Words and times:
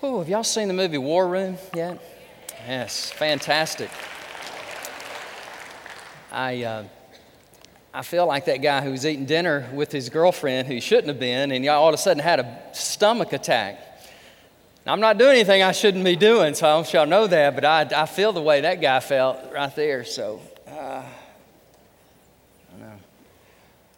Have 0.00 0.28
y'all 0.28 0.44
seen 0.44 0.68
the 0.68 0.74
movie 0.74 0.96
War 0.96 1.26
Room 1.26 1.58
yet? 1.74 2.00
Yes, 2.68 3.10
fantastic. 3.10 3.90
I, 6.30 6.62
uh, 6.62 6.84
I 7.92 8.02
feel 8.02 8.24
like 8.24 8.44
that 8.44 8.58
guy 8.58 8.80
who 8.80 8.92
was 8.92 9.04
eating 9.04 9.26
dinner 9.26 9.68
with 9.72 9.90
his 9.90 10.08
girlfriend 10.08 10.68
who 10.68 10.80
shouldn't 10.80 11.08
have 11.08 11.18
been, 11.18 11.50
and 11.50 11.64
y'all 11.64 11.82
all 11.82 11.88
of 11.88 11.94
a 11.94 11.98
sudden 11.98 12.22
had 12.22 12.38
a 12.38 12.62
stomach 12.72 13.32
attack. 13.32 13.80
I'm 14.86 15.00
not 15.00 15.18
doing 15.18 15.32
anything 15.32 15.64
I 15.64 15.72
shouldn't 15.72 16.04
be 16.04 16.14
doing, 16.14 16.54
so 16.54 16.68
I 16.68 16.74
don't 16.74 16.92
y'all 16.92 17.06
know 17.06 17.26
that, 17.26 17.56
but 17.56 17.64
I, 17.64 18.02
I 18.02 18.06
feel 18.06 18.32
the 18.32 18.40
way 18.40 18.60
that 18.60 18.80
guy 18.80 19.00
felt 19.00 19.52
right 19.52 19.74
there. 19.74 20.04
So, 20.04 20.40
uh, 20.68 20.70
I 20.70 21.04
don't 22.70 22.80
know. 22.80 22.92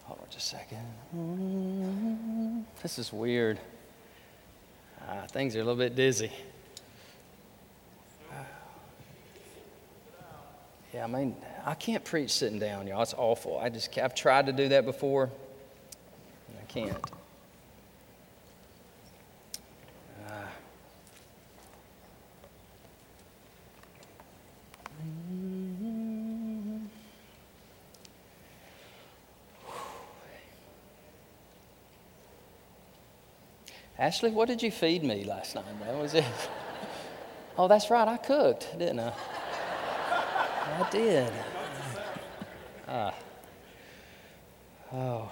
Hold 0.05 0.21
on 0.21 0.27
just 0.31 0.55
a 0.55 0.57
second. 0.57 2.65
This 2.83 2.99
is 2.99 3.13
weird. 3.13 3.59
Uh, 5.11 5.27
things 5.27 5.57
are 5.57 5.61
a 5.61 5.65
little 5.65 5.77
bit 5.77 5.97
dizzy. 5.97 6.31
Yeah, 10.95 11.03
I 11.05 11.07
mean, 11.09 11.35
I 11.65 11.75
can't 11.75 12.05
preach 12.05 12.31
sitting 12.31 12.61
down, 12.61 12.87
y'all. 12.87 13.03
It's 13.03 13.15
awful. 13.15 13.59
I 13.59 13.71
just, 13.71 13.97
I've 13.99 14.15
tried 14.15 14.47
to 14.47 14.53
do 14.53 14.69
that 14.69 14.85
before, 14.85 15.31
I 16.61 16.65
can't. 16.67 17.11
Ashley, 34.01 34.31
what 34.31 34.49
did 34.49 34.63
you 34.63 34.71
feed 34.71 35.05
me 35.05 35.25
last 35.25 35.55
night? 35.55 35.65
Was 35.93 36.15
it. 36.15 36.25
Oh, 37.59 37.69
that's 37.69 37.91
right, 37.91 38.09
I 38.09 38.17
cooked, 38.17 38.79
didn't 38.79 39.01
I? 39.01 39.13
I 40.81 40.91
did. 40.91 41.31
Ah. 42.89 43.15
Oh. 44.91 45.31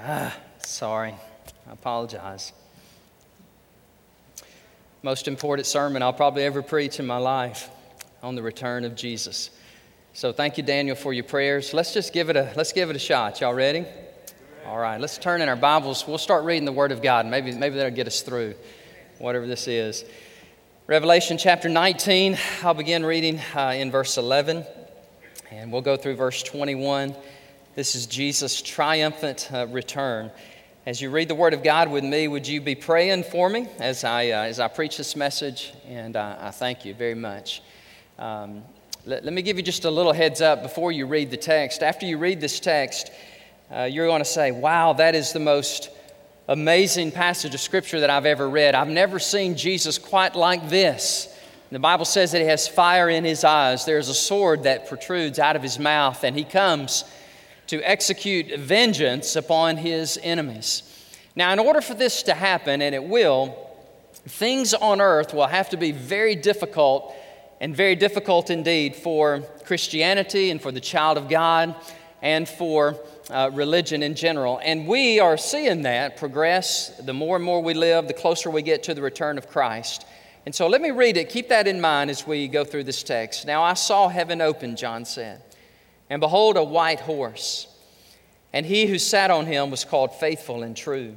Ah, 0.00 0.36
sorry. 0.58 1.14
I 1.68 1.72
apologize. 1.72 2.52
Most 5.04 5.28
important 5.28 5.66
sermon 5.66 6.02
I'll 6.02 6.12
probably 6.12 6.42
ever 6.42 6.60
preach 6.60 6.98
in 6.98 7.06
my 7.06 7.18
life 7.18 7.70
on 8.20 8.34
the 8.34 8.42
return 8.42 8.84
of 8.84 8.96
Jesus. 8.96 9.50
So 10.12 10.32
thank 10.32 10.58
you, 10.58 10.64
Daniel, 10.64 10.96
for 10.96 11.12
your 11.12 11.22
prayers. 11.22 11.72
Let's 11.72 11.94
just 11.94 12.12
give 12.12 12.30
it 12.30 12.36
a 12.36 12.52
let's 12.56 12.72
give 12.72 12.90
it 12.90 12.96
a 12.96 12.98
shot. 12.98 13.40
Y'all 13.40 13.54
ready? 13.54 13.86
All 14.70 14.78
right, 14.78 15.00
let's 15.00 15.18
turn 15.18 15.42
in 15.42 15.48
our 15.48 15.56
Bibles. 15.56 16.06
We'll 16.06 16.16
start 16.16 16.44
reading 16.44 16.64
the 16.64 16.70
Word 16.70 16.92
of 16.92 17.02
God. 17.02 17.26
Maybe, 17.26 17.50
maybe 17.50 17.74
that'll 17.74 17.90
get 17.90 18.06
us 18.06 18.20
through 18.20 18.54
whatever 19.18 19.44
this 19.44 19.66
is. 19.66 20.04
Revelation 20.86 21.38
chapter 21.38 21.68
19, 21.68 22.38
I'll 22.62 22.72
begin 22.72 23.04
reading 23.04 23.40
uh, 23.56 23.74
in 23.74 23.90
verse 23.90 24.16
11, 24.16 24.64
and 25.50 25.72
we'll 25.72 25.82
go 25.82 25.96
through 25.96 26.14
verse 26.14 26.44
21. 26.44 27.16
This 27.74 27.96
is 27.96 28.06
Jesus' 28.06 28.62
triumphant 28.62 29.50
uh, 29.52 29.66
return. 29.66 30.30
As 30.86 31.02
you 31.02 31.10
read 31.10 31.26
the 31.26 31.34
Word 31.34 31.52
of 31.52 31.64
God 31.64 31.90
with 31.90 32.04
me, 32.04 32.28
would 32.28 32.46
you 32.46 32.60
be 32.60 32.76
praying 32.76 33.24
for 33.24 33.48
me 33.48 33.66
as 33.80 34.04
I, 34.04 34.30
uh, 34.30 34.44
as 34.44 34.60
I 34.60 34.68
preach 34.68 34.96
this 34.96 35.16
message? 35.16 35.72
And 35.88 36.14
uh, 36.14 36.36
I 36.38 36.52
thank 36.52 36.84
you 36.84 36.94
very 36.94 37.16
much. 37.16 37.60
Um, 38.20 38.62
let, 39.04 39.24
let 39.24 39.32
me 39.32 39.42
give 39.42 39.56
you 39.56 39.64
just 39.64 39.84
a 39.84 39.90
little 39.90 40.12
heads 40.12 40.40
up 40.40 40.62
before 40.62 40.92
you 40.92 41.06
read 41.06 41.32
the 41.32 41.36
text. 41.36 41.82
After 41.82 42.06
you 42.06 42.18
read 42.18 42.40
this 42.40 42.60
text, 42.60 43.10
uh, 43.74 43.82
you're 43.84 44.06
going 44.06 44.20
to 44.20 44.28
say, 44.28 44.50
wow, 44.50 44.92
that 44.94 45.14
is 45.14 45.32
the 45.32 45.40
most 45.40 45.90
amazing 46.48 47.12
passage 47.12 47.54
of 47.54 47.60
Scripture 47.60 48.00
that 48.00 48.10
I've 48.10 48.26
ever 48.26 48.48
read. 48.48 48.74
I've 48.74 48.88
never 48.88 49.18
seen 49.18 49.56
Jesus 49.56 49.98
quite 49.98 50.34
like 50.34 50.68
this. 50.68 51.32
The 51.70 51.78
Bible 51.78 52.04
says 52.04 52.32
that 52.32 52.40
he 52.40 52.48
has 52.48 52.66
fire 52.66 53.08
in 53.08 53.22
his 53.22 53.44
eyes. 53.44 53.84
There's 53.84 54.08
a 54.08 54.14
sword 54.14 54.64
that 54.64 54.88
protrudes 54.88 55.38
out 55.38 55.54
of 55.54 55.62
his 55.62 55.78
mouth, 55.78 56.24
and 56.24 56.36
he 56.36 56.42
comes 56.42 57.04
to 57.68 57.80
execute 57.88 58.58
vengeance 58.58 59.36
upon 59.36 59.76
his 59.76 60.18
enemies. 60.20 60.82
Now, 61.36 61.52
in 61.52 61.60
order 61.60 61.80
for 61.80 61.94
this 61.94 62.24
to 62.24 62.34
happen, 62.34 62.82
and 62.82 62.92
it 62.92 63.04
will, 63.04 63.70
things 64.26 64.74
on 64.74 65.00
earth 65.00 65.32
will 65.32 65.46
have 65.46 65.68
to 65.68 65.76
be 65.76 65.92
very 65.92 66.34
difficult 66.34 67.14
and 67.60 67.76
very 67.76 67.94
difficult 67.94 68.50
indeed 68.50 68.96
for 68.96 69.42
Christianity 69.64 70.50
and 70.50 70.60
for 70.60 70.72
the 70.72 70.80
child 70.80 71.16
of 71.18 71.28
God 71.28 71.76
and 72.20 72.48
for 72.48 72.96
uh, 73.30 73.50
religion 73.52 74.02
in 74.02 74.14
general. 74.14 74.60
And 74.62 74.86
we 74.86 75.20
are 75.20 75.36
seeing 75.36 75.82
that 75.82 76.16
progress. 76.16 76.96
The 76.98 77.12
more 77.12 77.36
and 77.36 77.44
more 77.44 77.62
we 77.62 77.74
live, 77.74 78.08
the 78.08 78.14
closer 78.14 78.50
we 78.50 78.62
get 78.62 78.82
to 78.84 78.94
the 78.94 79.02
return 79.02 79.38
of 79.38 79.48
Christ. 79.48 80.06
And 80.46 80.54
so 80.54 80.66
let 80.66 80.80
me 80.80 80.90
read 80.90 81.16
it. 81.16 81.28
Keep 81.28 81.48
that 81.48 81.66
in 81.66 81.80
mind 81.80 82.10
as 82.10 82.26
we 82.26 82.48
go 82.48 82.64
through 82.64 82.84
this 82.84 83.02
text. 83.02 83.46
Now 83.46 83.62
I 83.62 83.74
saw 83.74 84.08
heaven 84.08 84.40
open, 84.40 84.76
John 84.76 85.04
said, 85.04 85.42
and 86.08 86.20
behold, 86.20 86.56
a 86.56 86.64
white 86.64 87.00
horse. 87.00 87.66
And 88.52 88.66
he 88.66 88.86
who 88.86 88.98
sat 88.98 89.30
on 89.30 89.46
him 89.46 89.70
was 89.70 89.84
called 89.84 90.14
faithful 90.14 90.62
and 90.62 90.76
true. 90.76 91.16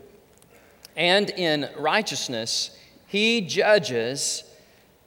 And 0.96 1.30
in 1.32 1.70
righteousness 1.78 2.78
he 3.08 3.42
judges 3.42 4.44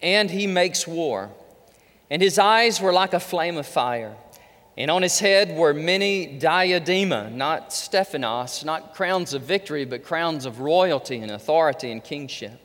and 0.02 0.30
he 0.30 0.46
makes 0.46 0.86
war. 0.86 1.30
And 2.10 2.22
his 2.22 2.38
eyes 2.38 2.80
were 2.80 2.92
like 2.92 3.14
a 3.14 3.20
flame 3.20 3.56
of 3.56 3.66
fire 3.66 4.14
and 4.76 4.90
on 4.90 5.02
his 5.02 5.18
head 5.18 5.56
were 5.56 5.72
many 5.72 6.38
diadema, 6.38 7.32
not 7.32 7.72
Stephanos, 7.72 8.64
not 8.64 8.94
crowns 8.94 9.32
of 9.32 9.42
victory, 9.42 9.86
but 9.86 10.04
crowns 10.04 10.44
of 10.44 10.60
royalty 10.60 11.18
and 11.18 11.30
authority 11.30 11.90
and 11.90 12.04
kingship. 12.04 12.60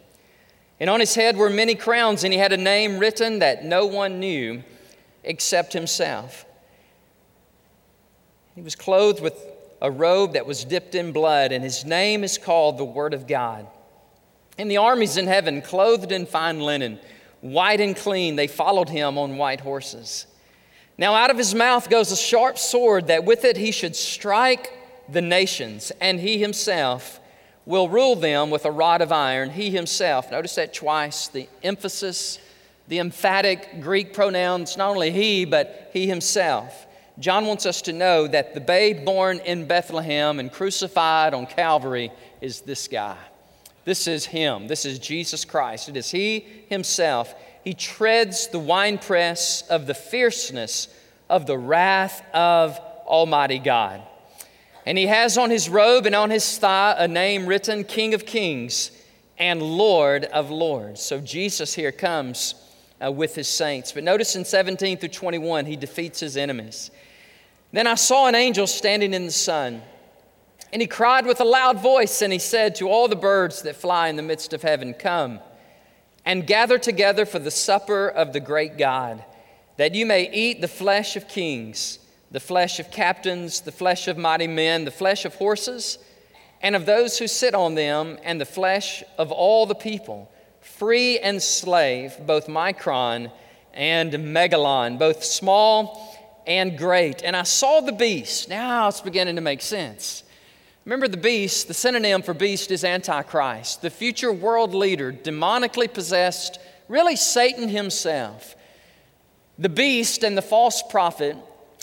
And 0.79 0.89
on 0.89 0.99
his 0.99 1.15
head 1.15 1.37
were 1.37 1.49
many 1.49 1.75
crowns, 1.75 2.23
and 2.23 2.33
he 2.33 2.39
had 2.39 2.51
a 2.51 2.57
name 2.57 2.99
written 2.99 3.39
that 3.39 3.63
no 3.63 3.85
one 3.85 4.19
knew 4.19 4.63
except 5.23 5.71
himself. 5.71 6.45
He 8.55 8.61
was 8.61 8.75
clothed 8.75 9.21
with 9.21 9.41
a 9.81 9.89
robe 9.89 10.33
that 10.33 10.45
was 10.45 10.65
dipped 10.65 10.95
in 10.95 11.13
blood, 11.13 11.53
and 11.53 11.63
his 11.63 11.85
name 11.85 12.25
is 12.25 12.37
called 12.37 12.77
the 12.77 12.83
Word 12.83 13.13
of 13.13 13.25
God. 13.25 13.67
And 14.57 14.69
the 14.69 14.77
armies 14.77 15.15
in 15.15 15.27
heaven, 15.27 15.61
clothed 15.61 16.11
in 16.11 16.25
fine 16.25 16.59
linen, 16.59 16.99
white 17.39 17.79
and 17.79 17.95
clean, 17.95 18.35
they 18.35 18.47
followed 18.47 18.89
him 18.89 19.17
on 19.17 19.37
white 19.37 19.61
horses. 19.61 20.27
Now, 21.01 21.15
out 21.15 21.31
of 21.31 21.37
his 21.39 21.55
mouth 21.55 21.89
goes 21.89 22.11
a 22.11 22.15
sharp 22.15 22.59
sword, 22.59 23.07
that 23.07 23.25
with 23.25 23.43
it 23.43 23.57
he 23.57 23.71
should 23.71 23.95
strike 23.95 24.71
the 25.09 25.19
nations, 25.19 25.91
and 25.99 26.19
he 26.19 26.37
himself 26.37 27.19
will 27.65 27.89
rule 27.89 28.15
them 28.15 28.51
with 28.51 28.65
a 28.65 28.71
rod 28.71 29.01
of 29.01 29.11
iron. 29.11 29.49
He 29.49 29.71
himself, 29.71 30.29
notice 30.29 30.53
that 30.53 30.75
twice, 30.75 31.27
the 31.27 31.49
emphasis, 31.63 32.37
the 32.87 32.99
emphatic 32.99 33.81
Greek 33.81 34.13
pronouns, 34.13 34.77
not 34.77 34.91
only 34.91 35.09
he, 35.09 35.43
but 35.43 35.89
he 35.91 36.05
himself. 36.05 36.85
John 37.17 37.47
wants 37.47 37.65
us 37.65 37.81
to 37.83 37.93
know 37.93 38.27
that 38.27 38.53
the 38.53 38.61
babe 38.61 39.03
born 39.03 39.39
in 39.39 39.65
Bethlehem 39.65 40.39
and 40.39 40.51
crucified 40.51 41.33
on 41.33 41.47
Calvary 41.47 42.11
is 42.41 42.61
this 42.61 42.87
guy. 42.87 43.17
This 43.85 44.05
is 44.05 44.27
him. 44.27 44.67
This 44.67 44.85
is 44.85 44.99
Jesus 44.99 45.45
Christ. 45.45 45.89
It 45.89 45.97
is 45.97 46.11
he 46.11 46.45
himself 46.69 47.33
he 47.63 47.73
treads 47.73 48.47
the 48.47 48.59
winepress 48.59 49.63
of 49.69 49.85
the 49.85 49.93
fierceness 49.93 50.87
of 51.29 51.45
the 51.45 51.57
wrath 51.57 52.23
of 52.33 52.79
Almighty 53.05 53.59
God. 53.59 54.01
And 54.85 54.97
he 54.97 55.07
has 55.07 55.37
on 55.37 55.51
his 55.51 55.69
robe 55.69 56.05
and 56.05 56.15
on 56.15 56.31
his 56.31 56.57
thigh 56.57 56.95
a 56.97 57.07
name 57.07 57.45
written 57.45 57.83
King 57.83 58.13
of 58.13 58.25
Kings 58.25 58.91
and 59.37 59.61
Lord 59.61 60.25
of 60.25 60.49
Lords. 60.49 61.01
So 61.01 61.19
Jesus 61.19 61.73
here 61.73 61.91
comes 61.91 62.55
uh, 63.03 63.11
with 63.11 63.35
his 63.35 63.47
saints. 63.47 63.91
But 63.91 64.03
notice 64.03 64.35
in 64.35 64.43
17 64.43 64.97
through 64.97 65.09
21, 65.09 65.65
he 65.65 65.75
defeats 65.75 66.19
his 66.19 66.37
enemies. 66.37 66.89
Then 67.71 67.87
I 67.87 67.95
saw 67.95 68.27
an 68.27 68.35
angel 68.35 68.67
standing 68.67 69.13
in 69.13 69.25
the 69.25 69.31
sun, 69.31 69.81
and 70.73 70.81
he 70.81 70.87
cried 70.87 71.25
with 71.25 71.39
a 71.41 71.45
loud 71.45 71.81
voice, 71.81 72.21
and 72.21 72.33
he 72.33 72.39
said 72.39 72.75
to 72.75 72.89
all 72.89 73.07
the 73.07 73.15
birds 73.15 73.61
that 73.61 73.75
fly 73.75 74.09
in 74.09 74.15
the 74.15 74.23
midst 74.23 74.51
of 74.51 74.61
heaven, 74.61 74.93
Come 74.93 75.39
and 76.25 76.47
gather 76.47 76.77
together 76.77 77.25
for 77.25 77.39
the 77.39 77.51
supper 77.51 78.07
of 78.07 78.33
the 78.33 78.39
great 78.39 78.77
God, 78.77 79.23
that 79.77 79.95
you 79.95 80.05
may 80.05 80.31
eat 80.31 80.61
the 80.61 80.67
flesh 80.67 81.15
of 81.15 81.27
kings, 81.27 81.99
the 82.29 82.39
flesh 82.39 82.79
of 82.79 82.91
captains, 82.91 83.61
the 83.61 83.71
flesh 83.71 84.07
of 84.07 84.17
mighty 84.17 84.47
men, 84.47 84.85
the 84.85 84.91
flesh 84.91 85.25
of 85.25 85.35
horses, 85.35 85.97
and 86.61 86.75
of 86.75 86.85
those 86.85 87.17
who 87.17 87.27
sit 87.27 87.55
on 87.55 87.75
them, 87.75 88.17
and 88.23 88.39
the 88.39 88.45
flesh 88.45 89.03
of 89.17 89.31
all 89.31 89.65
the 89.65 89.75
people, 89.75 90.31
free 90.59 91.17
and 91.19 91.41
slave, 91.41 92.15
both 92.25 92.47
Micron 92.47 93.31
and 93.73 94.11
Megalon, 94.13 94.99
both 94.99 95.23
small 95.23 96.17
and 96.45 96.77
great. 96.77 97.23
And 97.23 97.35
I 97.35 97.43
saw 97.43 97.81
the 97.81 97.91
beast. 97.91 98.49
Now 98.49 98.87
it's 98.87 99.01
beginning 99.01 99.35
to 99.35 99.41
make 99.41 99.61
sense 99.61 100.23
Remember, 100.83 101.07
the 101.07 101.17
beast, 101.17 101.67
the 101.67 101.75
synonym 101.75 102.23
for 102.23 102.33
beast 102.33 102.71
is 102.71 102.83
Antichrist, 102.83 103.83
the 103.83 103.91
future 103.91 104.31
world 104.31 104.73
leader, 104.73 105.13
demonically 105.13 105.93
possessed, 105.93 106.59
really 106.87 107.15
Satan 107.15 107.69
himself. 107.69 108.55
The 109.59 109.69
beast 109.69 110.23
and 110.23 110.35
the 110.35 110.41
false 110.41 110.81
prophet 110.81 111.37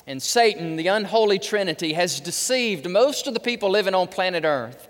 and 0.08 0.20
Satan, 0.20 0.74
the 0.74 0.88
unholy 0.88 1.38
trinity, 1.38 1.92
has 1.92 2.18
deceived 2.18 2.90
most 2.90 3.28
of 3.28 3.34
the 3.34 3.40
people 3.40 3.70
living 3.70 3.94
on 3.94 4.08
planet 4.08 4.44
Earth. 4.44 4.88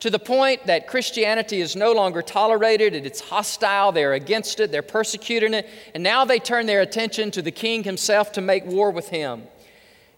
to 0.00 0.10
the 0.10 0.18
point 0.18 0.66
that 0.66 0.86
Christianity 0.86 1.60
is 1.60 1.74
no 1.74 1.92
longer 1.92 2.22
tolerated, 2.22 2.94
it's 2.94 3.20
hostile, 3.20 3.90
they're 3.90 4.12
against 4.12 4.60
it, 4.60 4.70
they're 4.70 4.82
persecuting 4.82 5.54
it, 5.54 5.68
and 5.94 6.02
now 6.02 6.24
they 6.24 6.38
turn 6.38 6.66
their 6.66 6.80
attention 6.80 7.30
to 7.32 7.42
the 7.42 7.50
king 7.50 7.82
himself 7.82 8.30
to 8.32 8.40
make 8.40 8.64
war 8.64 8.90
with 8.90 9.08
him. 9.08 9.42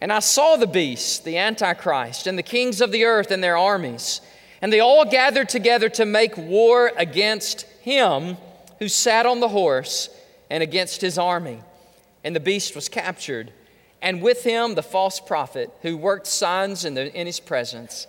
And 0.01 0.13
I 0.13 0.21
saw 0.21 0.57
the 0.57 0.67
beast, 0.67 1.25
the 1.25 1.37
Antichrist, 1.37 2.27
and 2.27 2.39
the 2.39 2.43
kings 2.43 2.81
of 2.81 2.93
the 2.93 3.05
earth 3.05 3.31
and 3.31 3.45
their 3.45 3.57
armies, 3.57 4.21
and 4.63 4.73
they 4.73 4.81
all 4.81 5.05
gathered 5.05 5.49
together 5.49 5.89
to 5.91 6.05
make 6.05 6.37
war 6.37 6.93
against 6.97 7.63
him 7.83 8.37
who 8.79 8.89
sat 8.89 9.27
on 9.27 9.41
the 9.41 9.49
horse 9.49 10.09
and 10.49 10.63
against 10.63 11.01
his 11.01 11.19
army. 11.19 11.61
And 12.25 12.35
the 12.35 12.41
beast 12.41 12.75
was 12.75 12.89
captured, 12.89 13.53
and 14.03 14.23
with 14.23 14.45
him 14.45 14.75
the 14.75 14.83
false 14.83 15.21
prophet 15.21 15.71
who 15.83 15.97
worked 15.97 16.27
signs 16.27 16.85
in, 16.85 16.95
the, 16.95 17.15
in 17.19 17.27
his 17.27 17.41
presence 17.41 18.07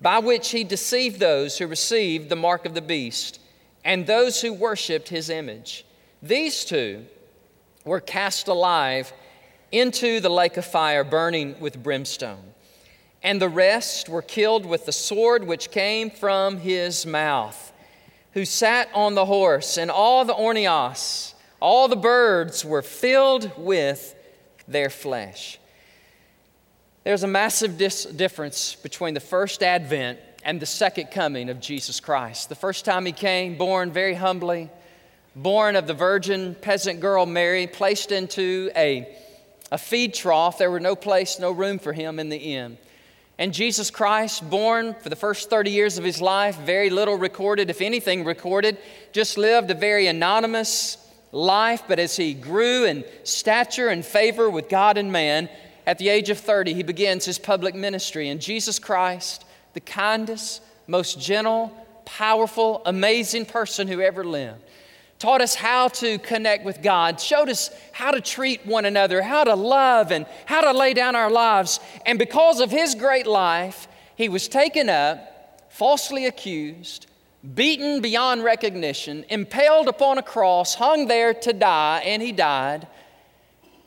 by 0.00 0.18
which 0.18 0.50
he 0.50 0.64
deceived 0.64 1.20
those 1.20 1.58
who 1.58 1.66
received 1.66 2.28
the 2.28 2.36
mark 2.36 2.64
of 2.64 2.74
the 2.74 2.80
beast 2.80 3.38
and 3.84 4.06
those 4.06 4.40
who 4.40 4.52
worshiped 4.52 5.08
his 5.08 5.28
image. 5.28 5.84
These 6.22 6.64
two 6.64 7.04
were 7.84 8.00
cast 8.00 8.48
alive 8.48 9.12
into 9.72 10.20
the 10.20 10.28
lake 10.28 10.56
of 10.56 10.64
fire 10.64 11.04
burning 11.04 11.58
with 11.60 11.82
brimstone. 11.82 12.54
And 13.22 13.40
the 13.40 13.48
rest 13.48 14.08
were 14.08 14.22
killed 14.22 14.64
with 14.64 14.86
the 14.86 14.92
sword 14.92 15.44
which 15.44 15.70
came 15.70 16.10
from 16.10 16.58
his 16.58 17.04
mouth, 17.04 17.72
who 18.32 18.44
sat 18.44 18.88
on 18.94 19.14
the 19.14 19.26
horse, 19.26 19.76
and 19.76 19.90
all 19.90 20.24
the 20.24 20.34
ornios, 20.34 21.34
all 21.60 21.88
the 21.88 21.96
birds 21.96 22.64
were 22.64 22.82
filled 22.82 23.50
with 23.58 24.14
their 24.66 24.88
flesh. 24.88 25.58
There's 27.04 27.22
a 27.22 27.28
massive 27.28 27.76
dis- 27.76 28.04
difference 28.04 28.74
between 28.74 29.14
the 29.14 29.20
first 29.20 29.62
advent 29.62 30.18
and 30.42 30.60
the 30.60 30.66
second 30.66 31.10
coming 31.10 31.50
of 31.50 31.60
Jesus 31.60 32.00
Christ. 32.00 32.48
The 32.48 32.54
first 32.54 32.84
time 32.84 33.04
he 33.04 33.12
came, 33.12 33.56
born 33.56 33.90
very 33.90 34.14
humbly, 34.14 34.70
born 35.36 35.76
of 35.76 35.86
the 35.86 35.94
virgin 35.94 36.54
peasant 36.54 37.00
girl 37.00 37.26
Mary, 37.26 37.66
placed 37.66 38.12
into 38.12 38.70
a, 38.76 39.16
a 39.70 39.78
feed 39.78 40.14
trough. 40.14 40.58
There 40.58 40.70
were 40.70 40.80
no 40.80 40.96
place, 40.96 41.38
no 41.38 41.52
room 41.52 41.78
for 41.78 41.92
him 41.92 42.18
in 42.18 42.28
the 42.28 42.36
inn. 42.36 42.78
And 43.38 43.54
Jesus 43.54 43.90
Christ, 43.90 44.48
born 44.50 44.94
for 45.00 45.08
the 45.08 45.16
first 45.16 45.48
30 45.48 45.70
years 45.70 45.96
of 45.96 46.04
his 46.04 46.20
life, 46.20 46.58
very 46.58 46.90
little 46.90 47.16
recorded, 47.16 47.70
if 47.70 47.80
anything 47.80 48.24
recorded, 48.24 48.76
just 49.12 49.38
lived 49.38 49.70
a 49.70 49.74
very 49.74 50.06
anonymous 50.08 50.98
life. 51.32 51.84
But 51.88 51.98
as 51.98 52.16
he 52.16 52.34
grew 52.34 52.84
in 52.84 53.04
stature 53.24 53.88
and 53.88 54.04
favor 54.04 54.50
with 54.50 54.68
God 54.68 54.98
and 54.98 55.10
man, 55.10 55.48
at 55.86 55.96
the 55.96 56.10
age 56.10 56.28
of 56.28 56.38
30, 56.38 56.74
he 56.74 56.82
begins 56.82 57.24
his 57.24 57.38
public 57.38 57.74
ministry. 57.74 58.28
And 58.28 58.40
Jesus 58.40 58.78
Christ, 58.78 59.46
the 59.72 59.80
kindest, 59.80 60.62
most 60.86 61.18
gentle, 61.18 61.72
powerful, 62.04 62.82
amazing 62.84 63.46
person 63.46 63.88
who 63.88 64.00
ever 64.00 64.24
lived, 64.24 64.60
taught 65.20 65.42
us 65.42 65.54
how 65.54 65.86
to 65.86 66.18
connect 66.18 66.64
with 66.64 66.82
God, 66.82 67.20
showed 67.20 67.50
us 67.50 67.70
how 67.92 68.10
to 68.10 68.22
treat 68.22 68.66
one 68.66 68.86
another, 68.86 69.20
how 69.20 69.44
to 69.44 69.54
love, 69.54 70.10
and 70.10 70.26
how 70.46 70.62
to 70.62 70.76
lay 70.76 70.94
down 70.94 71.14
our 71.14 71.30
lives. 71.30 71.78
And 72.06 72.18
because 72.18 72.58
of 72.58 72.70
his 72.70 72.94
great 72.94 73.26
life, 73.26 73.86
he 74.16 74.30
was 74.30 74.48
taken 74.48 74.88
up, 74.88 75.70
falsely 75.70 76.24
accused, 76.24 77.06
beaten 77.54 78.00
beyond 78.00 78.44
recognition, 78.44 79.26
impaled 79.28 79.88
upon 79.88 80.16
a 80.16 80.22
cross, 80.22 80.74
hung 80.74 81.06
there 81.06 81.34
to 81.34 81.52
die, 81.52 82.02
and 82.04 82.22
he 82.22 82.32
died. 82.32 82.88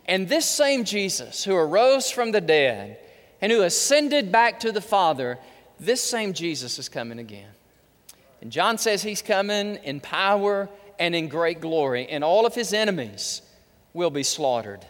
And 0.06 0.30
this 0.30 0.46
same 0.46 0.84
Jesus 0.84 1.44
who 1.44 1.56
arose 1.56 2.12
from 2.12 2.32
the 2.32 2.42
dead 2.42 3.00
and 3.42 3.52
who 3.52 3.64
ascended 3.64 4.32
back 4.32 4.60
to 4.60 4.72
the 4.72 4.82
Father, 4.82 5.40
this 5.80 6.02
same 6.02 6.34
Jesus 6.34 6.78
is 6.78 6.90
coming 6.90 7.18
again. 7.18 7.50
And 8.40 8.52
John 8.52 8.78
says 8.78 9.02
he's 9.02 9.22
coming 9.24 9.78
in 9.78 10.00
power 10.00 10.70
and 11.00 11.16
in 11.16 11.28
great 11.28 11.60
glory, 11.62 12.08
and 12.08 12.24
all 12.24 12.46
of 12.46 12.56
his 12.56 12.74
enemies 12.74 13.42
will 13.94 14.10
be 14.10 14.24
slaughtered. 14.24 14.86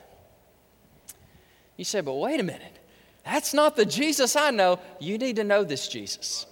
You 1.77 1.85
say, 1.85 2.01
but 2.01 2.13
wait 2.13 2.39
a 2.39 2.43
minute. 2.43 2.79
That's 3.25 3.53
not 3.53 3.75
the 3.75 3.85
Jesus 3.85 4.35
I 4.35 4.51
know. 4.51 4.79
You 4.99 5.17
need 5.17 5.37
to 5.37 5.43
know 5.43 5.63
this 5.63 5.87
Jesus. 5.87 6.45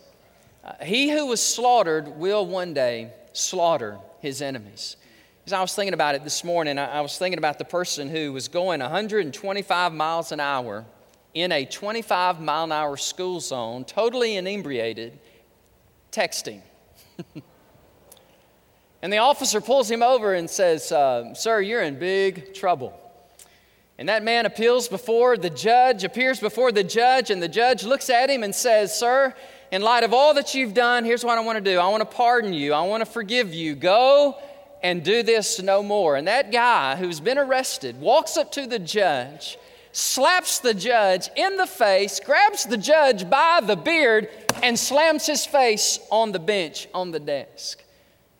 Uh, 0.63 0.73
he 0.83 1.09
who 1.09 1.27
was 1.27 1.41
slaughtered 1.41 2.07
will 2.07 2.45
one 2.45 2.73
day 2.73 3.11
slaughter 3.33 3.97
his 4.19 4.41
enemies. 4.41 4.95
As 5.45 5.53
I 5.53 5.61
was 5.61 5.73
thinking 5.73 5.93
about 5.93 6.15
it 6.15 6.23
this 6.23 6.43
morning, 6.43 6.77
I 6.77 7.01
was 7.01 7.17
thinking 7.17 7.39
about 7.39 7.57
the 7.57 7.65
person 7.65 8.09
who 8.09 8.31
was 8.31 8.47
going 8.47 8.79
125 8.79 9.93
miles 9.93 10.31
an 10.31 10.39
hour 10.39 10.85
in 11.33 11.51
a 11.51 11.65
25 11.65 12.39
mile 12.39 12.65
an 12.65 12.71
hour 12.71 12.95
school 12.95 13.39
zone, 13.39 13.83
totally 13.83 14.35
inebriated, 14.35 15.17
texting. 16.11 16.61
and 19.01 19.11
the 19.11 19.17
officer 19.17 19.61
pulls 19.61 19.89
him 19.89 20.03
over 20.03 20.33
and 20.33 20.49
says, 20.49 20.91
uh, 20.91 21.33
Sir, 21.33 21.61
you're 21.61 21.81
in 21.81 21.97
big 21.97 22.53
trouble. 22.53 22.97
And 23.97 24.09
that 24.09 24.23
man 24.23 24.45
appeals 24.45 24.87
before 24.87 25.37
the 25.37 25.49
judge, 25.49 26.03
appears 26.03 26.39
before 26.39 26.71
the 26.71 26.83
judge, 26.83 27.29
and 27.29 27.41
the 27.41 27.47
judge 27.47 27.83
looks 27.83 28.09
at 28.09 28.29
him 28.29 28.43
and 28.43 28.53
says, 28.53 28.97
Sir, 28.97 29.33
in 29.71 29.81
light 29.81 30.03
of 30.03 30.13
all 30.13 30.33
that 30.35 30.53
you've 30.53 30.73
done, 30.73 31.03
here's 31.03 31.23
what 31.23 31.37
I 31.37 31.41
want 31.41 31.63
to 31.63 31.71
do 31.71 31.79
I 31.79 31.87
want 31.87 32.01
to 32.01 32.15
pardon 32.15 32.53
you, 32.53 32.73
I 32.73 32.81
want 32.83 33.01
to 33.01 33.11
forgive 33.11 33.53
you. 33.53 33.75
Go 33.75 34.37
and 34.83 35.03
do 35.03 35.23
this 35.23 35.61
no 35.61 35.83
more. 35.83 36.15
And 36.15 36.27
that 36.27 36.51
guy 36.51 36.95
who's 36.95 37.19
been 37.19 37.37
arrested 37.37 37.99
walks 37.99 38.37
up 38.37 38.51
to 38.53 38.65
the 38.65 38.79
judge, 38.79 39.57
slaps 39.91 40.59
the 40.59 40.73
judge 40.73 41.29
in 41.35 41.57
the 41.57 41.67
face, 41.67 42.19
grabs 42.19 42.65
the 42.65 42.77
judge 42.77 43.29
by 43.29 43.61
the 43.63 43.75
beard, 43.75 44.29
and 44.63 44.77
slams 44.77 45.25
his 45.25 45.45
face 45.45 45.99
on 46.11 46.31
the 46.31 46.39
bench 46.39 46.87
on 46.93 47.11
the 47.11 47.19
desk 47.19 47.80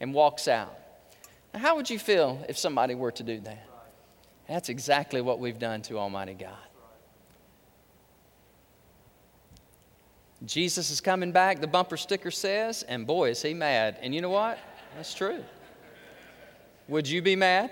and 0.01 0.13
walks 0.13 0.50
out. 0.50 0.77
Now, 1.53 1.59
how 1.62 1.75
would 1.77 1.89
you 1.89 2.00
feel 2.00 2.44
if 2.50 2.57
somebody 2.57 2.95
were 2.95 3.12
to 3.12 3.24
do 3.24 3.39
that? 3.42 3.65
That's 4.50 4.68
exactly 4.68 5.21
what 5.21 5.39
we've 5.39 5.59
done 5.59 5.81
to 5.83 5.98
Almighty 5.98 6.33
God. 6.33 6.57
Jesus 10.44 10.89
is 10.89 11.00
coming 11.00 11.31
back, 11.31 11.62
the 11.62 11.68
bumper 11.68 11.98
sticker 11.98 12.31
says, 12.31 12.81
and 12.83 13.06
boy, 13.06 13.30
is 13.30 13.42
he 13.44 13.53
mad. 13.53 13.98
And 14.01 14.13
you 14.13 14.21
know 14.21 14.31
what? 14.31 14.57
That's 14.95 15.13
true. 15.13 15.44
Would 16.88 17.07
you 17.07 17.21
be 17.21 17.36
mad? 17.36 17.71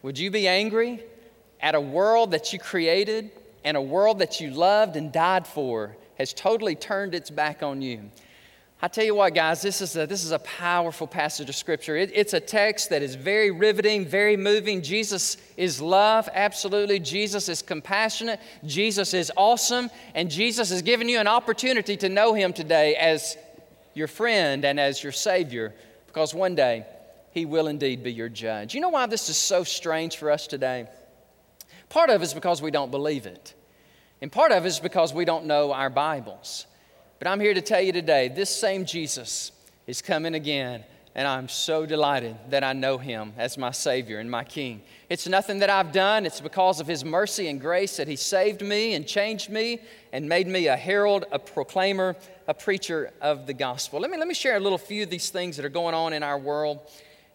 Would 0.00 0.18
you 0.18 0.30
be 0.30 0.48
angry 0.48 1.04
at 1.60 1.74
a 1.74 1.80
world 1.80 2.30
that 2.30 2.54
you 2.54 2.58
created 2.58 3.30
and 3.64 3.76
a 3.76 3.82
world 3.82 4.18
that 4.20 4.40
you 4.40 4.50
loved 4.50 4.96
and 4.96 5.12
died 5.12 5.46
for 5.46 5.94
has 6.16 6.32
totally 6.32 6.74
turned 6.74 7.14
its 7.14 7.28
back 7.28 7.62
on 7.62 7.82
you? 7.82 8.10
I 8.84 8.88
tell 8.88 9.04
you 9.04 9.14
what, 9.14 9.32
guys, 9.32 9.62
this 9.62 9.80
is 9.80 9.94
a, 9.94 10.08
this 10.08 10.24
is 10.24 10.32
a 10.32 10.40
powerful 10.40 11.06
passage 11.06 11.48
of 11.48 11.54
Scripture. 11.54 11.96
It, 11.96 12.10
it's 12.12 12.32
a 12.32 12.40
text 12.40 12.90
that 12.90 13.00
is 13.00 13.14
very 13.14 13.52
riveting, 13.52 14.04
very 14.04 14.36
moving. 14.36 14.82
Jesus 14.82 15.36
is 15.56 15.80
love, 15.80 16.28
absolutely. 16.34 16.98
Jesus 16.98 17.48
is 17.48 17.62
compassionate. 17.62 18.40
Jesus 18.66 19.14
is 19.14 19.30
awesome. 19.36 19.88
And 20.16 20.28
Jesus 20.28 20.70
has 20.70 20.82
given 20.82 21.08
you 21.08 21.20
an 21.20 21.28
opportunity 21.28 21.96
to 21.98 22.08
know 22.08 22.34
Him 22.34 22.52
today 22.52 22.96
as 22.96 23.36
your 23.94 24.08
friend 24.08 24.64
and 24.64 24.80
as 24.80 25.00
your 25.00 25.12
Savior, 25.12 25.72
because 26.08 26.34
one 26.34 26.56
day 26.56 26.84
he 27.30 27.46
will 27.46 27.68
indeed 27.68 28.02
be 28.02 28.12
your 28.12 28.28
judge. 28.28 28.74
You 28.74 28.80
know 28.80 28.88
why 28.88 29.06
this 29.06 29.28
is 29.28 29.36
so 29.36 29.64
strange 29.64 30.16
for 30.16 30.30
us 30.30 30.46
today? 30.46 30.88
Part 31.88 32.10
of 32.10 32.20
it 32.20 32.24
is 32.24 32.34
because 32.34 32.60
we 32.60 32.70
don't 32.70 32.90
believe 32.90 33.26
it, 33.26 33.54
and 34.20 34.32
part 34.32 34.50
of 34.50 34.64
it 34.64 34.68
is 34.68 34.80
because 34.80 35.14
we 35.14 35.24
don't 35.24 35.46
know 35.46 35.72
our 35.72 35.90
Bibles. 35.90 36.66
But 37.22 37.30
I'm 37.30 37.38
here 37.38 37.54
to 37.54 37.60
tell 37.60 37.80
you 37.80 37.92
today 37.92 38.26
this 38.26 38.50
same 38.50 38.84
Jesus 38.84 39.52
is 39.86 40.02
coming 40.02 40.34
again, 40.34 40.82
and 41.14 41.28
I'm 41.28 41.48
so 41.48 41.86
delighted 41.86 42.34
that 42.50 42.64
I 42.64 42.72
know 42.72 42.98
him 42.98 43.32
as 43.38 43.56
my 43.56 43.70
Savior 43.70 44.18
and 44.18 44.28
my 44.28 44.42
King. 44.42 44.82
It's 45.08 45.28
nothing 45.28 45.60
that 45.60 45.70
I've 45.70 45.92
done, 45.92 46.26
it's 46.26 46.40
because 46.40 46.80
of 46.80 46.88
his 46.88 47.04
mercy 47.04 47.46
and 47.46 47.60
grace 47.60 47.96
that 47.98 48.08
he 48.08 48.16
saved 48.16 48.60
me 48.60 48.94
and 48.94 49.06
changed 49.06 49.50
me 49.50 49.78
and 50.12 50.28
made 50.28 50.48
me 50.48 50.66
a 50.66 50.76
herald, 50.76 51.24
a 51.30 51.38
proclaimer, 51.38 52.16
a 52.48 52.54
preacher 52.54 53.12
of 53.20 53.46
the 53.46 53.54
gospel. 53.54 54.00
Let 54.00 54.10
me, 54.10 54.18
let 54.18 54.26
me 54.26 54.34
share 54.34 54.56
a 54.56 54.60
little 54.60 54.76
few 54.76 55.04
of 55.04 55.10
these 55.10 55.30
things 55.30 55.56
that 55.58 55.64
are 55.64 55.68
going 55.68 55.94
on 55.94 56.12
in 56.12 56.24
our 56.24 56.40
world 56.40 56.80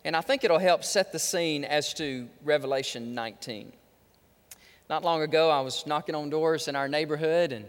and 0.03 0.17
I 0.17 0.21
think 0.21 0.43
it'll 0.43 0.59
help 0.59 0.83
set 0.83 1.13
the 1.13 1.19
scene 1.19 1.63
as 1.63 1.93
to 1.93 2.27
Revelation 2.43 3.15
19. 3.15 3.71
Not 4.89 5.05
long 5.05 5.21
ago, 5.21 5.49
I 5.49 5.61
was 5.61 5.87
knocking 5.87 6.13
on 6.13 6.29
doors 6.29 6.67
in 6.69 6.75
our 6.75 6.87
neighborhood, 6.87 7.51
and 7.51 7.65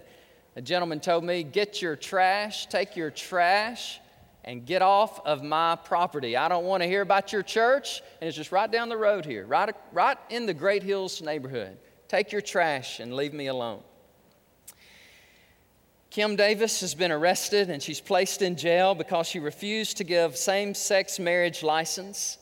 a 0.58 0.60
gentleman 0.60 0.98
told 0.98 1.22
me, 1.22 1.44
Get 1.44 1.80
your 1.80 1.94
trash, 1.94 2.66
take 2.66 2.96
your 2.96 3.12
trash, 3.12 4.00
and 4.42 4.66
get 4.66 4.82
off 4.82 5.24
of 5.24 5.40
my 5.40 5.76
property. 5.76 6.36
I 6.36 6.48
don't 6.48 6.64
want 6.64 6.82
to 6.82 6.88
hear 6.88 7.00
about 7.00 7.32
your 7.32 7.44
church. 7.44 8.02
And 8.20 8.26
it's 8.26 8.36
just 8.36 8.50
right 8.50 8.68
down 8.68 8.88
the 8.88 8.96
road 8.96 9.24
here, 9.24 9.46
right, 9.46 9.72
right 9.92 10.18
in 10.30 10.46
the 10.46 10.54
Great 10.54 10.82
Hills 10.82 11.22
neighborhood. 11.22 11.78
Take 12.08 12.32
your 12.32 12.40
trash 12.40 12.98
and 12.98 13.14
leave 13.14 13.32
me 13.32 13.46
alone. 13.46 13.84
Kim 16.10 16.34
Davis 16.34 16.80
has 16.80 16.92
been 16.92 17.12
arrested 17.12 17.70
and 17.70 17.80
she's 17.80 18.00
placed 18.00 18.42
in 18.42 18.56
jail 18.56 18.96
because 18.96 19.28
she 19.28 19.38
refused 19.38 19.98
to 19.98 20.04
give 20.04 20.36
same 20.36 20.74
sex 20.74 21.20
marriage 21.20 21.62
license. 21.62 22.36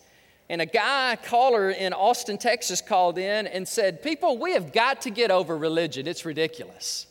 And 0.49 0.63
a 0.63 0.67
guy 0.67 1.19
caller 1.23 1.69
in 1.69 1.93
Austin, 1.93 2.39
Texas 2.39 2.81
called 2.81 3.19
in 3.19 3.47
and 3.47 3.69
said, 3.69 4.03
People, 4.03 4.39
we 4.39 4.53
have 4.53 4.73
got 4.73 5.03
to 5.03 5.11
get 5.11 5.31
over 5.31 5.59
religion. 5.59 6.07
It's 6.09 6.25
ridiculous. 6.25 7.09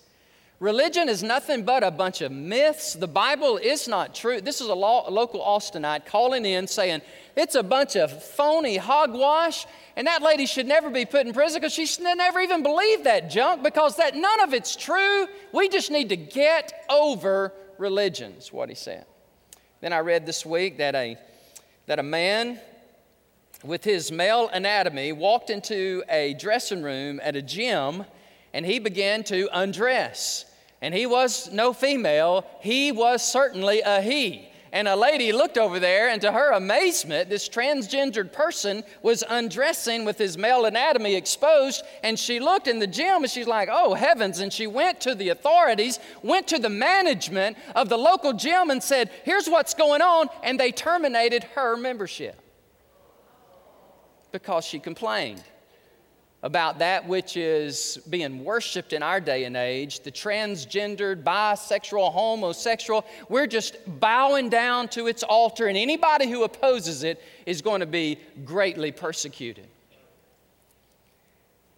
Religion 0.59 1.09
is 1.09 1.21
nothing 1.21 1.63
but 1.63 1.83
a 1.83 1.91
bunch 1.91 2.21
of 2.21 2.31
myths. 2.31 2.93
The 2.93 3.07
Bible 3.07 3.57
is 3.57 3.89
not 3.89 4.15
true. 4.15 4.39
This 4.39 4.61
is 4.61 4.69
a, 4.69 4.73
local 4.73 5.41
Austinite 5.41 6.05
calling 6.05 6.45
in 6.45 6.65
saying 6.67 7.01
it's 7.35 7.55
a 7.55 7.63
bunch 7.63 7.97
of 7.97 8.23
phony 8.23 8.77
hogwash, 8.77 9.65
and 9.97 10.07
that 10.07 10.21
lady 10.21 10.45
should 10.45 10.65
never 10.65 10.89
be 10.89 11.03
put 11.03 11.27
in 11.27 11.33
prison 11.33 11.59
because 11.59 11.73
she 11.73 11.85
should 11.85 12.03
never 12.03 12.39
even 12.39 12.63
believe 12.63 13.03
that 13.03 13.29
junk 13.29 13.63
because 13.63 13.97
that 13.97 14.15
none 14.15 14.41
of 14.41 14.53
it's 14.53 14.77
true. 14.77 15.27
We 15.51 15.67
just 15.67 15.91
need 15.91 16.07
to 16.09 16.17
get 16.17 16.85
over 16.89 17.51
religion, 17.77 18.35
is 18.37 18.53
what 18.53 18.69
he 18.69 18.75
said. 18.75 19.05
Then 19.81 19.91
I 19.91 19.99
read 19.99 20.25
this 20.25 20.45
week 20.45 20.77
that 20.77 20.95
a, 20.95 21.17
that 21.87 21.99
a 21.99 22.03
man 22.03 22.61
with 23.61 23.83
his 23.83 24.09
male 24.09 24.49
anatomy 24.53 25.11
walked 25.11 25.49
into 25.49 26.01
a 26.07 26.33
dressing 26.35 26.81
room 26.81 27.19
at 27.21 27.35
a 27.35 27.41
gym 27.41 28.05
and 28.55 28.65
he 28.65 28.79
began 28.79 29.21
to 29.21 29.49
undress. 29.51 30.45
And 30.81 30.93
he 30.93 31.05
was 31.05 31.51
no 31.51 31.73
female, 31.73 32.45
he 32.61 32.93
was 32.93 33.21
certainly 33.21 33.81
a 33.81 34.01
he. 34.01 34.47
And 34.71 34.87
a 34.87 34.95
lady 34.95 35.33
looked 35.33 35.57
over 35.57 35.77
there, 35.77 36.09
and 36.09 36.21
to 36.21 36.31
her 36.31 36.53
amazement, 36.53 37.29
this 37.29 37.49
transgendered 37.49 38.31
person 38.31 38.83
was 39.01 39.25
undressing 39.27 40.05
with 40.05 40.17
his 40.17 40.37
male 40.37 40.65
anatomy 40.65 41.15
exposed. 41.15 41.83
And 42.01 42.17
she 42.17 42.39
looked 42.39 42.67
in 42.67 42.79
the 42.79 42.87
gym 42.87 43.23
and 43.23 43.29
she's 43.29 43.47
like, 43.47 43.67
oh 43.69 43.93
heavens. 43.93 44.39
And 44.39 44.51
she 44.51 44.67
went 44.67 45.01
to 45.01 45.15
the 45.15 45.29
authorities, 45.29 45.99
went 46.23 46.47
to 46.47 46.57
the 46.57 46.69
management 46.69 47.57
of 47.75 47.89
the 47.89 47.97
local 47.97 48.31
gym, 48.31 48.69
and 48.69 48.81
said, 48.81 49.11
here's 49.23 49.47
what's 49.47 49.73
going 49.73 50.01
on. 50.01 50.27
And 50.43 50.57
they 50.57 50.71
terminated 50.71 51.43
her 51.55 51.75
membership 51.75 52.39
because 54.31 54.65
she 54.65 54.79
complained 54.79 55.43
about 56.45 56.77
that 56.77 57.07
which 57.07 57.35
is 57.37 57.97
being 58.07 58.43
worshiped 58.43 58.93
in 58.93 59.01
our 59.01 59.19
day 59.19 59.45
and 59.45 59.57
age 59.57 60.01
the 60.01 60.11
transgendered, 60.11 61.23
bisexual, 61.23 62.13
homosexual. 62.13 63.03
We're 63.29 63.47
just 63.47 63.77
bowing 63.99 64.49
down 64.49 64.89
to 64.89 65.07
its 65.07 65.23
altar, 65.23 65.65
and 65.65 65.75
anybody 65.75 66.29
who 66.29 66.43
opposes 66.43 67.01
it 67.01 67.19
is 67.47 67.63
going 67.63 67.79
to 67.79 67.87
be 67.87 68.19
greatly 68.45 68.91
persecuted. 68.91 69.65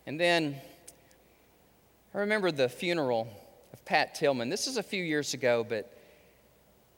And 0.05 0.19
then 0.19 0.57
I 2.13 2.19
remember 2.19 2.51
the 2.51 2.67
funeral 2.67 3.29
of 3.71 3.86
Pat 3.86 4.15
Tillman. 4.15 4.50
This 4.50 4.67
is 4.67 4.75
a 4.75 4.83
few 4.83 5.01
years 5.01 5.33
ago, 5.33 5.65
but 5.67 5.97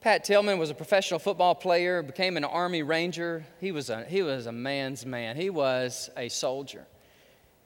Pat 0.01 0.23
Tillman 0.23 0.57
was 0.57 0.71
a 0.71 0.75
professional 0.75 1.19
football 1.19 1.53
player, 1.53 2.01
became 2.01 2.35
an 2.35 2.45
Army 2.45 2.81
Ranger. 2.81 3.45
He 3.61 3.71
was 3.71 3.91
a, 3.91 4.05
he 4.05 4.23
was 4.23 4.47
a 4.47 4.51
man's 4.51 5.05
man, 5.05 5.35
he 5.35 5.51
was 5.51 6.09
a 6.17 6.29
soldier. 6.29 6.87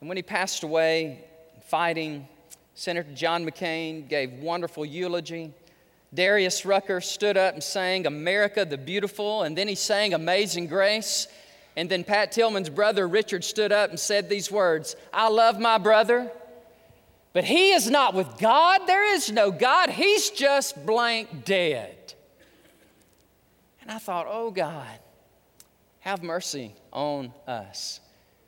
And 0.04 0.08
when 0.10 0.18
he 0.18 0.22
passed 0.22 0.64
away, 0.64 1.24
fighting, 1.62 2.28
Senator 2.74 3.10
John 3.14 3.46
McCain 3.46 4.06
gave 4.06 4.34
wonderful 4.34 4.84
eulogy. 4.84 5.54
Darius 6.12 6.66
Rucker 6.66 7.00
stood 7.00 7.38
up 7.38 7.54
and 7.54 7.62
sang 7.62 8.06
America 8.06 8.66
the 8.66 8.76
Beautiful, 8.76 9.44
and 9.44 9.56
then 9.56 9.66
he 9.66 9.74
sang 9.74 10.12
Amazing 10.12 10.66
Grace. 10.66 11.26
And 11.74 11.88
then 11.88 12.04
Pat 12.04 12.32
Tillman's 12.32 12.68
brother 12.68 13.08
Richard 13.08 13.44
stood 13.44 13.72
up 13.72 13.88
and 13.88 13.98
said 13.98 14.28
these 14.28 14.50
words 14.50 14.94
I 15.10 15.30
love 15.30 15.58
my 15.58 15.78
brother, 15.78 16.30
but 17.32 17.44
he 17.44 17.72
is 17.72 17.88
not 17.88 18.12
with 18.12 18.28
God. 18.36 18.82
There 18.86 19.14
is 19.14 19.32
no 19.32 19.50
God. 19.50 19.88
He's 19.88 20.28
just 20.28 20.84
blank 20.84 21.46
dead. 21.46 22.12
And 23.80 23.90
I 23.90 23.96
thought, 23.96 24.26
oh 24.28 24.50
God, 24.50 24.98
have 26.00 26.22
mercy 26.22 26.74
on 26.92 27.32
us. 27.46 28.00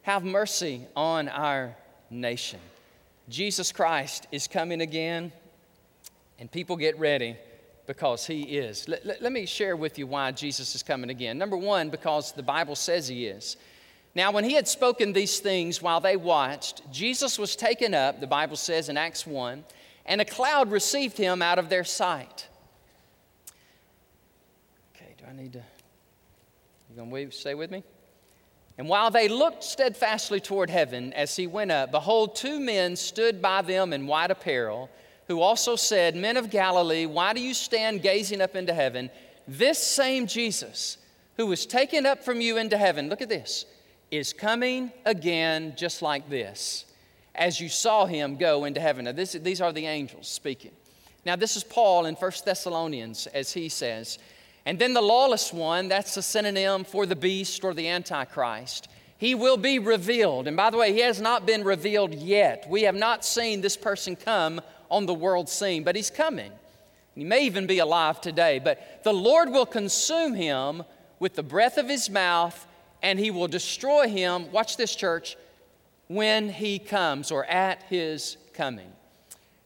Have 0.07 0.23
mercy 0.23 0.87
on 0.95 1.27
our 1.29 1.75
nation. 2.11 2.61
Jesus 3.29 3.73
Christ 3.73 4.29
is 4.31 4.47
coming 4.47 4.81
again, 4.81 5.33
and 6.39 6.49
people 6.49 6.77
get 6.77 6.97
ready 7.01 7.37
because 7.89 8.25
he 8.25 8.43
is. 8.43 8.87
Let, 8.87 9.05
let, 9.05 9.21
let, 9.21 9.33
me 9.33 9.47
share 9.47 9.75
with 9.75 9.99
you 9.99 10.07
why 10.07 10.31
Jesus 10.31 10.77
is 10.77 10.85
coming 10.85 11.11
again. 11.11 11.39
Number 11.39 11.57
one, 11.57 11.91
because 11.91 12.31
the 12.31 12.45
Bible 12.45 12.77
says 12.77 13.09
he 13.09 13.27
is. 13.27 13.57
Now, 14.15 14.31
when 14.31 14.45
he 14.45 14.53
had 14.53 14.69
spoken 14.69 15.13
these 15.13 15.41
things 15.41 15.83
while 15.83 16.01
they 16.01 16.17
watched, 16.17 16.89
Jesus 16.93 17.37
was 17.37 17.57
taken 17.57 17.93
up, 17.93 18.21
the 18.21 18.29
Bible 18.29 18.57
says 18.57 18.89
in 18.89 18.97
Acts 18.97 19.27
1, 19.27 19.65
and 20.05 20.21
a 20.21 20.25
cloud 20.25 20.71
received 20.71 21.19
him 21.19 21.43
out 21.43 21.59
of 21.59 21.69
their 21.69 21.83
sight. 21.83 22.47
Okay, 24.95 25.17
do 25.19 25.25
I 25.29 25.33
need 25.33 25.55
to? 25.55 25.65
You 26.91 26.97
gonna 26.97 27.33
stay 27.33 27.57
with 27.57 27.73
me? 27.73 27.83
And 28.79 28.89
while 28.89 29.11
they 29.11 29.29
looked 29.29 29.65
steadfastly 29.65 30.41
toward 30.41 30.69
heaven 30.69 31.13
as 31.15 31.35
he 31.35 31.47
went 31.47 31.71
up, 31.71 31.91
behold, 31.91 32.37
two 32.37 32.61
men 32.61 32.97
stood 32.97 33.41
by 33.41 33.63
them 33.63 33.93
in 33.93 34.07
white 34.07 34.31
apparel, 34.31 34.91
who 35.29 35.41
also 35.41 35.77
said, 35.77 36.15
Men 36.15 36.37
of 36.37 36.51
Galilee, 36.51 37.07
why 37.07 37.33
do 37.33 37.41
you 37.41 37.55
stand 37.55 38.03
gazing 38.03 38.41
up 38.41 38.55
into 38.55 38.75
heaven? 38.75 39.11
This 39.49 39.79
same 39.79 40.27
Jesus, 40.27 40.99
who 41.37 41.47
was 41.47 41.65
taken 41.67 42.05
up 42.05 42.23
from 42.23 42.41
you 42.41 42.59
into 42.59 42.77
heaven, 42.77 43.09
look 43.09 43.23
at 43.23 43.29
this, 43.29 43.65
is 44.11 44.33
coming 44.33 44.93
again 45.05 45.75
just 45.77 46.03
like 46.03 46.29
this, 46.29 46.85
as 47.35 47.61
you 47.61 47.69
saw 47.69 48.07
him 48.07 48.37
go 48.37 48.65
into 48.65 48.81
heaven. 48.81 49.07
Now, 49.07 49.13
this, 49.13 49.33
these 49.33 49.61
are 49.61 49.73
the 49.73 49.87
angels 49.87 50.29
speaking. 50.29 50.73
Now, 51.25 51.35
this 51.35 51.57
is 51.57 51.65
Paul 51.65 52.07
in 52.07 52.15
1 52.15 52.33
Thessalonians, 52.45 53.27
as 53.29 53.53
he 53.53 53.69
says, 53.69 54.19
and 54.67 54.81
then 54.81 54.95
the 54.95 55.01
lawless 55.01 55.53
one, 55.53 55.87
that's 55.87 56.17
a 56.17 56.23
synonym 56.23 56.83
for 56.83 57.07
the 57.07 57.15
beast 57.15 57.63
or 57.63 57.73
the 57.73 57.89
antichrist. 57.89 58.89
He 59.17 59.37
will 59.37 59.57
be 59.57 59.79
revealed. 59.79 60.49
And 60.49 60.57
by 60.57 60.71
the 60.71 60.77
way, 60.77 60.93
he 60.93 60.99
has 61.01 61.21
not 61.21 61.47
been 61.47 61.63
revealed 61.63 62.13
yet. 62.13 62.67
We 62.69 62.83
have 62.83 62.97
not 62.97 63.25
seen 63.25 63.61
this 63.61 63.77
person 63.77 64.17
come 64.17 64.61
on 64.91 65.07
the 65.07 65.15
world 65.15 65.49
scene, 65.49 65.85
but 65.85 65.95
he's 65.95 66.11
coming. 66.11 66.51
He 67.15 67.23
may 67.23 67.47
even 67.47 67.67
be 67.67 67.79
alive 67.79 68.21
today, 68.21 68.59
but 68.59 69.05
the 69.05 69.15
Lord 69.15 69.51
will 69.51 69.67
consume 69.67 70.35
him 70.35 70.83
with 71.21 71.35
the 71.35 71.45
breath 71.45 71.79
of 71.79 71.89
his 71.89 72.11
mouth, 72.11 72.67
and 73.03 73.21
he 73.21 73.31
will 73.31 73.49
destroy 73.49 74.09
him, 74.09 74.51
watch 74.51 74.77
this, 74.77 74.95
church, 74.97 75.37
when 76.09 76.49
he 76.49 76.81
comes 76.81 77.31
or 77.31 77.45
at 77.47 77.85
his 77.85 78.37
coming. 78.53 78.93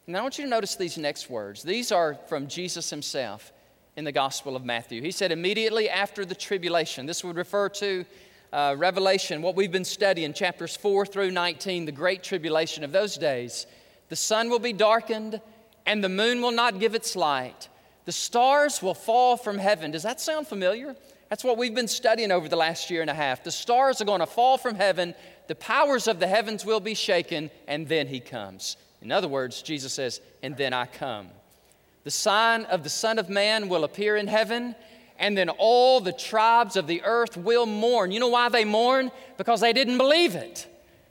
Now, 0.05 0.19
I 0.19 0.21
want 0.21 0.37
you 0.37 0.45
to 0.45 0.49
notice 0.49 0.75
these 0.75 0.97
next 0.97 1.29
words. 1.29 1.63
These 1.63 1.91
are 1.91 2.19
from 2.27 2.47
Jesus 2.47 2.89
himself 2.89 3.51
in 3.95 4.05
the 4.05 4.11
Gospel 4.11 4.55
of 4.55 4.63
Matthew. 4.63 5.01
He 5.01 5.11
said, 5.11 5.31
immediately 5.31 5.89
after 5.89 6.25
the 6.25 6.35
tribulation. 6.35 7.05
This 7.05 7.23
would 7.23 7.35
refer 7.35 7.69
to 7.69 8.05
uh, 8.53 8.75
Revelation, 8.77 9.41
what 9.41 9.55
we've 9.55 9.71
been 9.71 9.85
studying, 9.85 10.33
chapters 10.33 10.75
4 10.75 11.05
through 11.05 11.31
19, 11.31 11.85
the 11.85 11.91
great 11.91 12.23
tribulation 12.23 12.83
of 12.83 12.91
those 12.91 13.17
days. 13.17 13.65
The 14.09 14.15
sun 14.15 14.49
will 14.49 14.59
be 14.59 14.73
darkened, 14.73 15.41
and 15.85 16.03
the 16.03 16.09
moon 16.09 16.41
will 16.41 16.51
not 16.51 16.79
give 16.79 16.95
its 16.95 17.15
light. 17.15 17.69
The 18.05 18.11
stars 18.11 18.81
will 18.81 18.93
fall 18.93 19.37
from 19.37 19.57
heaven. 19.57 19.91
Does 19.91 20.03
that 20.03 20.19
sound 20.19 20.47
familiar? 20.47 20.95
That's 21.29 21.45
what 21.45 21.57
we've 21.57 21.73
been 21.73 21.87
studying 21.87 22.31
over 22.31 22.49
the 22.49 22.57
last 22.57 22.89
year 22.89 23.01
and 23.01 23.09
a 23.09 23.13
half. 23.13 23.43
The 23.43 23.51
stars 23.51 24.01
are 24.01 24.05
going 24.05 24.19
to 24.19 24.25
fall 24.25 24.57
from 24.57 24.75
heaven, 24.75 25.15
the 25.47 25.55
powers 25.55 26.07
of 26.07 26.19
the 26.19 26.27
heavens 26.27 26.65
will 26.65 26.79
be 26.79 26.93
shaken, 26.93 27.49
and 27.67 27.87
then 27.87 28.07
he 28.07 28.19
comes. 28.19 28.75
In 29.01 29.11
other 29.11 29.27
words, 29.27 29.61
Jesus 29.61 29.93
says, 29.93 30.19
and 30.43 30.57
then 30.57 30.73
I 30.73 30.85
come. 30.85 31.29
The 32.03 32.11
sign 32.11 32.65
of 32.65 32.83
the 32.83 32.89
Son 32.89 33.19
of 33.19 33.29
Man 33.29 33.69
will 33.69 33.83
appear 33.83 34.17
in 34.17 34.27
heaven, 34.27 34.75
and 35.19 35.37
then 35.37 35.49
all 35.49 36.01
the 36.01 36.11
tribes 36.11 36.75
of 36.75 36.87
the 36.87 37.03
earth 37.03 37.37
will 37.37 37.65
mourn. 37.65 38.11
You 38.11 38.19
know 38.19 38.29
why 38.29 38.49
they 38.49 38.65
mourn? 38.65 39.11
Because 39.37 39.61
they 39.61 39.73
didn't 39.73 39.97
believe 39.97 40.35
it. 40.35 40.67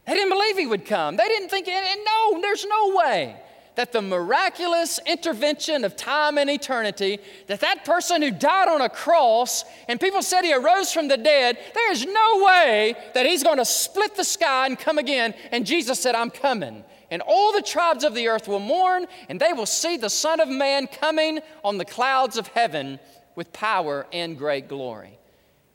They 0.07 0.15
didn't 0.15 0.31
believe 0.31 0.59
he 0.59 0.67
would 0.67 0.87
come. 0.87 1.17
They 1.17 1.29
didn't 1.29 1.49
think, 1.49 1.69
no, 1.69 2.41
there's 2.41 2.67
no 2.67 2.97
way 2.97 3.37
that 3.77 3.93
the 3.93 4.03
miraculous 4.03 4.99
intervention 5.07 5.85
of 5.85 5.97
time 5.97 6.39
and 6.39 6.51
eternity, 6.51 7.19
that 7.47 7.61
that 7.61 7.85
person 7.85 8.21
who 8.21 8.33
died 8.33 8.69
on 8.69 8.81
a 8.81 8.89
cross 8.89 9.65
and 9.89 10.01
people 10.01 10.23
said 10.23 10.43
he 10.43 10.53
arose 10.53 10.93
from 10.93 11.07
the 11.07 11.17
dead, 11.17 11.57
there 11.73 11.93
is 11.93 12.05
no 12.05 12.45
way 12.45 12.95
that 13.15 13.27
he's 13.27 13.45
going 13.45 13.59
to 13.59 13.65
split 13.65 14.17
the 14.17 14.25
sky 14.25 14.67
and 14.67 14.79
come 14.79 14.99
again. 14.99 15.35
And 15.53 15.65
Jesus 15.65 16.01
said, 16.01 16.17
I'm 16.17 16.31
coming 16.31 16.85
and 17.11 17.23
all 17.27 17.53
the 17.53 17.63
tribes 17.63 18.05
of 18.05 18.15
the 18.15 18.29
earth 18.29 18.47
will 18.47 18.61
mourn, 18.61 19.07
and 19.29 19.41
they 19.41 19.53
will 19.53 19.67
see 19.67 19.97
the 19.97 20.11
Son 20.11 20.41
of 20.41 20.49
Man 20.49 20.87
coming 20.87 21.41
on 21.65 21.77
the 21.77 21.85
clouds 21.85 22.37
of 22.37 22.47
heaven 22.49 23.01
with 23.35 23.53
power 23.53 24.07
and 24.13 24.39
great 24.39 24.69
glory. 24.69 25.19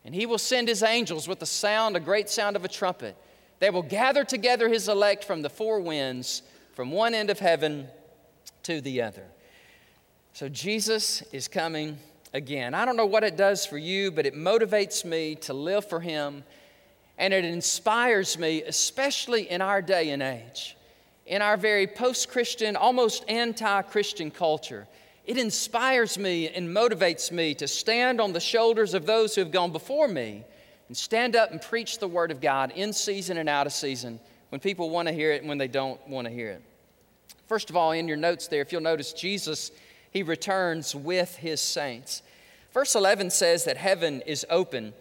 And 0.06 0.16
he 0.16 0.26
will 0.26 0.38
send 0.38 0.68
his 0.68 0.82
angels 0.82 1.28
with 1.28 1.42
a 1.42 1.46
sound, 1.46 1.98
a 1.98 2.00
great 2.00 2.30
sound 2.30 2.56
of 2.56 2.64
a 2.64 2.70
trumpet. 2.70 3.18
They 3.60 3.70
will 3.70 3.84
gather 3.84 4.24
together 4.24 4.70
his 4.70 4.88
elect 4.88 5.24
from 5.24 5.42
the 5.42 5.50
four 5.50 5.80
winds, 5.80 6.42
from 6.74 6.92
one 6.92 7.14
end 7.14 7.30
of 7.30 7.40
heaven 7.40 7.88
to 8.64 8.80
the 8.82 9.02
other. 9.02 9.26
So 10.34 10.48
Jesus 10.48 11.22
is 11.34 11.48
coming 11.48 11.98
again. 12.34 12.74
I 12.74 12.86
don't 12.86 12.98
know 12.98 13.06
what 13.06 13.24
it 13.24 13.36
does 13.36 13.66
for 13.66 13.78
you, 13.78 14.12
but 14.12 14.26
it 14.26 14.36
motivates 14.36 15.04
me 15.04 15.36
to 15.36 15.54
live 15.54 15.88
for 15.88 16.00
him, 16.00 16.44
and 17.18 17.34
it 17.34 17.46
inspires 17.46 18.38
me, 18.38 18.62
especially 18.64 19.50
in 19.50 19.62
our 19.62 19.82
day 19.82 20.12
and 20.12 20.22
age 20.22 20.76
in 21.26 21.42
our 21.42 21.58
very 21.58 21.88
post 21.88 22.30
Christian, 22.30 22.76
almost 22.76 23.26
anti 23.28 23.82
Christian 23.84 24.32
culture. 24.32 24.88
It 25.26 25.38
inspires 25.38 26.20
me 26.20 26.50
and 26.50 26.70
motivates 26.70 27.32
me 27.32 27.56
to 27.56 27.68
stand 27.68 28.22
on 28.22 28.34
the 28.34 28.40
shoulders 28.40 28.94
of 28.94 29.06
those 29.06 29.34
who 29.34 29.42
have 29.42 29.52
gone 29.52 29.72
before 29.72 30.08
me 30.08 30.44
and 30.88 30.96
stand 30.96 31.36
up 31.36 31.52
and 31.52 31.60
preach 31.60 31.98
the 31.98 32.08
Word 32.08 32.30
of 32.30 32.42
God 32.42 32.72
in 32.76 32.94
season 32.94 33.38
and 33.38 33.50
out 33.50 33.66
of 33.66 33.74
season 33.74 34.20
when 34.50 34.62
people 34.62 34.92
want 34.92 35.08
to 35.08 35.14
hear 35.14 35.32
it 35.32 35.42
and 35.42 35.50
when 35.50 35.58
they 35.58 35.68
don't 35.68 36.00
want 36.08 36.28
to 36.28 36.34
hear 36.34 36.52
it. 36.52 36.62
First 37.48 37.72
of 37.72 37.76
all, 37.76 37.92
in 37.92 38.08
your 38.08 38.18
notes 38.18 38.48
there, 38.48 38.62
if 38.62 38.72
you'll 38.72 38.82
notice, 38.82 39.14
Jesus, 39.14 39.72
he 40.12 40.22
returns 40.22 40.96
with 40.96 41.36
his 41.36 41.60
saints. 41.60 42.22
Verse 42.72 42.94
11 42.94 43.32
says 43.32 43.64
that 43.64 43.78
heaven 43.78 44.22
is 44.22 44.46
open. 44.50 44.94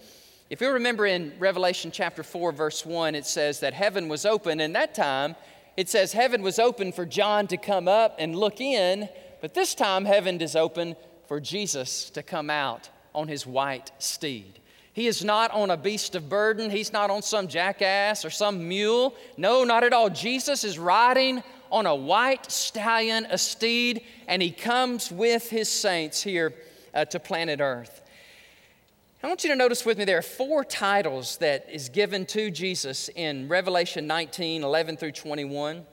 If 0.48 0.60
you 0.60 0.70
remember 0.70 1.06
in 1.06 1.32
Revelation 1.38 1.90
chapter 1.90 2.22
4, 2.22 2.52
verse 2.52 2.86
1, 2.86 3.14
it 3.14 3.26
says 3.26 3.60
that 3.60 3.74
heaven 3.74 4.08
was 4.08 4.24
open. 4.24 4.60
And 4.60 4.74
that 4.74 4.94
time, 4.94 5.36
it 5.76 5.88
says 5.88 6.12
heaven 6.12 6.42
was 6.42 6.58
open 6.58 6.92
for 6.92 7.04
John 7.04 7.46
to 7.48 7.56
come 7.56 7.88
up 7.88 8.16
and 8.18 8.36
look 8.36 8.60
in, 8.60 9.08
but 9.40 9.54
this 9.54 9.74
time 9.74 10.04
heaven 10.04 10.40
is 10.40 10.56
open 10.56 10.96
for 11.26 11.40
Jesus 11.40 12.10
to 12.10 12.22
come 12.22 12.50
out 12.50 12.88
on 13.14 13.28
his 13.28 13.46
white 13.46 13.90
steed. 13.98 14.60
He 14.92 15.08
is 15.08 15.24
not 15.24 15.50
on 15.50 15.70
a 15.70 15.76
beast 15.76 16.14
of 16.14 16.28
burden. 16.28 16.70
He's 16.70 16.92
not 16.92 17.10
on 17.10 17.20
some 17.22 17.48
jackass 17.48 18.24
or 18.24 18.30
some 18.30 18.68
mule. 18.68 19.14
No, 19.36 19.64
not 19.64 19.82
at 19.82 19.92
all. 19.92 20.08
Jesus 20.08 20.62
is 20.62 20.78
riding 20.78 21.42
on 21.72 21.86
a 21.86 21.94
white 21.94 22.50
stallion, 22.50 23.26
a 23.28 23.36
steed, 23.36 24.04
and 24.28 24.40
he 24.40 24.52
comes 24.52 25.10
with 25.10 25.50
his 25.50 25.68
saints 25.68 26.22
here 26.22 26.54
uh, 26.94 27.04
to 27.06 27.18
planet 27.18 27.60
Earth. 27.60 28.02
I 29.24 29.26
want 29.26 29.42
you 29.42 29.48
to 29.48 29.56
notice 29.56 29.86
with 29.86 29.96
me 29.96 30.04
there 30.04 30.18
are 30.18 30.20
four 30.20 30.64
titles 30.64 31.38
that 31.38 31.66
is 31.72 31.88
given 31.88 32.26
to 32.26 32.50
Jesus 32.50 33.08
in 33.08 33.48
Revelation 33.48 34.06
19 34.06 34.62
11 34.62 34.98
through 34.98 35.12
21. 35.12 35.86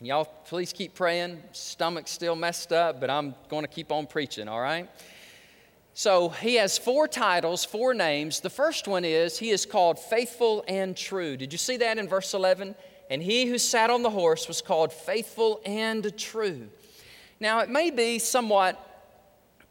Y'all, 0.00 0.24
please 0.24 0.72
keep 0.72 0.92
praying. 0.92 1.40
Stomach's 1.52 2.10
still 2.10 2.34
messed 2.34 2.72
up, 2.72 3.00
but 3.00 3.08
I'm 3.08 3.36
going 3.48 3.62
to 3.62 3.68
keep 3.68 3.92
on 3.92 4.08
preaching, 4.08 4.48
all 4.48 4.60
right? 4.60 4.90
So 5.94 6.30
he 6.30 6.56
has 6.56 6.76
four 6.76 7.06
titles, 7.06 7.64
four 7.64 7.94
names. 7.94 8.40
The 8.40 8.50
first 8.50 8.88
one 8.88 9.04
is 9.04 9.38
he 9.38 9.50
is 9.50 9.64
called 9.64 10.00
faithful 10.00 10.64
and 10.66 10.96
true. 10.96 11.36
Did 11.36 11.52
you 11.52 11.58
see 11.58 11.76
that 11.76 11.98
in 11.98 12.08
verse 12.08 12.34
11? 12.34 12.74
And 13.08 13.22
he 13.22 13.46
who 13.46 13.58
sat 13.58 13.90
on 13.90 14.02
the 14.02 14.10
horse 14.10 14.48
was 14.48 14.60
called 14.60 14.92
faithful 14.92 15.60
and 15.64 16.18
true. 16.18 16.66
Now, 17.38 17.60
it 17.60 17.68
may 17.68 17.92
be 17.92 18.18
somewhat 18.18 18.76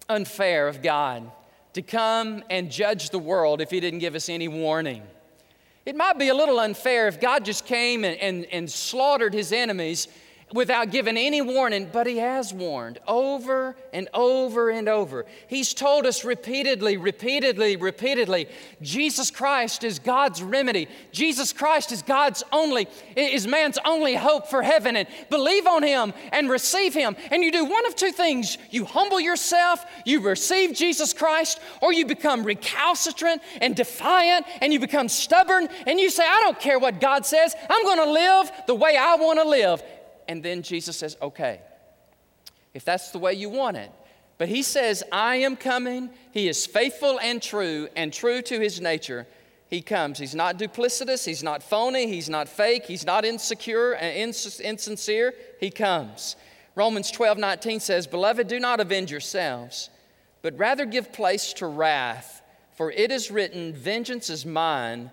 unfair 0.08 0.70
of 0.70 0.82
God 0.82 1.30
to 1.76 1.82
come 1.82 2.42
and 2.50 2.72
judge 2.72 3.10
the 3.10 3.20
world 3.20 3.60
if 3.60 3.70
He 3.70 3.82
didn't 3.82 4.00
give 4.00 4.16
us 4.16 4.30
any 4.30 4.48
warning. 4.48 5.04
It 5.86 5.96
might 5.96 6.18
be 6.18 6.30
a 6.30 6.34
little 6.34 6.60
unfair 6.60 7.10
if 7.10 7.20
God 7.20 7.44
just 7.44 7.66
came 7.66 8.06
and, 8.06 8.18
and, 8.20 8.46
and 8.46 8.72
slaughtered 8.72 9.34
His 9.34 9.52
enemies 9.52 10.08
without 10.54 10.92
giving 10.92 11.18
any 11.18 11.42
warning, 11.42 11.90
but 11.92 12.06
he 12.06 12.18
has 12.18 12.54
warned 12.54 13.00
over 13.08 13.76
and 13.92 14.08
over 14.14 14.70
and 14.70 14.88
over. 14.88 15.26
He's 15.48 15.74
told 15.74 16.06
us 16.06 16.24
repeatedly, 16.24 16.98
repeatedly, 16.98 17.76
repeatedly 17.76 18.48
Jesus 18.82 19.32
Christ 19.32 19.84
is 19.84 19.98
God's 19.98 20.44
remedy. 20.44 20.88
Jesus 21.12 21.52
Christ 21.52 21.92
is 21.92 22.04
God's 22.04 22.44
only, 22.52 22.88
is 23.16 23.48
man's 23.48 23.80
only 23.86 24.14
hope 24.14 24.48
for 24.48 24.62
heaven. 24.62 24.96
And 24.96 25.08
believe 25.32 25.66
on 25.66 25.82
him 25.82 26.14
and 26.32 26.48
receive 26.48 26.94
him. 26.94 27.16
And 27.32 27.44
you 27.44 27.52
do 27.52 27.66
one 27.66 27.86
of 27.88 27.96
two 27.96 28.12
things 28.12 28.60
you 28.70 28.86
humble 28.86 29.20
yourself, 29.20 29.84
you 30.06 30.22
receive 30.22 30.74
Jesus 30.74 31.12
Christ, 31.12 31.60
or 31.82 31.92
you 31.92 32.06
become 32.06 32.44
recalcitrant 32.44 33.42
and 33.62 33.76
defiant 33.76 34.46
and 34.62 34.72
you 34.72 34.80
become 34.80 35.10
stubborn 35.10 35.68
and 35.88 36.00
you 36.00 36.12
say, 36.12 36.24
I 36.24 36.40
don't 36.42 36.60
care 36.60 36.78
what 36.78 37.02
God 37.02 37.26
says, 37.26 37.56
I'm 37.68 37.84
going 37.84 38.06
to 38.06 38.12
live 38.12 38.52
the 38.68 38.76
way 38.76 38.96
I 38.96 39.16
want 39.16 39.40
to 39.40 39.48
live 39.48 39.82
and 40.28 40.44
then 40.44 40.62
Jesus 40.62 40.98
says, 40.98 41.18
okay, 41.22 41.62
if 42.74 42.84
that's 42.84 43.12
the 43.12 43.20
way 43.20 43.34
you 43.34 43.50
want 43.50 43.78
it. 43.78 43.92
But 44.38 44.50
he 44.50 44.64
says, 44.64 45.04
I 45.12 45.38
am 45.38 45.56
coming. 45.56 46.10
He 46.32 46.48
is 46.48 46.66
faithful 46.66 47.20
and 47.22 47.42
true, 47.42 47.88
and 47.96 48.12
true 48.12 48.42
to 48.44 48.60
his 48.60 48.82
nature. 48.82 49.28
He 49.68 49.82
comes. 49.82 50.20
He's 50.20 50.36
not 50.36 50.60
duplicitous. 50.60 51.26
He's 51.26 51.42
not 51.42 51.64
phony. 51.64 52.08
He's 52.08 52.30
not 52.30 52.48
fake. 52.48 52.86
He's 52.86 53.06
not 53.06 53.26
insecure 53.26 53.96
uh, 53.96 54.00
and 54.00 54.36
insincere. 54.62 55.34
He 55.60 55.72
comes. 55.72 56.36
Romans 56.76 57.10
12 57.12 57.38
19 57.38 57.80
says, 57.80 58.08
Beloved, 58.08 58.48
do 58.48 58.60
not 58.60 58.80
avenge 58.80 59.10
yourselves, 59.10 59.90
but 60.42 60.58
rather 60.58 60.86
give 60.86 61.14
place 61.14 61.54
to 61.54 61.66
wrath, 61.66 62.42
for 62.76 62.92
it 62.92 63.12
is 63.12 63.32
written, 63.32 63.74
Vengeance 63.74 64.30
is 64.30 64.46
mine. 64.46 65.12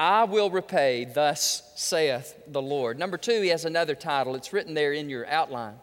I 0.00 0.24
will 0.24 0.48
repay, 0.48 1.04
thus 1.04 1.62
saith 1.76 2.34
the 2.46 2.62
Lord. 2.62 2.98
Number 2.98 3.18
two, 3.18 3.42
he 3.42 3.48
has 3.48 3.66
another 3.66 3.94
title. 3.94 4.34
It's 4.34 4.50
written 4.50 4.72
there 4.72 4.94
in 4.94 5.10
your 5.10 5.26
outline. 5.26 5.74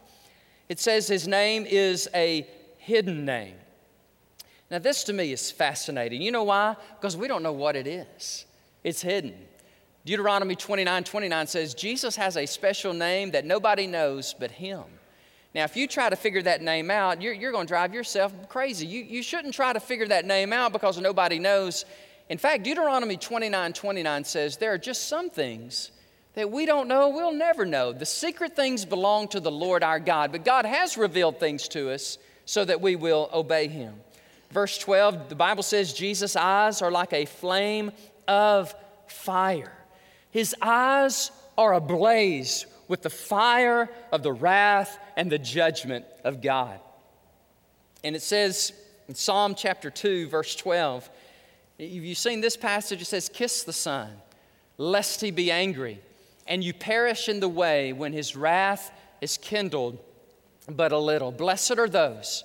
It 0.69 0.79
says 0.79 1.07
his 1.07 1.27
name 1.27 1.67
is 1.67 2.09
a 2.15 2.47
hidden 2.79 3.25
name. 3.25 3.53
Now, 4.71 4.79
this 4.79 5.03
to 5.03 5.13
me 5.13 5.31
is 5.31 5.51
fascinating. 5.51 6.23
You 6.23 6.31
know 6.31 6.45
why? 6.45 6.75
Because 6.99 7.15
we 7.15 7.27
don't 7.27 7.43
know 7.43 7.53
what 7.53 7.75
it 7.75 7.85
is, 7.85 8.47
it's 8.83 9.03
hidden. 9.03 9.35
Deuteronomy 10.03 10.55
29 10.55 11.03
29 11.03 11.45
says, 11.45 11.75
Jesus 11.75 12.15
has 12.15 12.37
a 12.37 12.47
special 12.47 12.93
name 12.93 13.29
that 13.31 13.45
nobody 13.45 13.85
knows 13.85 14.33
but 14.33 14.49
him. 14.49 14.83
Now, 15.53 15.63
if 15.63 15.77
you 15.77 15.87
try 15.87 16.09
to 16.09 16.15
figure 16.15 16.41
that 16.41 16.63
name 16.63 16.89
out, 16.89 17.21
you're, 17.21 17.33
you're 17.33 17.51
going 17.51 17.67
to 17.67 17.71
drive 17.71 17.93
yourself 17.93 18.33
crazy. 18.49 18.87
You, 18.87 19.03
you 19.03 19.21
shouldn't 19.21 19.53
try 19.53 19.73
to 19.73 19.79
figure 19.79 20.07
that 20.07 20.25
name 20.25 20.53
out 20.53 20.73
because 20.73 20.97
nobody 20.99 21.37
knows 21.37 21.85
in 22.29 22.37
fact, 22.37 22.63
Deuteronomy 22.63 23.17
29 23.17 23.73
29 23.73 24.23
says 24.23 24.57
there 24.57 24.73
are 24.73 24.77
just 24.77 25.07
some 25.07 25.29
things 25.29 25.91
that 26.33 26.51
we 26.51 26.65
don't 26.65 26.87
know, 26.87 27.09
we'll 27.09 27.33
never 27.33 27.65
know. 27.65 27.91
The 27.93 28.05
secret 28.05 28.55
things 28.55 28.85
belong 28.85 29.27
to 29.29 29.39
the 29.39 29.49
Lord 29.49 29.81
our 29.81 29.99
God, 29.99 30.31
but 30.31 30.45
God 30.45 30.65
has 30.65 30.97
revealed 30.97 31.39
things 31.39 31.67
to 31.69 31.91
us 31.91 32.17
so 32.45 32.63
that 32.63 32.79
we 32.79 32.95
will 32.95 33.29
obey 33.33 33.67
Him. 33.67 33.95
Verse 34.51 34.77
12, 34.77 35.29
the 35.29 35.35
Bible 35.35 35.63
says 35.63 35.93
Jesus' 35.93 36.35
eyes 36.35 36.81
are 36.81 36.91
like 36.91 37.11
a 37.11 37.25
flame 37.25 37.91
of 38.27 38.73
fire. 39.07 39.73
His 40.29 40.55
eyes 40.61 41.31
are 41.57 41.73
ablaze 41.73 42.65
with 42.87 43.01
the 43.01 43.09
fire 43.09 43.89
of 44.11 44.23
the 44.23 44.31
wrath 44.31 44.97
and 45.15 45.31
the 45.31 45.39
judgment 45.39 46.05
of 46.23 46.41
God. 46.41 46.79
And 48.03 48.15
it 48.15 48.21
says 48.21 48.73
in 49.07 49.15
Psalm 49.15 49.55
chapter 49.55 49.89
2, 49.89 50.27
verse 50.27 50.55
12, 50.55 51.09
You've 51.77 52.17
seen 52.17 52.41
this 52.41 52.57
passage, 52.57 53.01
it 53.01 53.05
says, 53.05 53.29
Kiss 53.29 53.63
the 53.63 53.73
Son, 53.73 54.09
lest 54.77 55.21
he 55.21 55.29
be 55.29 55.51
angry, 55.51 56.01
and 56.47 56.63
you 56.63 56.73
perish 56.73 57.29
in 57.29 57.39
the 57.39 57.49
way 57.49 57.93
when 57.93 58.13
his 58.13 58.35
wrath 58.35 58.91
is 59.21 59.37
kindled 59.37 59.99
but 60.69 60.91
a 60.91 60.97
little. 60.97 61.31
Blessed 61.31 61.77
are 61.77 61.89
those, 61.89 62.43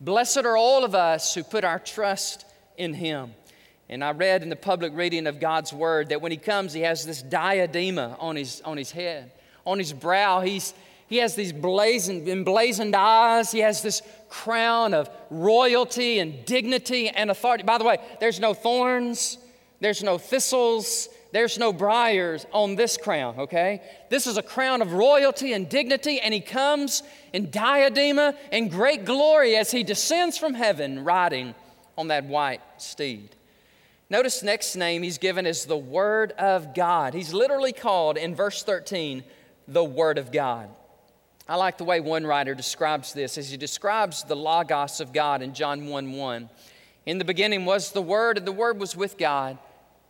blessed 0.00 0.44
are 0.44 0.56
all 0.56 0.84
of 0.84 0.94
us 0.94 1.34
who 1.34 1.42
put 1.42 1.64
our 1.64 1.78
trust 1.78 2.44
in 2.76 2.92
him. 2.92 3.32
And 3.88 4.02
I 4.02 4.10
read 4.10 4.42
in 4.42 4.48
the 4.48 4.56
public 4.56 4.92
reading 4.94 5.26
of 5.26 5.38
God's 5.38 5.72
word 5.72 6.08
that 6.08 6.20
when 6.20 6.32
he 6.32 6.38
comes, 6.38 6.72
he 6.72 6.80
has 6.80 7.06
this 7.06 7.22
diadema 7.22 8.16
on 8.18 8.34
his, 8.34 8.60
on 8.62 8.76
his 8.76 8.90
head. 8.90 9.30
On 9.64 9.78
his 9.78 9.92
brow, 9.92 10.40
he's, 10.40 10.74
he 11.06 11.18
has 11.18 11.36
these 11.36 11.52
blazoned, 11.52 12.28
emblazoned 12.28 12.96
eyes. 12.96 13.52
He 13.52 13.60
has 13.60 13.82
this 13.82 14.02
crown 14.28 14.94
of 14.94 15.08
royalty 15.30 16.18
and 16.18 16.44
dignity 16.44 17.08
and 17.08 17.30
authority. 17.30 17.64
By 17.64 17.78
the 17.78 17.84
way, 17.84 17.98
there's 18.20 18.40
no 18.40 18.54
thorns, 18.54 19.38
there's 19.80 20.02
no 20.02 20.18
thistles, 20.18 21.08
there's 21.32 21.58
no 21.58 21.72
briars 21.72 22.46
on 22.52 22.76
this 22.76 22.96
crown, 22.96 23.38
okay? 23.40 23.82
This 24.08 24.26
is 24.26 24.36
a 24.36 24.42
crown 24.42 24.80
of 24.80 24.92
royalty 24.92 25.52
and 25.52 25.68
dignity, 25.68 26.20
and 26.20 26.32
he 26.32 26.40
comes 26.40 27.02
in 27.32 27.48
diadema 27.48 28.36
and 28.50 28.70
great 28.70 29.04
glory 29.04 29.56
as 29.56 29.70
he 29.70 29.82
descends 29.82 30.38
from 30.38 30.54
heaven 30.54 31.04
riding 31.04 31.54
on 31.98 32.08
that 32.08 32.24
white 32.24 32.60
steed. 32.78 33.36
Notice 34.08 34.42
next 34.42 34.76
name 34.76 35.02
he's 35.02 35.18
given 35.18 35.46
is 35.46 35.64
the 35.64 35.76
Word 35.76 36.32
of 36.32 36.74
God. 36.74 37.12
He's 37.12 37.34
literally 37.34 37.72
called 37.72 38.16
in 38.16 38.34
verse 38.34 38.62
13 38.62 39.24
the 39.66 39.84
Word 39.84 40.16
of 40.18 40.30
God. 40.30 40.70
I 41.48 41.54
like 41.54 41.78
the 41.78 41.84
way 41.84 42.00
one 42.00 42.26
writer 42.26 42.56
describes 42.56 43.12
this 43.12 43.38
as 43.38 43.50
he 43.50 43.56
describes 43.56 44.24
the 44.24 44.34
Logos 44.34 45.00
of 45.00 45.12
God 45.12 45.42
in 45.42 45.54
John 45.54 45.86
1 45.86 46.12
1. 46.12 46.50
In 47.06 47.18
the 47.18 47.24
beginning 47.24 47.64
was 47.64 47.92
the 47.92 48.02
Word, 48.02 48.36
and 48.36 48.46
the 48.46 48.52
Word 48.52 48.80
was 48.80 48.96
with 48.96 49.16
God, 49.16 49.56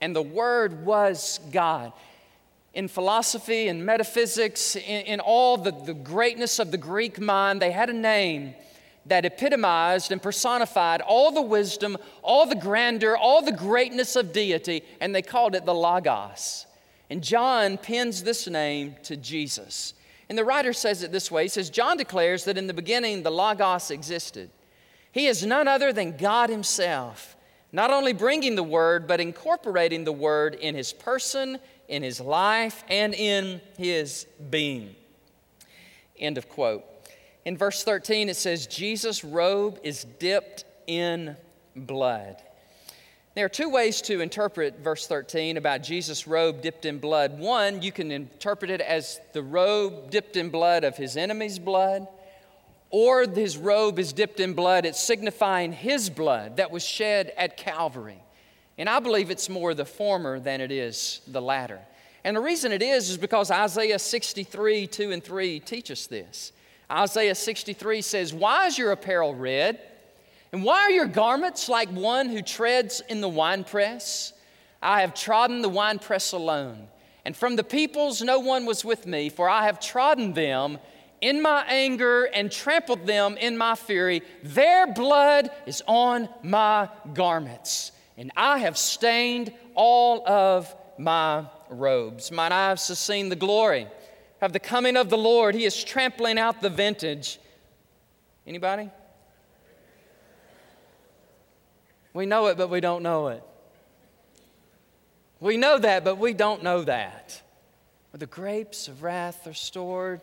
and 0.01 0.17
the 0.17 0.23
Word 0.23 0.87
was 0.87 1.39
God. 1.53 1.93
In 2.73 2.89
philosophy 2.89 3.69
and 3.69 3.85
metaphysics, 3.85 4.77
in, 4.77 4.83
in 4.83 5.21
all 5.21 5.59
the, 5.59 5.73
the 5.73 5.93
greatness 5.93 6.59
of 6.59 6.71
the 6.71 6.79
Greek 6.79 7.21
mind, 7.21 7.61
they 7.61 7.71
had 7.71 7.91
a 7.91 7.95
name 7.95 8.55
that 9.05 9.27
epitomized 9.27 10.13
and 10.13 10.23
personified 10.23 11.03
all 11.03 11.33
the 11.33 11.43
wisdom, 11.43 11.99
all 12.23 12.47
the 12.47 12.55
grandeur, 12.55 13.15
all 13.15 13.43
the 13.43 13.53
greatness 13.53 14.17
of 14.17 14.33
deity, 14.33 14.83
and 15.03 15.15
they 15.15 15.23
called 15.23 15.55
it 15.55 15.67
the 15.67 15.75
Logos. 15.75 16.65
And 17.11 17.23
John 17.23 17.77
pins 17.77 18.23
this 18.23 18.49
name 18.49 18.97
to 19.03 19.19
Jesus. 19.19 19.93
And 20.29 20.37
the 20.37 20.45
writer 20.45 20.73
says 20.73 21.03
it 21.03 21.13
this 21.13 21.31
way 21.31 21.45
He 21.45 21.49
says, 21.49 21.71
John 21.71 21.97
declares 21.97 22.45
that 22.45 22.59
in 22.59 22.67
the 22.67 22.75
beginning 22.75 23.23
the 23.23 23.31
Logos 23.31 23.91
existed. 23.91 24.51
He 25.13 25.27
is 25.27 25.47
none 25.47 25.67
other 25.67 25.93
than 25.93 26.17
God 26.17 26.51
Himself, 26.51 27.37
not 27.73 27.91
only 27.91 28.13
bringing 28.13 28.55
the 28.55 28.63
Word, 28.63 29.07
but 29.07 29.21
incorporating 29.21 30.05
the 30.05 30.13
Word 30.13 30.55
in 30.55 30.75
His 30.75 30.93
person, 30.93 31.59
in 31.89 32.03
His 32.03 32.21
life, 32.21 32.85
and 32.89 33.15
in 33.15 33.61
His 33.79 34.27
being. 34.51 34.95
End 36.19 36.37
of 36.37 36.49
quote. 36.49 36.85
In 37.45 37.57
verse 37.57 37.85
13, 37.85 38.29
it 38.29 38.37
says, 38.37 38.67
Jesus' 38.67 39.23
robe 39.23 39.79
is 39.83 40.05
dipped 40.19 40.65
in 40.87 41.37
blood. 41.75 42.43
There 43.37 43.45
are 43.45 43.51
two 43.51 43.69
ways 43.69 44.01
to 44.03 44.23
interpret 44.23 44.79
verse 44.79 45.07
13 45.07 45.59
about 45.59 45.83
Jesus' 45.83 46.27
robe 46.27 46.63
dipped 46.63 46.87
in 46.87 46.99
blood. 46.99 47.39
One, 47.39 47.83
you 47.83 47.93
can 47.93 48.11
interpret 48.11 48.71
it 48.71 48.81
as 48.81 49.21
the 49.35 49.43
robe 49.43 50.09
dipped 50.11 50.39
in 50.39 50.49
blood 50.49 50.85
of 50.85 50.97
his 50.97 51.19
enemy's 51.19 51.59
blood, 51.59 52.09
or 52.89 53.29
his 53.29 53.59
robe 53.59 53.99
is 53.99 54.15
dipped 54.15 54.41
in 54.41 54.55
blood. 54.55 54.87
It's 54.87 54.99
signifying 54.99 55.75
his 55.75 56.09
blood 56.09 56.57
that 56.57 56.71
was 56.71 56.83
shed 56.83 57.31
at 57.37 57.59
Calvary. 57.59 58.23
And 58.79 58.89
I 58.89 59.01
believe 59.01 59.31
it's 59.31 59.51
more 59.51 59.75
the 59.75 59.85
former 59.85 60.41
than 60.41 60.63
it 60.63 60.73
is 60.73 61.21
the 61.27 61.43
latter. 61.43 61.81
And 62.25 62.39
the 62.39 62.41
reason 62.41 62.73
it 62.73 62.81
is 62.81 63.11
is 63.11 63.19
because 63.19 63.51
Isaiah 63.51 63.99
63, 63.99 64.87
2 64.87 65.11
and 65.11 65.23
3 65.23 65.61
teach 65.61 65.91
us 65.91 66.07
this. 66.07 66.53
Isaiah 66.91 67.35
63 67.35 68.01
says, 68.01 68.33
Why 68.33 68.67
is 68.67 68.79
your 68.79 68.93
apparel 68.93 69.35
red? 69.35 69.79
And 70.57 70.65
why 70.65 70.85
are 70.85 70.91
your 70.91 71.05
garments 71.05 71.69
like 71.69 71.91
one 71.91 72.31
who 72.31 72.41
treads 72.41 73.03
in 73.11 73.21
the 73.21 73.29
winepress? 73.29 74.33
I 74.81 75.03
have 75.03 75.13
trodden 75.13 75.61
the 75.61 75.69
winepress 75.69 76.33
alone, 76.33 76.89
and 77.27 77.37
from 77.37 77.57
the 77.57 77.63
peoples 77.63 78.23
no 78.23 78.39
one 78.39 78.65
was 78.65 78.83
with 78.83 79.07
me, 79.07 79.29
for 79.29 79.51
I 79.51 79.67
have 79.67 79.79
trodden 79.81 80.33
them 80.33 80.79
in 81.21 81.43
my 81.43 81.63
anger 81.69 82.25
and 82.33 82.51
trampled 82.51 83.07
them 83.07 83.37
in 83.37 83.59
my 83.59 83.75
fury. 83.75 84.23
Their 84.43 84.87
blood 84.87 85.51
is 85.67 85.83
on 85.87 86.27
my 86.43 86.89
garments, 87.13 87.93
and 88.17 88.33
I 88.35 88.61
have 88.61 88.79
stained 88.79 89.53
all 89.75 90.27
of 90.27 90.75
my 90.97 91.45
robes. 91.69 92.33
Mine 92.33 92.53
eyes 92.53 92.89
have 92.89 92.97
seen 92.97 93.29
the 93.29 93.37
glory 93.37 93.89
of 94.41 94.55
the 94.55 94.61
coming 94.61 94.97
of 94.97 95.11
the 95.11 95.19
Lord. 95.19 95.55
He 95.55 95.67
is 95.67 95.85
trampling 95.85 96.39
out 96.39 96.63
the 96.63 96.71
vintage. 96.71 97.39
Anybody? 98.47 98.89
We 102.17 102.25
know 102.25 102.47
it, 102.47 102.57
but 102.57 102.71
we 102.71 102.81
don't 102.81 103.03
know 103.03 103.29
it. 103.29 103.43
We 105.39 105.59
know 105.59 105.79
that, 105.79 106.03
but 106.03 106.17
we 106.17 106.33
don't 106.33 106.63
know 106.63 106.83
that. 106.83 107.43
Where 108.11 108.19
the 108.19 108.25
grapes 108.25 108.89
of 108.89 109.03
wrath 109.03 109.47
are 109.47 109.53
stored, 109.53 110.23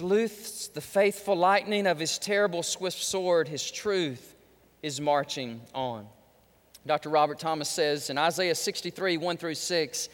loosed 0.00 0.72
the 0.72 0.80
faithful 0.80 1.36
lightning 1.36 1.86
of 1.86 1.98
his 1.98 2.18
terrible 2.18 2.62
swift 2.62 3.02
sword. 3.02 3.46
His 3.46 3.70
truth 3.70 4.34
is 4.82 5.02
marching 5.02 5.60
on. 5.74 6.06
Dr. 6.86 7.10
Robert 7.10 7.38
Thomas 7.38 7.68
says 7.68 8.08
in 8.08 8.16
Isaiah 8.16 8.54
63 8.54 9.18
1 9.18 9.36
through 9.36 9.54
6, 9.54 10.08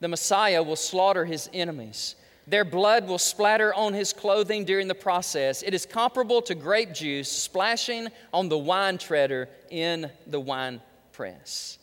the 0.00 0.08
Messiah 0.08 0.62
will 0.62 0.76
slaughter 0.76 1.26
his 1.26 1.50
enemies. 1.52 2.14
Their 2.48 2.64
blood 2.64 3.06
will 3.06 3.18
splatter 3.18 3.74
on 3.74 3.92
his 3.92 4.14
clothing 4.14 4.64
during 4.64 4.88
the 4.88 4.94
process. 4.94 5.62
It 5.62 5.74
is 5.74 5.84
comparable 5.84 6.40
to 6.42 6.54
grape 6.54 6.94
juice 6.94 7.30
splashing 7.30 8.08
on 8.32 8.48
the 8.48 8.56
wine 8.56 8.96
treader 8.96 9.50
in 9.70 10.10
the 10.26 10.40
wine 10.40 10.80
press. 11.12 11.78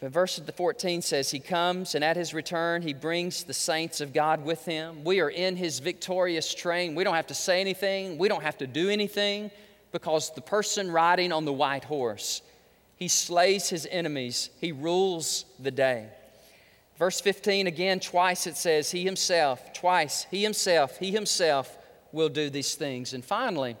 But 0.00 0.12
verse 0.12 0.38
14 0.38 1.02
says, 1.02 1.32
He 1.32 1.40
comes, 1.40 1.96
and 1.96 2.04
at 2.04 2.16
His 2.16 2.32
return, 2.32 2.82
He 2.82 2.94
brings 2.94 3.42
the 3.42 3.54
saints 3.54 4.00
of 4.00 4.12
God 4.12 4.44
with 4.44 4.64
Him. 4.64 5.02
We 5.02 5.18
are 5.20 5.30
in 5.30 5.56
His 5.56 5.80
victorious 5.80 6.54
train. 6.54 6.94
We 6.94 7.02
don't 7.02 7.16
have 7.16 7.26
to 7.28 7.34
say 7.34 7.60
anything, 7.60 8.18
we 8.18 8.28
don't 8.28 8.44
have 8.44 8.58
to 8.58 8.68
do 8.68 8.88
anything, 8.88 9.50
because 9.90 10.30
the 10.30 10.40
person 10.40 10.92
riding 10.92 11.32
on 11.32 11.44
the 11.44 11.52
white 11.52 11.82
horse, 11.82 12.42
He 12.94 13.08
slays 13.08 13.68
His 13.68 13.88
enemies, 13.90 14.50
He 14.60 14.70
rules 14.70 15.44
the 15.58 15.72
day. 15.72 16.10
Verse 16.98 17.20
15, 17.20 17.68
again, 17.68 18.00
twice 18.00 18.48
it 18.48 18.56
says, 18.56 18.90
He 18.90 19.04
Himself, 19.04 19.72
twice, 19.72 20.26
He 20.32 20.42
Himself, 20.42 20.98
He 20.98 21.12
Himself 21.12 21.78
will 22.10 22.28
do 22.28 22.50
these 22.50 22.74
things. 22.74 23.14
And 23.14 23.24
finally, 23.24 23.76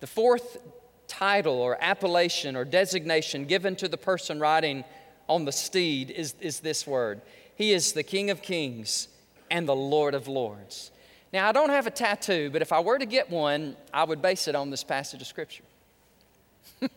the 0.00 0.06
fourth 0.06 0.58
title 1.08 1.54
or 1.54 1.78
appellation 1.80 2.56
or 2.56 2.66
designation 2.66 3.46
given 3.46 3.76
to 3.76 3.88
the 3.88 3.96
person 3.96 4.38
riding 4.38 4.84
on 5.26 5.46
the 5.46 5.52
steed 5.52 6.10
is, 6.10 6.34
is 6.40 6.60
this 6.60 6.86
word 6.86 7.22
He 7.54 7.72
is 7.72 7.94
the 7.94 8.02
King 8.02 8.28
of 8.28 8.42
Kings 8.42 9.08
and 9.50 9.66
the 9.66 9.74
Lord 9.74 10.14
of 10.14 10.28
Lords. 10.28 10.90
Now, 11.32 11.48
I 11.48 11.52
don't 11.52 11.70
have 11.70 11.86
a 11.86 11.90
tattoo, 11.90 12.50
but 12.52 12.60
if 12.60 12.72
I 12.72 12.80
were 12.80 12.98
to 12.98 13.06
get 13.06 13.30
one, 13.30 13.74
I 13.94 14.04
would 14.04 14.20
base 14.20 14.48
it 14.48 14.54
on 14.54 14.68
this 14.68 14.84
passage 14.84 15.22
of 15.22 15.26
Scripture. 15.26 15.64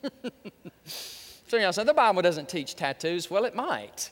so, 0.85 1.55
you 1.55 1.59
know, 1.59 1.71
so 1.71 1.85
the 1.85 1.93
Bible 1.93 2.21
doesn't 2.21 2.49
teach 2.49 2.75
tattoos. 2.75 3.29
Well, 3.29 3.45
it 3.45 3.55
might 3.55 4.09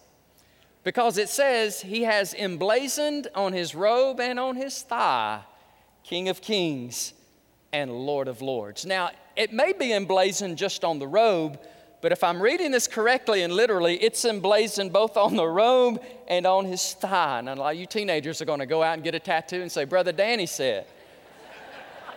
because 0.84 1.18
it 1.18 1.30
says 1.30 1.82
he 1.82 2.04
has 2.04 2.34
emblazoned 2.34 3.28
on 3.36 3.54
his 3.54 3.76
robe 3.76 4.20
and 4.20 4.40
on 4.40 4.56
his 4.56 4.82
thigh, 4.82 5.42
King 6.04 6.30
of 6.30 6.42
Kings 6.42 7.14
and 7.72 7.92
Lord 7.92 8.28
of 8.28 8.42
Lords. 8.42 8.86
Now, 8.86 9.12
it 9.36 9.54
may 9.54 9.74
be 9.74 9.94
emblazoned 9.94 10.58
just 10.58 10.84
on 10.84 11.00
the 11.00 11.08
robe, 11.08 11.60
but 12.02 12.12
if 12.12 12.24
I'm 12.24 12.42
reading 12.42 12.72
this 12.72 12.88
correctly 12.88 13.44
and 13.44 13.54
literally, 13.54 13.96
it's 13.98 14.26
emblazoned 14.26 14.92
both 14.92 15.18
on 15.18 15.36
the 15.36 15.46
robe 15.46 16.02
and 16.28 16.46
on 16.48 16.66
his 16.66 16.94
thigh. 16.94 17.40
And 17.40 17.48
a 17.48 17.56
lot 17.56 17.74
of 17.74 17.80
you 17.80 17.86
teenagers 17.86 18.42
are 18.42 18.46
going 18.46 18.60
to 18.60 18.66
go 18.66 18.82
out 18.82 18.96
and 18.96 19.04
get 19.04 19.14
a 19.14 19.20
tattoo 19.20 19.62
and 19.62 19.72
say, 19.72 19.86
Brother 19.86 20.12
Danny 20.12 20.48
said, 20.48 20.86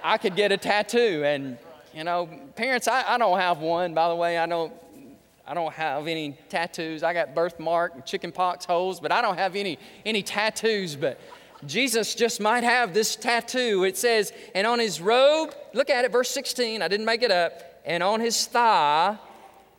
I 0.03 0.16
could 0.18 0.37
get 0.37 0.53
a 0.53 0.57
tattoo. 0.57 1.22
And, 1.24 1.59
you 1.94 2.05
know, 2.05 2.29
parents, 2.57 2.88
I, 2.88 3.05
I 3.07 3.18
don't 3.18 3.38
have 3.38 3.59
one, 3.59 3.94
by 3.94 4.09
the 4.09 4.14
way. 4.14 4.38
I 4.38 4.46
don't 4.46 4.72
I 5.46 5.54
don't 5.54 5.72
have 5.74 6.07
any 6.07 6.38
tattoos. 6.48 7.02
I 7.02 7.12
got 7.12 7.35
birthmark, 7.35 7.94
and 7.94 8.07
chicken 8.07 8.33
pox 8.33 8.64
holes, 8.64 9.00
but 9.00 9.12
I 9.12 9.20
don't 9.20 9.37
have 9.37 9.57
any, 9.57 9.78
any 10.07 10.22
tattoos. 10.22 10.96
But 10.96 11.20
Jesus 11.66 12.14
just 12.14 12.40
might 12.40 12.64
have 12.64 12.94
this 12.94 13.14
tattoo. 13.14 13.85
It 13.85 13.96
says, 13.96 14.33
and 14.54 14.66
on 14.66 14.78
his 14.78 15.00
robe, 15.00 15.54
look 15.74 15.90
at 15.90 16.04
it, 16.04 16.12
verse 16.12 16.30
16, 16.30 16.80
I 16.80 16.88
didn't 16.88 17.07
make 17.07 17.22
it 17.22 17.30
up, 17.30 17.62
and 17.85 18.02
on 18.02 18.20
his 18.20 18.46
thigh, 18.46 19.18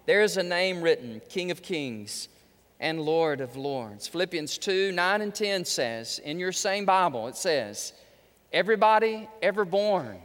there's 0.06 0.38
a 0.38 0.44
name 0.44 0.82
written 0.82 1.22
King 1.30 1.50
of 1.50 1.64
Kings 1.64 2.28
and 2.80 3.02
Lord 3.02 3.42
of 3.42 3.56
Lords. 3.56 4.08
Philippians 4.08 4.58
2 4.60 4.92
9 4.92 5.22
and 5.22 5.34
10 5.34 5.66
says, 5.66 6.20
in 6.20 6.38
your 6.38 6.52
same 6.52 6.86
Bible, 6.86 7.28
it 7.28 7.36
says, 7.36 7.94
everybody 8.54 9.28
ever 9.42 9.66
born 9.66 10.20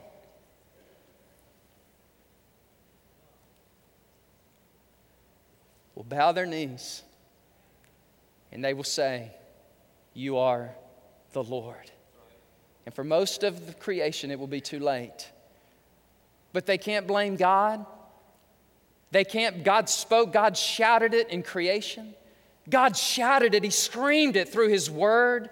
will 6.00 6.04
bow 6.04 6.32
their 6.32 6.46
knees 6.46 7.02
and 8.52 8.64
they 8.64 8.72
will 8.72 8.84
say, 8.84 9.30
You 10.14 10.38
are 10.38 10.70
the 11.34 11.42
Lord. 11.42 11.90
And 12.86 12.94
for 12.94 13.04
most 13.04 13.42
of 13.42 13.66
the 13.66 13.74
creation, 13.74 14.30
it 14.30 14.38
will 14.38 14.46
be 14.46 14.62
too 14.62 14.78
late. 14.78 15.30
But 16.54 16.64
they 16.64 16.78
can't 16.78 17.06
blame 17.06 17.36
God. 17.36 17.84
They 19.10 19.24
can't, 19.24 19.62
God 19.62 19.90
spoke, 19.90 20.32
God 20.32 20.56
shouted 20.56 21.12
it 21.12 21.28
in 21.28 21.42
creation. 21.42 22.14
God 22.70 22.96
shouted 22.96 23.54
it, 23.54 23.62
He 23.62 23.68
screamed 23.68 24.36
it 24.36 24.48
through 24.48 24.68
His 24.68 24.90
word. 24.90 25.50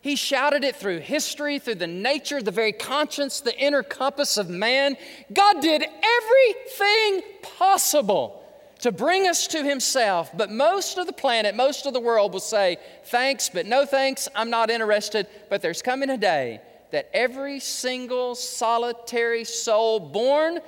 He 0.00 0.16
shouted 0.16 0.64
it 0.64 0.74
through 0.74 0.98
history, 0.98 1.60
through 1.60 1.76
the 1.76 1.86
nature, 1.86 2.42
the 2.42 2.50
very 2.50 2.72
conscience, 2.72 3.40
the 3.40 3.56
inner 3.56 3.84
compass 3.84 4.38
of 4.38 4.48
man. 4.48 4.96
God 5.32 5.60
did 5.60 5.84
everything 5.84 7.22
possible 7.42 8.43
to 8.80 8.92
bring 8.92 9.26
us 9.26 9.46
to 9.48 9.62
Himself. 9.62 10.30
But 10.36 10.50
most 10.50 10.98
of 10.98 11.06
the 11.06 11.12
planet, 11.12 11.54
most 11.54 11.86
of 11.86 11.92
the 11.92 12.00
world 12.00 12.32
will 12.32 12.40
say, 12.40 12.78
Thanks, 13.06 13.48
but 13.48 13.66
no 13.66 13.86
thanks, 13.86 14.28
I'm 14.34 14.50
not 14.50 14.70
interested. 14.70 15.26
But 15.48 15.62
there's 15.62 15.82
coming 15.82 16.10
a 16.10 16.18
day 16.18 16.60
that 16.90 17.10
every 17.12 17.60
single 17.60 18.34
solitary 18.34 19.44
soul 19.44 19.98
born 19.98 20.60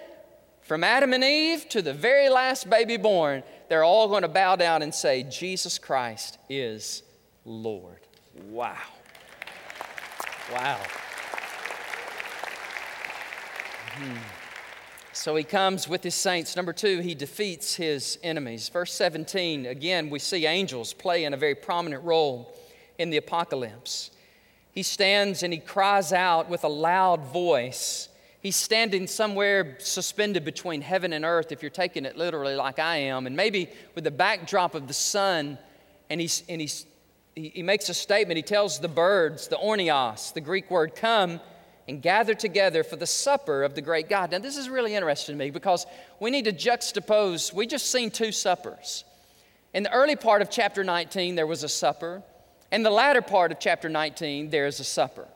from 0.63 0.83
Adam 0.83 1.13
and 1.13 1.23
Eve 1.23 1.69
to 1.69 1.81
the 1.81 1.95
very 1.95 2.29
last 2.29 2.69
baby 2.69 2.97
born, 2.97 3.45
they're 3.69 3.85
all 3.85 4.09
going 4.09 4.23
to 4.23 4.29
bow 4.29 4.57
down 4.57 4.83
and 4.83 4.93
say, 4.93 5.23
Jesus 5.23 5.79
Christ 5.79 6.39
is 6.49 7.05
Lord. 7.45 8.01
Wow. 8.49 8.77
Wow. 10.53 10.81
Hmm. 13.95 14.36
So 15.17 15.35
he 15.35 15.45
comes 15.45 15.89
with 15.89 16.03
his 16.03 16.15
saints. 16.15 16.57
Number 16.57 16.75
two, 16.75 17.01
he 17.01 17.15
defeats 17.15 17.75
his 17.75 18.19
enemies. 18.23 18.69
Verse 18.69 18.93
17, 18.93 19.65
again, 19.65 20.11
we 20.11 20.19
see 20.19 20.45
angels 20.45 20.93
play 20.93 21.25
in 21.25 21.33
a 21.33 21.39
very 21.39 21.55
prominent 21.55 22.05
role 22.05 22.55
in 22.99 23.09
the 23.09 23.17
apocalypse. 23.17 24.11
He 24.73 24.83
stands 24.83 25.43
and 25.43 25.55
he 25.55 25.59
cries 25.59 26.13
out 26.13 26.51
with 26.51 26.65
a 26.65 26.69
loud 26.69 27.25
voice. 27.33 28.11
He's 28.43 28.57
standing 28.57 29.07
somewhere 29.07 29.77
suspended 29.81 30.45
between 30.45 30.83
heaven 30.83 31.15
and 31.15 31.25
earth, 31.25 31.51
if 31.51 31.63
you're 31.63 31.71
taking 31.71 32.05
it 32.05 32.19
literally 32.19 32.55
like 32.55 32.79
I 32.79 32.97
am, 32.99 33.27
and 33.27 33.35
maybe 33.35 33.71
with 33.95 34.05
the 34.05 34.11
backdrop 34.11 34.75
of 34.75 34.87
the 34.87 34.95
sun. 34.95 35.57
And, 36.11 36.21
he's, 36.21 36.45
and 36.47 36.61
he's, 36.61 36.85
he 37.35 37.63
makes 37.63 37.89
a 37.89 37.95
statement. 37.95 38.37
He 38.37 38.43
tells 38.43 38.81
the 38.81 38.87
birds, 38.87 39.49
the 39.49 39.57
orneos, 39.57 40.35
the 40.35 40.43
Greek 40.43 40.71
word, 40.71 40.95
come 40.95 41.41
and 41.89 42.03
gather 42.03 42.35
together 42.35 42.83
for 42.83 42.97
the 42.97 43.07
supper 43.07 43.63
of 43.63 43.75
the 43.75 43.83
great 43.83 44.09
God. 44.09 44.33
Now, 44.33 44.39
this 44.39 44.57
is 44.57 44.69
really 44.69 44.95
interesting 44.95 45.35
to 45.35 45.39
me 45.39 45.51
because 45.51 45.87
we 46.21 46.31
need 46.31 46.47
to 46.47 46.53
juxtapose. 46.53 47.53
We 47.53 47.67
just 47.67 47.91
seen 47.91 48.11
two 48.11 48.33
suppers. 48.33 49.05
In 49.73 49.83
the 49.83 49.93
early 49.93 50.17
part 50.17 50.43
of 50.43 50.51
chapter 50.51 50.83
19, 50.83 51.35
there 51.35 51.47
was 51.47 51.63
a 51.63 51.69
supper. 51.69 52.23
In 52.73 52.83
the 52.83 52.91
latter 52.91 53.23
part 53.23 53.53
of 53.53 53.61
chapter 53.61 53.89
19, 53.89 54.51
there 54.51 54.67
is 54.67 54.81
a 54.81 54.85
supper. 54.85 55.29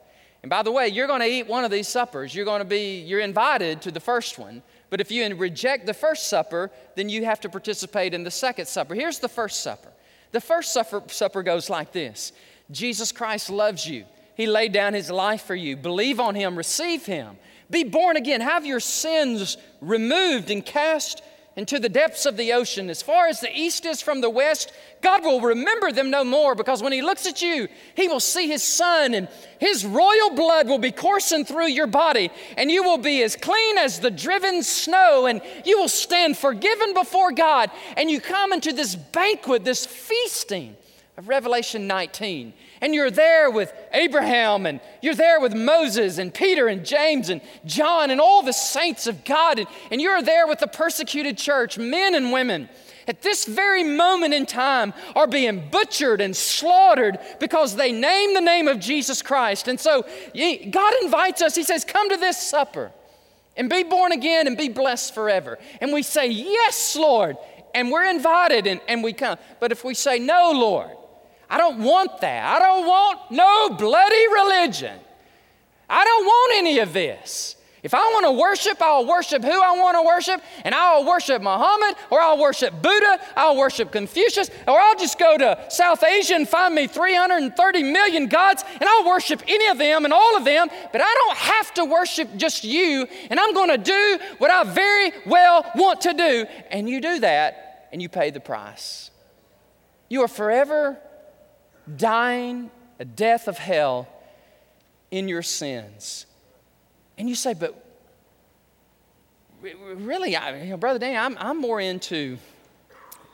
And 0.43 0.51
by 0.51 0.63
the 0.63 0.73
way, 0.73 0.89
you're 0.89 1.07
going 1.07 1.21
to 1.21 1.27
eat 1.27 1.47
one 1.47 1.65
of 1.65 1.71
these 1.71 1.87
suppers. 1.87 2.35
You're 2.35 2.47
going 2.47 2.61
to 2.61 2.65
be, 2.65 3.01
you're 3.01 3.21
invited 3.21 3.83
to 3.83 3.91
the 3.91 4.01
first 4.01 4.39
one, 4.39 4.63
But 4.89 5.01
if 5.01 5.11
you 5.11 5.35
reject 5.37 5.87
the 5.87 5.95
first 5.95 6.29
supper, 6.29 6.71
then 6.97 7.09
you 7.09 7.25
have 7.25 7.41
to 7.41 7.49
participate 7.49 8.15
in 8.15 8.25
the 8.25 8.31
second 8.31 8.67
supper. 8.67 8.95
Here's 8.95 9.19
the 9.19 9.29
first 9.29 9.63
supper. 9.63 9.91
The 10.33 10.41
first 10.41 10.73
supper, 10.73 11.03
supper 11.09 11.43
goes 11.43 11.71
like 11.71 11.93
this 11.93 12.33
Jesus 12.71 13.13
Christ 13.13 13.51
loves 13.51 13.87
you. 13.87 14.05
He 14.35 14.47
laid 14.47 14.73
down 14.73 14.95
his 14.95 15.11
life 15.11 15.43
for 15.43 15.55
you. 15.55 15.77
Believe 15.77 16.21
on 16.21 16.35
him, 16.35 16.57
receive 16.57 17.07
him. 17.07 17.37
Be 17.71 17.85
born 17.85 18.17
again. 18.17 18.41
Have 18.41 18.67
your 18.67 18.81
sins 18.81 19.57
removed 19.81 20.51
and 20.51 20.65
cast 20.65 21.23
into 21.57 21.79
the 21.79 21.89
depths 21.89 22.27
of 22.27 22.37
the 22.37 22.53
ocean. 22.53 22.89
As 22.89 23.03
far 23.03 23.27
as 23.27 23.41
the 23.41 23.55
east 23.55 23.85
is 23.85 24.01
from 24.01 24.21
the 24.21 24.31
west, 24.31 24.73
God 25.03 25.25
will 25.25 25.41
remember 25.41 25.93
them 25.93 26.11
no 26.11 26.25
more 26.25 26.55
because 26.55 26.83
when 26.83 26.93
He 26.93 27.03
looks 27.03 27.27
at 27.27 27.43
you, 27.43 27.69
He 27.95 28.09
will 28.09 28.21
see 28.21 28.49
His 28.49 28.63
Son 28.63 29.15
and 29.15 29.29
His 29.59 29.85
royal 29.85 30.31
blood 30.31 30.69
will 30.69 30.79
be 30.79 30.93
coursing 30.93 31.45
through 31.45 31.67
your 31.67 31.87
body 31.87 32.31
and 32.57 32.71
you 32.71 32.83
will 32.83 32.99
be 32.99 33.23
as 33.23 33.37
clean 33.37 33.79
as 33.79 34.01
the 34.01 34.11
driven 34.11 34.63
snow 34.63 35.27
and 35.27 35.43
you 35.65 35.79
will 35.79 35.89
stand 35.89 36.37
forgiven 36.37 36.95
before 36.95 37.33
God. 37.33 37.71
And 37.97 38.11
you 38.11 38.21
come 38.21 38.53
into 38.53 38.73
this 38.73 38.95
banquet, 38.95 39.65
this 39.65 39.85
feasting 39.87 40.77
of 41.17 41.29
Revelation 41.29 41.87
19 41.87 42.55
and 42.81 42.95
you're 42.95 43.11
there 43.11 43.51
with 43.51 43.73
Abraham, 43.93 44.67
and 44.67 44.81
you're 45.03 45.15
there 45.15 45.41
with 45.41 45.55
Moses, 45.55 46.19
and 46.19 46.33
Peter, 46.33 46.69
and 46.69 46.85
James, 46.85 47.29
and 47.29 47.41
John, 47.65 48.11
and 48.11 48.21
all 48.21 48.43
the 48.43 48.53
saints 48.53 49.07
of 49.07 49.25
God, 49.25 49.59
and, 49.59 49.69
and 49.91 50.01
you're 50.01 50.23
there 50.23 50.47
with 50.47 50.61
the 50.61 50.67
persecuted 50.67 51.37
church, 51.37 51.79
men 51.79 52.15
and 52.15 52.33
women. 52.33 52.69
At 53.07 53.23
this 53.23 53.45
very 53.45 53.83
moment 53.83 54.35
in 54.35 54.47
time, 54.47 54.95
are 55.17 55.27
being 55.27 55.69
butchered 55.71 56.21
and 56.21 56.37
slaughtered 56.37 57.19
because 57.41 57.75
they 57.75 57.93
name 57.93 58.35
the 58.35 58.41
name 58.41 58.69
of 58.69 58.79
Jesus 58.79 59.21
Christ. 59.21 59.69
And 59.69 59.81
so 59.81 60.03
God 60.71 60.95
invites 61.03 61.43
us, 61.43 61.55
He 61.55 61.65
says, 61.65 61.85
Come 61.85 62.09
to 62.11 62.17
this 62.17 62.39
supper 62.39 62.93
and 63.57 63.69
be 63.69 63.83
born 63.83 64.13
again 64.13 64.47
and 64.47 64.57
be 64.57 64.69
blessed 64.69 65.13
forever. 65.13 65.59
And 65.81 65.93
we 65.93 66.03
say, 66.03 66.29
Yes, 66.29 66.95
Lord. 66.95 67.37
And 67.75 67.91
we're 67.91 68.09
invited 68.09 68.67
and, 68.67 68.81
and 68.89 69.03
we 69.03 69.13
come. 69.13 69.39
But 69.61 69.73
if 69.73 69.85
we 69.85 69.95
say, 69.95 70.19
No, 70.19 70.53
Lord, 70.53 70.97
I 71.51 71.59
don't 71.59 71.83
want 71.83 72.21
that. 72.21 72.57
I 72.57 72.59
don't 72.61 72.87
want 72.87 73.31
no 73.33 73.71
bloody 73.71 74.29
religion. 74.29 74.99
I 75.89 76.05
don't 76.05 76.25
want 76.25 76.53
any 76.59 76.79
of 76.79 76.93
this. 76.93 77.57
If 77.83 77.95
I 77.95 77.99
want 77.99 78.27
to 78.27 78.33
worship, 78.33 78.81
I'll 78.83 79.07
worship 79.07 79.43
who 79.43 79.61
I 79.61 79.73
want 79.79 79.97
to 79.97 80.03
worship, 80.03 80.43
and 80.65 80.75
I'll 80.75 81.05
worship 81.05 81.41
Muhammad, 81.41 81.97
or 82.11 82.21
I'll 82.21 82.39
worship 82.39 82.83
Buddha, 82.83 83.19
I'll 83.35 83.57
worship 83.57 83.91
Confucius, 83.91 84.51
or 84.69 84.79
I'll 84.79 84.97
just 84.97 85.19
go 85.19 85.39
to 85.39 85.59
South 85.71 86.05
Asia 86.05 86.35
and 86.35 86.47
find 86.47 86.75
me 86.75 86.87
330 86.87 87.83
million 87.85 88.29
gods, 88.29 88.65
and 88.73 88.85
I'll 88.85 89.07
worship 89.07 89.43
any 89.49 89.67
of 89.69 89.79
them 89.79 90.05
and 90.05 90.13
all 90.13 90.37
of 90.37 90.45
them, 90.45 90.69
but 90.93 91.01
I 91.01 91.15
don't 91.15 91.39
have 91.39 91.75
to 91.75 91.87
worship 91.87 92.37
just 92.37 92.65
you, 92.65 93.09
and 93.31 93.41
I'm 93.41 93.55
going 93.55 93.71
to 93.71 93.79
do 93.79 94.19
what 94.39 94.51
I 94.51 94.65
very 94.65 95.13
well 95.25 95.65
want 95.75 96.03
to 96.03 96.13
do. 96.13 96.45
And 96.71 96.89
you 96.89 97.01
do 97.01 97.21
that, 97.21 97.89
and 97.93 98.03
you 98.03 98.11
pay 98.11 98.31
the 98.31 98.41
price. 98.41 99.11
You 100.11 100.23
are 100.23 100.29
forever 100.29 100.99
dying 101.97 102.71
a 102.99 103.05
death 103.05 103.49
of 103.49 103.59
hell 103.59 104.09
in 105.11 105.29
your 105.29 105.43
sins. 105.43 106.27
And 107.19 107.29
you 107.29 107.35
say, 107.35 107.55
but 107.55 107.85
really, 109.61 110.37
I, 110.37 110.63
you 110.63 110.71
know, 110.71 110.77
Brother 110.77 110.99
Dan, 110.99 111.17
I'm, 111.17 111.39
I'm 111.39 111.59
more 111.59 111.81
into 111.81 112.39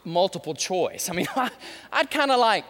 multiple 0.05 0.55
choice. 0.55 1.09
I 1.11 1.13
mean, 1.13 1.27
I, 1.37 1.51
I'd 1.93 2.11
kind 2.11 2.31
of 2.31 2.39
like, 2.39 2.65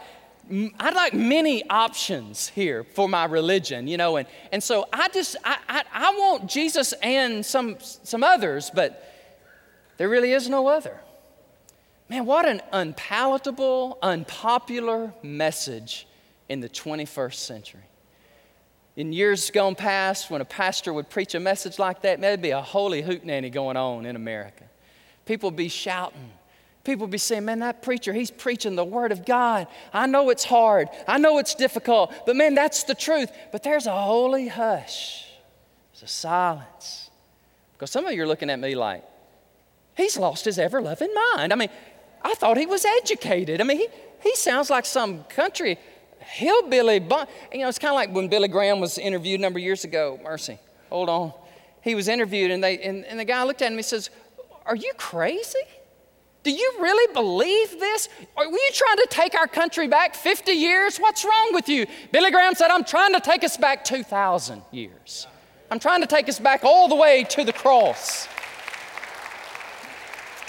I'd 0.78 0.94
like 0.94 1.12
many 1.12 1.68
options 1.68 2.48
here 2.48 2.84
for 2.84 3.08
my 3.08 3.24
religion, 3.24 3.88
you 3.88 3.96
know, 3.96 4.16
and, 4.16 4.28
and 4.52 4.62
so 4.62 4.86
I 4.92 5.08
just, 5.08 5.36
I, 5.44 5.58
I, 5.68 5.82
I 5.92 6.10
want 6.12 6.48
Jesus 6.48 6.94
and 7.02 7.44
some, 7.44 7.76
some 7.80 8.22
others, 8.22 8.70
but 8.72 9.12
there 9.96 10.08
really 10.08 10.32
is 10.32 10.48
no 10.48 10.68
other. 10.68 11.00
Man, 12.08 12.24
what 12.24 12.46
an 12.46 12.62
unpalatable, 12.72 13.98
unpopular 14.00 15.12
message 15.22 16.06
in 16.48 16.60
the 16.60 16.68
21st 16.68 17.34
century. 17.34 17.80
In 18.94 19.12
years 19.12 19.50
gone 19.50 19.74
past, 19.74 20.30
when 20.30 20.40
a 20.40 20.44
pastor 20.44 20.92
would 20.92 21.10
preach 21.10 21.34
a 21.34 21.40
message 21.40 21.78
like 21.78 22.02
that, 22.02 22.20
there'd 22.20 22.40
be 22.40 22.50
a 22.50 22.62
holy 22.62 23.02
hootenanny 23.02 23.52
going 23.52 23.76
on 23.76 24.06
in 24.06 24.16
America. 24.16 24.64
People 25.26 25.50
would 25.50 25.56
be 25.56 25.68
shouting. 25.68 26.30
People 26.84 27.02
would 27.02 27.10
be 27.10 27.18
saying, 27.18 27.44
Man, 27.44 27.58
that 27.58 27.82
preacher, 27.82 28.12
he's 28.12 28.30
preaching 28.30 28.76
the 28.76 28.84
Word 28.84 29.10
of 29.10 29.26
God. 29.26 29.66
I 29.92 30.06
know 30.06 30.30
it's 30.30 30.44
hard. 30.44 30.88
I 31.08 31.18
know 31.18 31.38
it's 31.38 31.54
difficult, 31.56 32.14
but 32.24 32.36
man, 32.36 32.54
that's 32.54 32.84
the 32.84 32.94
truth. 32.94 33.30
But 33.50 33.64
there's 33.64 33.86
a 33.86 33.96
holy 34.00 34.46
hush, 34.48 35.26
there's 35.92 36.04
a 36.04 36.12
silence. 36.12 37.10
Because 37.72 37.90
some 37.90 38.06
of 38.06 38.12
you 38.14 38.22
are 38.22 38.26
looking 38.26 38.48
at 38.48 38.60
me 38.60 38.76
like, 38.76 39.02
He's 39.96 40.16
lost 40.18 40.44
his 40.44 40.58
ever 40.58 40.80
loving 40.80 41.12
mind. 41.34 41.52
I 41.52 41.56
mean, 41.56 41.70
I 42.26 42.34
thought 42.34 42.56
he 42.56 42.66
was 42.66 42.84
educated. 42.84 43.60
I 43.60 43.64
mean, 43.64 43.78
he, 43.78 43.88
he 44.20 44.34
sounds 44.34 44.68
like 44.68 44.84
some 44.84 45.22
country 45.24 45.78
hillbilly. 46.18 46.98
Bun- 46.98 47.28
you 47.52 47.60
know, 47.60 47.68
it's 47.68 47.78
kind 47.78 47.92
of 47.92 47.94
like 47.94 48.12
when 48.12 48.26
Billy 48.26 48.48
Graham 48.48 48.80
was 48.80 48.98
interviewed 48.98 49.38
a 49.38 49.42
number 49.42 49.60
of 49.60 49.62
years 49.62 49.84
ago. 49.84 50.18
Mercy, 50.24 50.58
hold 50.90 51.08
on. 51.08 51.32
He 51.82 51.94
was 51.94 52.08
interviewed, 52.08 52.50
and, 52.50 52.64
they, 52.64 52.78
and, 52.78 53.04
and 53.04 53.20
the 53.20 53.24
guy 53.24 53.44
looked 53.44 53.62
at 53.62 53.66
him 53.66 53.74
and 53.74 53.78
he 53.78 53.84
says, 53.84 54.10
Are 54.64 54.74
you 54.74 54.92
crazy? 54.98 55.60
Do 56.42 56.50
you 56.50 56.72
really 56.80 57.12
believe 57.12 57.78
this? 57.78 58.08
Are 58.36 58.44
you 58.44 58.68
trying 58.72 58.96
to 58.96 59.06
take 59.08 59.36
our 59.36 59.46
country 59.46 59.86
back 59.86 60.16
50 60.16 60.50
years? 60.50 60.98
What's 60.98 61.24
wrong 61.24 61.50
with 61.52 61.68
you? 61.68 61.86
Billy 62.10 62.32
Graham 62.32 62.54
said, 62.54 62.72
I'm 62.72 62.84
trying 62.84 63.14
to 63.14 63.20
take 63.20 63.44
us 63.44 63.56
back 63.56 63.84
2,000 63.84 64.62
years. 64.72 65.28
I'm 65.70 65.78
trying 65.78 66.00
to 66.00 66.06
take 66.08 66.28
us 66.28 66.40
back 66.40 66.64
all 66.64 66.88
the 66.88 66.96
way 66.96 67.22
to 67.30 67.44
the 67.44 67.52
cross. 67.52 68.28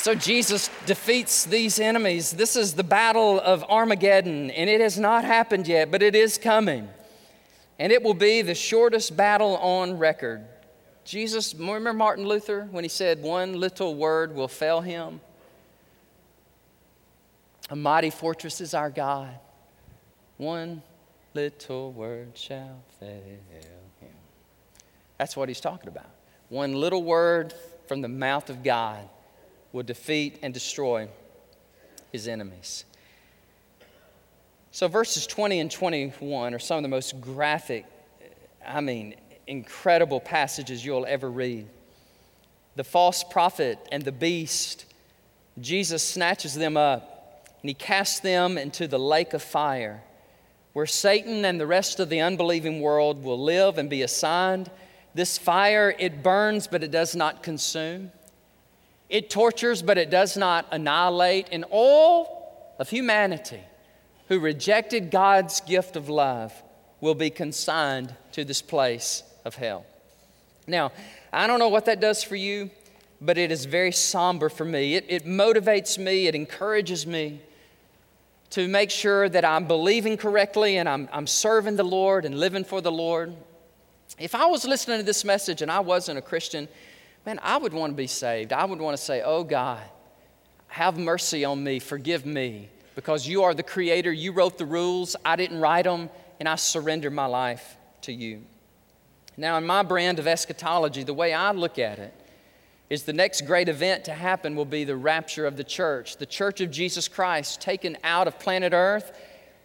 So 0.08 0.16
Jesus 0.16 0.70
defeats 0.86 1.44
these 1.44 1.82
enemies. 1.82 2.32
This 2.32 2.56
is 2.56 2.76
the 2.76 2.84
battle 2.86 3.42
of 3.42 3.66
Armageddon, 3.66 4.52
and 4.52 4.70
it 4.70 4.80
has 4.80 4.98
not 4.98 5.26
happened 5.26 5.68
yet, 5.68 5.92
but 5.92 6.02
it 6.02 6.16
is 6.16 6.38
coming. 6.38 6.88
And 7.78 7.92
it 7.92 8.02
will 8.02 8.14
be 8.14 8.42
the 8.42 8.56
shortest 8.56 9.18
battle 9.18 9.58
on 9.58 9.98
record. 9.98 10.46
Jesus, 11.04 11.54
remember 11.54 11.92
Martin 11.92 12.26
Luther 12.26 12.70
when 12.72 12.86
he 12.86 12.88
said, 12.88 13.22
One 13.22 13.60
little 13.60 13.96
word 13.96 14.34
will 14.34 14.48
fail 14.48 14.80
him? 14.80 15.20
A 17.70 17.76
mighty 17.76 18.10
fortress 18.10 18.62
is 18.62 18.74
our 18.74 18.90
God. 18.90 19.38
One 20.38 20.84
little 21.34 21.92
word 21.92 22.30
shall 22.34 22.80
fail 23.02 23.42
him. 23.50 24.10
That's 25.18 25.36
what 25.36 25.50
he's 25.50 25.60
talking 25.60 25.90
about. 25.90 26.12
One 26.48 26.76
little 26.76 27.04
word 27.04 27.54
from 27.90 28.02
the 28.02 28.08
mouth 28.08 28.50
of 28.50 28.64
God 28.64 29.10
will 29.72 29.84
defeat 29.84 30.40
and 30.42 30.54
destroy 30.54 31.08
his 32.12 32.28
enemies. 32.28 32.86
So, 34.72 34.88
verses 34.88 35.26
20 35.26 35.60
and 35.60 35.72
21 35.72 36.54
are 36.54 36.60
some 36.60 36.78
of 36.78 36.84
the 36.84 36.90
most 36.90 37.20
graphic, 37.20 37.86
I 38.66 38.82
mean, 38.82 39.16
incredible 39.48 40.20
passages 40.20 40.86
you'll 40.86 41.06
ever 41.08 41.30
read. 41.30 41.68
The 42.76 42.84
false 42.84 43.24
prophet 43.24 43.80
and 43.92 44.04
the 44.04 44.12
beast, 44.12 44.86
Jesus 45.60 46.04
snatches 46.04 46.54
them 46.54 46.78
up 46.78 47.48
and 47.62 47.70
he 47.70 47.74
casts 47.74 48.20
them 48.20 48.58
into 48.58 48.88
the 48.88 49.00
lake 49.00 49.34
of 49.34 49.42
fire, 49.42 50.04
where 50.74 50.86
Satan 50.86 51.44
and 51.44 51.60
the 51.60 51.66
rest 51.66 52.00
of 52.00 52.10
the 52.10 52.22
unbelieving 52.22 52.82
world 52.82 53.24
will 53.24 53.42
live 53.42 53.80
and 53.80 53.90
be 53.90 54.04
assigned. 54.04 54.70
This 55.16 55.40
fire, 55.40 55.96
it 55.98 56.22
burns, 56.22 56.68
but 56.68 56.84
it 56.84 56.92
does 56.92 57.16
not 57.16 57.42
consume. 57.42 58.12
It 59.10 59.30
tortures, 59.30 59.82
but 59.82 59.98
it 59.98 60.10
does 60.10 60.36
not 60.36 60.68
annihilate. 60.72 61.48
And 61.52 61.66
all 61.70 62.76
of 62.80 62.90
humanity 62.90 63.62
who 64.28 64.40
rejected 64.40 65.12
God's 65.12 65.62
gift 65.62 65.96
of 65.96 66.10
love 66.10 66.54
will 67.00 67.16
be 67.16 67.30
consigned 67.30 68.14
to 68.34 68.44
this 68.44 68.62
place 68.62 69.24
of 69.46 69.56
hell. 69.56 69.86
Now, 70.68 70.92
I 71.32 71.48
don't 71.48 71.60
know 71.60 71.70
what 71.70 71.86
that 71.86 72.02
does 72.02 72.24
for 72.24 72.36
you, 72.36 72.70
but 73.22 73.38
it 73.38 73.52
is 73.52 73.66
very 73.66 73.92
somber 73.92 74.50
for 74.50 74.66
me. 74.66 74.96
It, 74.96 75.06
it 75.08 75.26
motivates 75.26 75.98
me, 75.98 76.28
it 76.28 76.36
encourages 76.36 77.08
me 77.08 77.42
to 78.52 78.68
make 78.68 78.92
sure 78.92 79.28
that 79.30 79.44
I'm 79.44 79.68
believing 79.68 80.18
correctly 80.18 80.78
and 80.78 80.88
I'm, 80.88 81.10
I'm 81.12 81.28
serving 81.28 81.76
the 81.76 81.84
Lord 81.84 82.26
and 82.26 82.40
living 82.40 82.64
for 82.64 82.82
the 82.82 82.92
Lord. 82.92 83.34
If 84.20 84.36
I 84.36 84.46
was 84.46 84.66
listening 84.66 85.00
to 85.00 85.04
this 85.04 85.26
message 85.26 85.62
and 85.62 85.72
I 85.72 85.80
wasn't 85.80 86.18
a 86.18 86.22
Christian, 86.22 86.68
man, 87.28 87.42
I 87.44 87.58
would 87.58 87.74
want 87.74 87.92
to 87.92 87.98
be 87.98 88.08
saved. 88.08 88.54
I 88.54 88.64
would 88.64 88.80
want 88.80 88.96
to 88.96 89.04
say, 89.04 89.22
Oh 89.22 89.44
God, 89.44 89.84
have 90.68 90.98
mercy 90.98 91.44
on 91.44 91.62
me, 91.62 91.80
forgive 91.80 92.26
me, 92.26 92.70
because 92.96 93.28
you 93.28 93.44
are 93.44 93.54
the 93.54 93.64
creator. 93.64 94.14
You 94.14 94.32
wrote 94.32 94.58
the 94.58 94.66
rules, 94.66 95.18
I 95.26 95.36
didn't 95.36 95.60
write 95.60 95.84
them, 95.84 96.10
and 96.40 96.48
I 96.48 96.56
surrender 96.56 97.12
my 97.12 97.26
life 97.26 97.76
to 98.04 98.14
you. 98.14 98.44
Now, 99.36 99.58
in 99.58 99.66
my 99.66 99.84
brand 99.84 100.20
of 100.20 100.28
eschatology, 100.28 101.04
the 101.04 101.14
way 101.14 101.34
I 101.34 101.52
look 101.52 101.78
at 101.78 102.00
it 102.00 102.14
is 102.90 103.04
the 103.04 103.12
next 103.12 103.42
great 103.42 103.68
event 103.68 104.06
to 104.06 104.14
happen 104.14 104.56
will 104.56 104.64
be 104.64 104.86
the 104.86 104.96
rapture 104.96 105.46
of 105.46 105.58
the 105.58 105.66
church, 105.66 106.16
the 106.16 106.26
church 106.26 106.62
of 106.62 106.72
Jesus 106.72 107.10
Christ 107.10 107.60
taken 107.60 107.98
out 108.06 108.30
of 108.30 108.40
planet 108.40 108.72
Earth, 108.72 109.20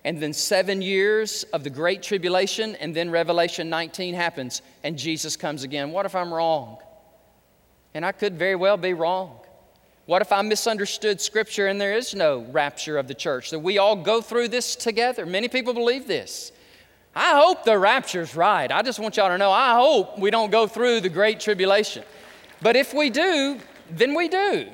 and 0.04 0.20
then 0.20 0.32
seven 0.32 0.82
years 0.82 1.44
of 1.52 1.62
the 1.62 1.70
great 1.70 2.02
tribulation, 2.02 2.74
and 2.80 2.92
then 2.92 3.08
Revelation 3.08 3.70
19 3.70 4.14
happens, 4.14 4.62
and 4.82 4.98
Jesus 4.98 5.36
comes 5.36 5.62
again. 5.62 5.92
What 5.92 6.06
if 6.06 6.16
I'm 6.16 6.34
wrong? 6.34 6.78
And 7.94 8.04
I 8.04 8.12
could 8.12 8.38
very 8.38 8.56
well 8.56 8.76
be 8.76 8.94
wrong. 8.94 9.38
What 10.06 10.22
if 10.22 10.32
I 10.32 10.42
misunderstood 10.42 11.20
Scripture 11.20 11.68
and 11.68 11.80
there 11.80 11.94
is 11.94 12.14
no 12.14 12.40
rapture 12.50 12.98
of 12.98 13.06
the 13.06 13.14
church? 13.14 13.50
That 13.50 13.60
we 13.60 13.78
all 13.78 13.96
go 13.96 14.20
through 14.20 14.48
this 14.48 14.74
together. 14.74 15.24
Many 15.26 15.48
people 15.48 15.74
believe 15.74 16.06
this. 16.06 16.52
I 17.14 17.38
hope 17.38 17.64
the 17.64 17.78
rapture's 17.78 18.34
right. 18.34 18.72
I 18.72 18.82
just 18.82 18.98
want 18.98 19.16
y'all 19.16 19.28
to 19.28 19.38
know 19.38 19.52
I 19.52 19.74
hope 19.74 20.18
we 20.18 20.30
don't 20.30 20.50
go 20.50 20.66
through 20.66 21.02
the 21.02 21.08
great 21.08 21.40
tribulation. 21.40 22.04
But 22.62 22.74
if 22.74 22.94
we 22.94 23.10
do, 23.10 23.58
then 23.90 24.14
we 24.14 24.28
do. 24.28 24.68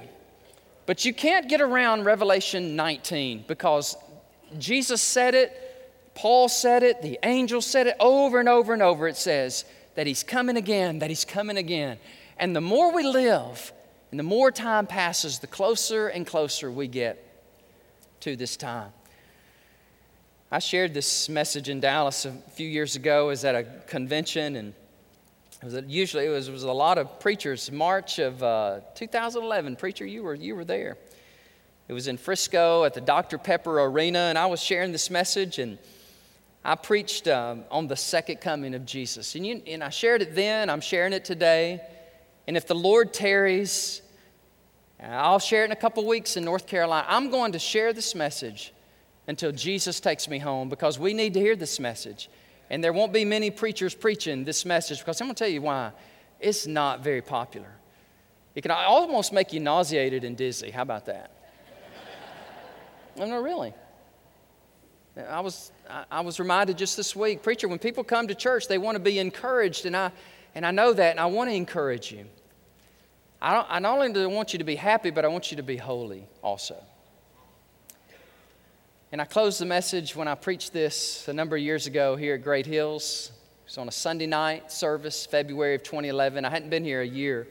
But 0.86 1.04
you 1.04 1.12
can't 1.12 1.48
get 1.48 1.60
around 1.60 2.04
Revelation 2.04 2.76
19 2.76 3.44
because 3.46 3.96
Jesus 4.58 5.02
said 5.02 5.34
it, 5.34 5.52
Paul 6.14 6.48
said 6.48 6.82
it, 6.82 7.02
the 7.02 7.18
angel 7.22 7.60
said 7.60 7.86
it 7.86 7.96
over 8.00 8.40
and 8.40 8.48
over 8.48 8.72
and 8.72 8.82
over. 8.82 9.06
It 9.08 9.16
says 9.16 9.64
that 9.96 10.06
he's 10.06 10.22
coming 10.22 10.56
again, 10.56 11.00
that 11.00 11.10
he's 11.10 11.24
coming 11.24 11.58
again. 11.58 11.98
And 12.38 12.54
the 12.54 12.60
more 12.60 12.92
we 12.92 13.02
live 13.02 13.72
and 14.10 14.18
the 14.18 14.24
more 14.24 14.50
time 14.50 14.86
passes, 14.86 15.38
the 15.38 15.46
closer 15.46 16.08
and 16.08 16.26
closer 16.26 16.70
we 16.70 16.86
get 16.86 17.24
to 18.20 18.36
this 18.36 18.56
time. 18.56 18.92
I 20.50 20.60
shared 20.60 20.94
this 20.94 21.28
message 21.28 21.68
in 21.68 21.80
Dallas 21.80 22.24
a 22.24 22.32
few 22.52 22.68
years 22.68 22.96
ago. 22.96 23.26
I 23.26 23.28
was 23.28 23.44
at 23.44 23.54
a 23.54 23.64
convention, 23.86 24.56
and 24.56 24.72
it 25.60 25.64
was 25.64 25.74
a, 25.74 25.82
usually 25.82 26.24
it 26.24 26.30
was, 26.30 26.48
it 26.48 26.52
was 26.52 26.62
a 26.62 26.72
lot 26.72 26.96
of 26.96 27.20
preachers. 27.20 27.70
March 27.70 28.18
of 28.18 28.42
uh, 28.42 28.80
2011, 28.94 29.76
preacher, 29.76 30.06
you 30.06 30.22
were 30.22 30.34
you 30.34 30.56
were 30.56 30.64
there. 30.64 30.96
It 31.86 31.92
was 31.92 32.08
in 32.08 32.16
Frisco 32.16 32.84
at 32.84 32.94
the 32.94 33.00
Dr. 33.02 33.36
Pepper 33.36 33.82
Arena, 33.82 34.20
and 34.20 34.38
I 34.38 34.46
was 34.46 34.62
sharing 34.62 34.90
this 34.90 35.10
message, 35.10 35.58
and 35.58 35.76
I 36.64 36.76
preached 36.76 37.28
um, 37.28 37.64
on 37.70 37.86
the 37.86 37.96
second 37.96 38.40
coming 38.40 38.74
of 38.74 38.86
Jesus. 38.86 39.34
And, 39.34 39.46
you, 39.46 39.62
and 39.66 39.82
I 39.84 39.90
shared 39.90 40.22
it 40.22 40.34
then. 40.34 40.70
I'm 40.70 40.80
sharing 40.80 41.12
it 41.12 41.24
today. 41.24 41.80
And 42.48 42.56
if 42.56 42.66
the 42.66 42.74
Lord 42.74 43.12
tarries, 43.12 44.00
I'll 44.98 45.38
share 45.38 45.64
it 45.64 45.66
in 45.66 45.72
a 45.72 45.76
couple 45.76 46.06
weeks 46.06 46.38
in 46.38 46.46
North 46.46 46.66
Carolina. 46.66 47.06
I'm 47.06 47.30
going 47.30 47.52
to 47.52 47.58
share 47.58 47.92
this 47.92 48.14
message 48.14 48.72
until 49.26 49.52
Jesus 49.52 50.00
takes 50.00 50.28
me 50.28 50.38
home 50.38 50.70
because 50.70 50.98
we 50.98 51.12
need 51.12 51.34
to 51.34 51.40
hear 51.40 51.56
this 51.56 51.78
message. 51.78 52.30
And 52.70 52.82
there 52.82 52.94
won't 52.94 53.12
be 53.12 53.26
many 53.26 53.50
preachers 53.50 53.94
preaching 53.94 54.44
this 54.44 54.64
message 54.64 55.00
because 55.00 55.20
I'm 55.20 55.26
going 55.26 55.34
to 55.34 55.44
tell 55.44 55.52
you 55.52 55.60
why. 55.60 55.92
It's 56.40 56.66
not 56.66 57.00
very 57.04 57.20
popular. 57.20 57.70
It 58.54 58.62
can 58.62 58.70
almost 58.70 59.30
make 59.30 59.52
you 59.52 59.60
nauseated 59.60 60.24
and 60.24 60.34
dizzy. 60.34 60.70
How 60.70 60.82
about 60.82 61.04
that? 61.04 61.30
no, 63.18 63.26
no, 63.26 63.42
really. 63.42 63.74
I 65.28 65.40
was, 65.40 65.70
I 66.10 66.22
was 66.22 66.40
reminded 66.40 66.78
just 66.78 66.96
this 66.96 67.14
week, 67.14 67.42
preacher, 67.42 67.68
when 67.68 67.78
people 67.78 68.04
come 68.04 68.26
to 68.28 68.34
church, 68.34 68.68
they 68.68 68.78
want 68.78 68.96
to 68.96 69.00
be 69.00 69.18
encouraged, 69.18 69.84
and 69.84 69.94
I, 69.94 70.12
and 70.54 70.64
I 70.64 70.70
know 70.70 70.94
that, 70.94 71.10
and 71.10 71.20
I 71.20 71.26
want 71.26 71.50
to 71.50 71.54
encourage 71.54 72.10
you. 72.10 72.24
I, 73.40 73.64
I 73.68 73.78
not 73.78 73.94
only 73.94 74.12
do 74.12 74.22
I 74.22 74.26
want 74.26 74.52
you 74.52 74.58
to 74.58 74.64
be 74.64 74.74
happy, 74.74 75.10
but 75.10 75.24
I 75.24 75.28
want 75.28 75.50
you 75.50 75.56
to 75.58 75.62
be 75.62 75.76
holy 75.76 76.26
also. 76.42 76.76
And 79.10 79.22
I 79.22 79.24
closed 79.24 79.60
the 79.60 79.66
message 79.66 80.14
when 80.14 80.28
I 80.28 80.34
preached 80.34 80.72
this 80.72 81.26
a 81.28 81.32
number 81.32 81.56
of 81.56 81.62
years 81.62 81.86
ago 81.86 82.16
here 82.16 82.34
at 82.34 82.42
Great 82.42 82.66
Hills. 82.66 83.32
It 83.62 83.70
was 83.70 83.78
on 83.78 83.88
a 83.88 83.92
Sunday 83.92 84.26
night 84.26 84.70
service, 84.70 85.24
February 85.24 85.76
of 85.76 85.82
2011. 85.82 86.44
I 86.44 86.50
hadn't 86.50 86.68
been 86.68 86.84
here 86.84 87.00
a 87.00 87.06
year. 87.06 87.46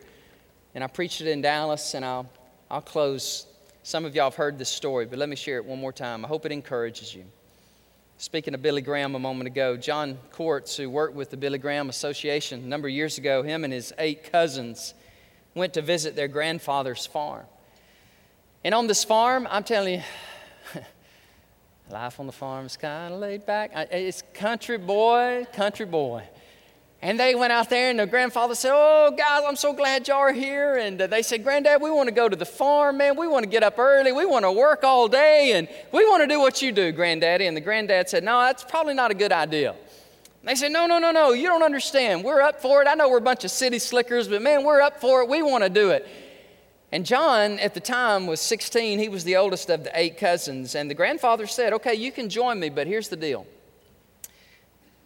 And 0.75 0.83
I 0.83 0.87
preached 0.87 1.21
it 1.21 1.27
in 1.27 1.41
Dallas, 1.41 1.95
and 1.95 2.05
I'll, 2.05 2.29
I'll 2.69 2.81
close. 2.81 3.47
Some 3.81 4.05
of 4.05 4.13
y'all 4.13 4.29
have 4.29 4.35
heard 4.35 4.59
this 4.59 4.69
story, 4.69 5.07
but 5.07 5.17
let 5.17 5.29
me 5.29 5.35
share 5.35 5.57
it 5.57 5.65
one 5.65 5.79
more 5.79 5.93
time. 5.93 6.23
I 6.23 6.27
hope 6.27 6.45
it 6.45 6.51
encourages 6.51 7.15
you. 7.15 7.23
Speaking 8.19 8.53
of 8.53 8.61
Billy 8.61 8.81
Graham 8.81 9.15
a 9.15 9.19
moment 9.19 9.47
ago, 9.47 9.77
John 9.77 10.19
Corts, 10.31 10.77
who 10.77 10.89
worked 10.89 11.15
with 11.15 11.31
the 11.31 11.37
Billy 11.37 11.57
Graham 11.57 11.89
Association 11.89 12.59
a 12.59 12.67
number 12.67 12.87
of 12.87 12.93
years 12.93 13.17
ago, 13.17 13.41
him 13.41 13.63
and 13.63 13.71
his 13.71 13.93
eight 13.97 14.31
cousins 14.31 14.93
went 15.57 15.73
to 15.73 15.81
visit 15.81 16.15
their 16.15 16.27
grandfather's 16.27 17.05
farm. 17.05 17.45
And 18.63 18.73
on 18.73 18.87
this 18.87 19.03
farm, 19.03 19.47
I'm 19.49 19.63
telling 19.63 19.95
you, 19.95 20.03
life 21.89 22.19
on 22.19 22.25
the 22.25 22.31
farm 22.31 22.65
is 22.65 22.77
kind 22.77 23.13
of 23.13 23.19
laid 23.19 23.45
back. 23.45 23.71
It's 23.91 24.23
country 24.33 24.77
boy, 24.77 25.47
country 25.53 25.85
boy. 25.85 26.23
And 26.99 27.19
they 27.19 27.35
went 27.35 27.53
out 27.53 27.69
there, 27.69 27.91
and 27.91 27.99
the 27.99 28.07
grandfather 28.07 28.55
said, 28.55 28.71
Oh, 28.73 29.13
guys, 29.15 29.43
I'm 29.47 29.55
so 29.55 29.71
glad 29.71 30.07
y'all 30.07 30.17
are 30.17 30.33
here. 30.33 30.77
And 30.77 30.99
they 30.99 31.21
said, 31.21 31.43
Granddad, 31.43 31.79
we 31.79 31.91
want 31.91 32.07
to 32.07 32.13
go 32.13 32.27
to 32.27 32.35
the 32.35 32.45
farm, 32.45 32.97
man. 32.97 33.15
We 33.15 33.27
want 33.27 33.43
to 33.43 33.49
get 33.49 33.61
up 33.61 33.77
early. 33.77 34.11
We 34.11 34.25
want 34.25 34.45
to 34.45 34.51
work 34.51 34.83
all 34.83 35.07
day, 35.07 35.51
and 35.53 35.67
we 35.91 36.05
want 36.05 36.23
to 36.23 36.27
do 36.27 36.39
what 36.39 36.61
you 36.63 36.71
do, 36.71 36.91
Granddaddy. 36.91 37.45
And 37.45 37.55
the 37.55 37.61
granddad 37.61 38.09
said, 38.09 38.23
No, 38.23 38.41
that's 38.41 38.63
probably 38.63 38.95
not 38.95 39.11
a 39.11 39.13
good 39.13 39.31
idea. 39.31 39.75
They 40.47 40.55
said, 40.55 40.71
No, 40.71 40.87
no, 40.87 40.97
no, 40.97 41.11
no. 41.11 41.33
You 41.33 41.49
don't 41.49 41.61
understand. 41.61 42.23
We're 42.23 42.41
up 42.41 42.61
for 42.61 42.81
it. 42.81 42.87
I 42.87 42.93
know 42.93 43.09
we're 43.09 43.17
a 43.17 43.21
bunch 43.21 43.43
of 43.43 43.51
city 43.51 43.79
slickers, 43.79 44.29
but 44.29 44.41
man, 44.41 44.63
we're 44.63 44.79
up 44.79 45.01
for 45.01 45.21
it. 45.21 45.27
We 45.27 45.43
want 45.43 45.65
to 45.65 45.69
do 45.69 45.89
it. 45.89 46.07
And 46.89 47.05
John, 47.05 47.59
at 47.59 47.73
the 47.73 47.81
time, 47.81 48.27
was 48.27 48.39
16. 48.39 48.97
He 48.97 49.09
was 49.09 49.25
the 49.25 49.35
oldest 49.35 49.69
of 49.69 49.83
the 49.83 49.91
eight 49.93 50.17
cousins. 50.17 50.73
And 50.73 50.89
the 50.89 50.95
grandfather 50.95 51.47
said, 51.47 51.73
Okay, 51.73 51.95
you 51.95 52.13
can 52.13 52.29
join 52.29 52.61
me, 52.61 52.69
but 52.69 52.87
here's 52.87 53.09
the 53.09 53.17
deal 53.17 53.45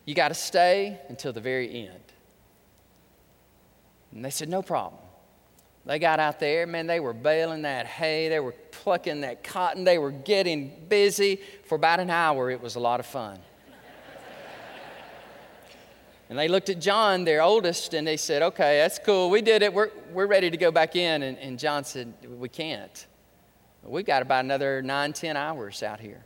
you 0.05 0.13
got 0.13 0.27
to 0.27 0.35
stay 0.35 0.99
until 1.09 1.33
the 1.33 1.41
very 1.41 1.87
end. 1.87 2.03
And 4.11 4.23
they 4.23 4.29
said, 4.29 4.47
No 4.47 4.61
problem. 4.61 5.01
They 5.87 5.97
got 5.97 6.19
out 6.19 6.39
there, 6.39 6.67
man, 6.67 6.85
they 6.85 6.99
were 6.99 7.13
baling 7.13 7.63
that 7.63 7.87
hay, 7.87 8.29
they 8.29 8.39
were 8.39 8.53
plucking 8.69 9.21
that 9.21 9.43
cotton, 9.43 9.83
they 9.83 9.97
were 9.97 10.11
getting 10.11 10.71
busy. 10.87 11.39
For 11.65 11.73
about 11.73 11.99
an 11.99 12.11
hour, 12.11 12.51
it 12.51 12.61
was 12.61 12.75
a 12.75 12.79
lot 12.79 12.99
of 12.99 13.07
fun. 13.07 13.39
And 16.31 16.39
they 16.39 16.47
looked 16.47 16.69
at 16.69 16.79
John, 16.79 17.25
their 17.25 17.41
oldest, 17.41 17.93
and 17.93 18.07
they 18.07 18.15
said, 18.15 18.41
Okay, 18.41 18.77
that's 18.77 18.97
cool, 18.97 19.29
we 19.29 19.41
did 19.41 19.61
it, 19.63 19.73
we're, 19.73 19.89
we're 20.13 20.27
ready 20.27 20.49
to 20.49 20.55
go 20.55 20.71
back 20.71 20.95
in. 20.95 21.23
And, 21.23 21.37
and 21.37 21.59
John 21.59 21.83
said, 21.83 22.13
We 22.25 22.47
can't. 22.47 23.05
We've 23.83 24.05
got 24.05 24.21
about 24.21 24.45
another 24.45 24.81
nine, 24.81 25.11
ten 25.11 25.35
hours 25.35 25.83
out 25.83 25.99
here. 25.99 26.23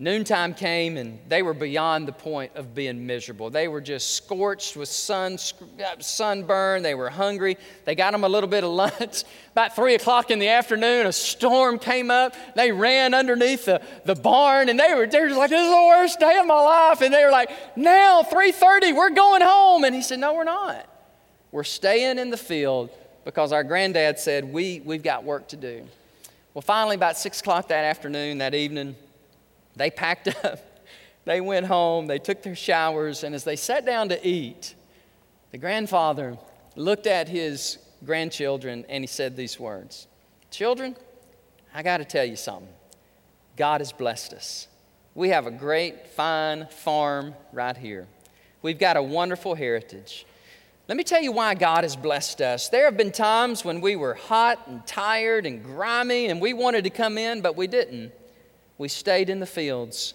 Noontime 0.00 0.54
came 0.54 0.96
and 0.96 1.18
they 1.28 1.42
were 1.42 1.54
beyond 1.54 2.06
the 2.06 2.12
point 2.12 2.52
of 2.54 2.72
being 2.72 3.04
miserable. 3.04 3.50
They 3.50 3.66
were 3.66 3.80
just 3.80 4.14
scorched 4.14 4.76
with 4.76 4.88
sun, 4.88 5.38
sunburn. 5.98 6.84
They 6.84 6.94
were 6.94 7.10
hungry. 7.10 7.56
They 7.84 7.96
got 7.96 8.12
them 8.12 8.22
a 8.22 8.28
little 8.28 8.48
bit 8.48 8.62
of 8.62 8.70
lunch. 8.70 9.24
About 9.52 9.74
three 9.74 9.96
o'clock 9.96 10.30
in 10.30 10.38
the 10.38 10.50
afternoon, 10.50 11.06
a 11.06 11.12
storm 11.12 11.80
came 11.80 12.12
up. 12.12 12.36
They 12.54 12.70
ran 12.70 13.12
underneath 13.12 13.64
the, 13.64 13.82
the 14.04 14.14
barn 14.14 14.68
and 14.68 14.78
they 14.78 14.94
were, 14.94 15.08
they 15.08 15.20
were 15.20 15.30
like, 15.30 15.50
this 15.50 15.64
is 15.64 15.70
the 15.70 15.82
worst 15.88 16.20
day 16.20 16.38
of 16.38 16.46
my 16.46 16.60
life. 16.60 17.00
And 17.00 17.12
they 17.12 17.24
were 17.24 17.32
like, 17.32 17.50
now, 17.76 18.22
3.30, 18.22 18.94
we're 18.94 19.10
going 19.10 19.42
home. 19.42 19.82
And 19.82 19.96
he 19.96 20.02
said, 20.02 20.20
no, 20.20 20.32
we're 20.32 20.44
not. 20.44 20.86
We're 21.50 21.64
staying 21.64 22.20
in 22.20 22.30
the 22.30 22.36
field 22.36 22.90
because 23.24 23.52
our 23.52 23.64
granddad 23.64 24.20
said, 24.20 24.44
we, 24.44 24.80
we've 24.84 25.02
got 25.02 25.24
work 25.24 25.48
to 25.48 25.56
do. 25.56 25.84
Well, 26.54 26.62
finally, 26.62 26.94
about 26.94 27.16
six 27.16 27.40
o'clock 27.40 27.66
that 27.68 27.84
afternoon, 27.84 28.38
that 28.38 28.54
evening, 28.54 28.94
they 29.78 29.90
packed 29.90 30.28
up, 30.44 30.58
they 31.24 31.40
went 31.40 31.66
home, 31.66 32.06
they 32.06 32.18
took 32.18 32.42
their 32.42 32.56
showers, 32.56 33.24
and 33.24 33.34
as 33.34 33.44
they 33.44 33.56
sat 33.56 33.86
down 33.86 34.08
to 34.10 34.26
eat, 34.26 34.74
the 35.50 35.58
grandfather 35.58 36.38
looked 36.76 37.06
at 37.06 37.28
his 37.28 37.78
grandchildren 38.04 38.84
and 38.88 39.02
he 39.02 39.08
said 39.08 39.36
these 39.36 39.58
words 39.58 40.06
Children, 40.50 40.96
I 41.74 41.82
got 41.82 41.98
to 41.98 42.04
tell 42.04 42.24
you 42.24 42.36
something. 42.36 42.68
God 43.56 43.80
has 43.80 43.92
blessed 43.92 44.32
us. 44.32 44.68
We 45.14 45.30
have 45.30 45.46
a 45.46 45.50
great, 45.50 46.06
fine 46.08 46.68
farm 46.68 47.34
right 47.52 47.76
here. 47.76 48.06
We've 48.62 48.78
got 48.78 48.96
a 48.96 49.02
wonderful 49.02 49.54
heritage. 49.54 50.24
Let 50.86 50.96
me 50.96 51.04
tell 51.04 51.20
you 51.20 51.32
why 51.32 51.54
God 51.54 51.84
has 51.84 51.96
blessed 51.96 52.40
us. 52.40 52.68
There 52.68 52.86
have 52.86 52.96
been 52.96 53.12
times 53.12 53.64
when 53.64 53.80
we 53.80 53.94
were 53.94 54.14
hot 54.14 54.66
and 54.68 54.86
tired 54.86 55.44
and 55.44 55.62
grimy 55.62 56.26
and 56.26 56.40
we 56.40 56.54
wanted 56.54 56.84
to 56.84 56.90
come 56.90 57.18
in, 57.18 57.42
but 57.42 57.56
we 57.56 57.66
didn't 57.66 58.12
we 58.78 58.88
stayed 58.88 59.28
in 59.28 59.40
the 59.40 59.46
fields. 59.46 60.14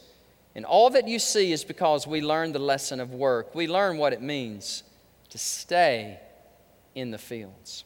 And 0.56 0.66
all 0.66 0.90
that 0.92 1.08
you 1.08 1.20
see 1.20 1.52
is 1.52 1.64
because 1.64 2.08
we 2.08 2.22
learned 2.22 2.56
the 2.56 2.60
lesson 2.60 3.00
of 3.00 3.14
work. 3.14 3.54
We 3.54 3.68
learn 3.68 3.98
what 3.98 4.14
it 4.14 4.22
means 4.22 4.84
to 5.30 5.38
stay 5.38 6.20
in 6.96 7.12
the 7.12 7.18
fields. 7.18 7.84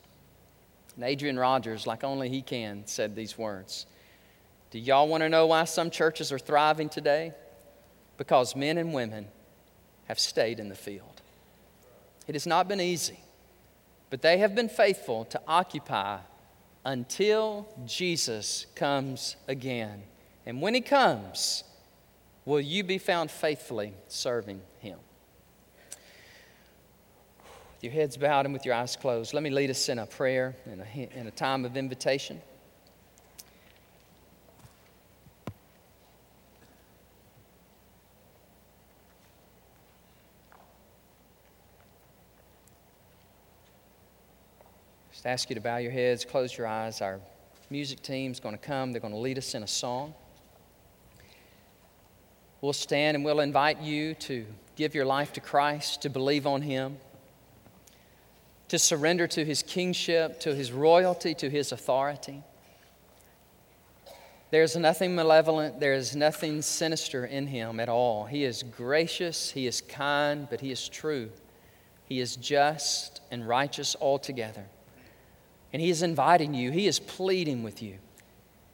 And 0.95 1.03
Adrian 1.03 1.39
Rogers, 1.39 1.87
like 1.87 2.03
only 2.03 2.29
he 2.29 2.41
can, 2.41 2.83
said 2.85 3.15
these 3.15 3.37
words 3.37 3.85
Do 4.71 4.79
y'all 4.79 5.07
want 5.07 5.21
to 5.21 5.29
know 5.29 5.47
why 5.47 5.63
some 5.63 5.89
churches 5.89 6.31
are 6.31 6.39
thriving 6.39 6.89
today? 6.89 7.33
Because 8.17 8.55
men 8.55 8.77
and 8.77 8.93
women 8.93 9.27
have 10.05 10.19
stayed 10.19 10.59
in 10.59 10.69
the 10.69 10.75
field. 10.75 11.21
It 12.27 12.35
has 12.35 12.47
not 12.47 12.67
been 12.67 12.81
easy, 12.81 13.19
but 14.09 14.21
they 14.21 14.39
have 14.39 14.55
been 14.55 14.69
faithful 14.69 15.25
to 15.25 15.41
occupy 15.47 16.19
until 16.83 17.67
Jesus 17.85 18.65
comes 18.75 19.35
again. 19.47 20.03
And 20.47 20.61
when 20.61 20.73
he 20.73 20.79
comes, 20.79 21.65
will 22.45 22.61
you 22.61 22.81
be 22.81 22.99
found 22.99 23.29
faithfully 23.29 23.93
serving 24.07 24.61
him? 24.79 24.97
With 27.75 27.83
your 27.83 27.91
heads 27.91 28.15
bowed 28.15 28.45
and 28.45 28.53
with 28.53 28.65
your 28.65 28.73
eyes 28.73 28.95
closed, 28.95 29.33
let 29.33 29.43
me 29.43 29.49
lead 29.49 29.69
us 29.69 29.89
in 29.89 29.99
a 29.99 30.05
prayer 30.05 30.55
a, 30.65 31.19
in 31.19 31.27
a 31.27 31.31
time 31.31 31.65
of 31.65 31.75
invitation. 31.75 32.41
Just 45.11 45.25
ask 45.25 45.49
you 45.49 45.55
to 45.55 45.61
bow 45.61 45.75
your 45.75 45.91
heads, 45.91 46.23
close 46.23 46.57
your 46.57 46.67
eyes. 46.67 47.01
Our 47.01 47.19
music 47.69 48.01
team's 48.01 48.39
going 48.39 48.57
to 48.57 48.65
come, 48.65 48.93
they're 48.93 49.01
going 49.01 49.13
to 49.13 49.19
lead 49.19 49.37
us 49.37 49.53
in 49.53 49.63
a 49.63 49.67
song. 49.67 50.13
We'll 52.61 52.73
stand 52.73 53.15
and 53.15 53.23
we'll 53.23 53.39
invite 53.39 53.81
you 53.81 54.15
to 54.15 54.45
give 54.75 54.95
your 54.95 55.05
life 55.05 55.33
to 55.33 55.39
Christ, 55.39 56.01
to 56.01 56.09
believe 56.09 56.47
on 56.47 56.63
Him, 56.63 56.97
to 58.69 58.79
surrender 58.79 59.27
to 59.27 59.45
His 59.45 59.61
kingship, 59.61 60.39
to 60.41 60.55
His 60.55 60.71
royalty, 60.71 61.33
to 61.35 61.49
His 61.49 61.71
authority. 61.71 62.43
There's 64.49 64.75
nothing 64.75 65.13
malevolent, 65.13 65.79
there 65.79 65.93
is 65.93 66.15
nothing 66.15 66.61
sinister 66.61 67.25
in 67.25 67.47
Him 67.47 67.79
at 67.79 67.89
all. 67.89 68.25
He 68.25 68.43
is 68.43 68.63
gracious, 68.63 69.51
He 69.51 69.67
is 69.67 69.81
kind, 69.81 70.47
but 70.49 70.61
He 70.61 70.71
is 70.71 70.87
true. 70.87 71.29
He 72.05 72.21
is 72.21 72.37
just 72.37 73.21
and 73.29 73.47
righteous 73.47 73.95
altogether. 73.99 74.65
And 75.73 75.81
He 75.81 75.89
is 75.89 76.01
inviting 76.01 76.53
you, 76.53 76.71
He 76.71 76.87
is 76.87 76.97
pleading 76.97 77.61
with 77.61 77.83
you. 77.83 77.97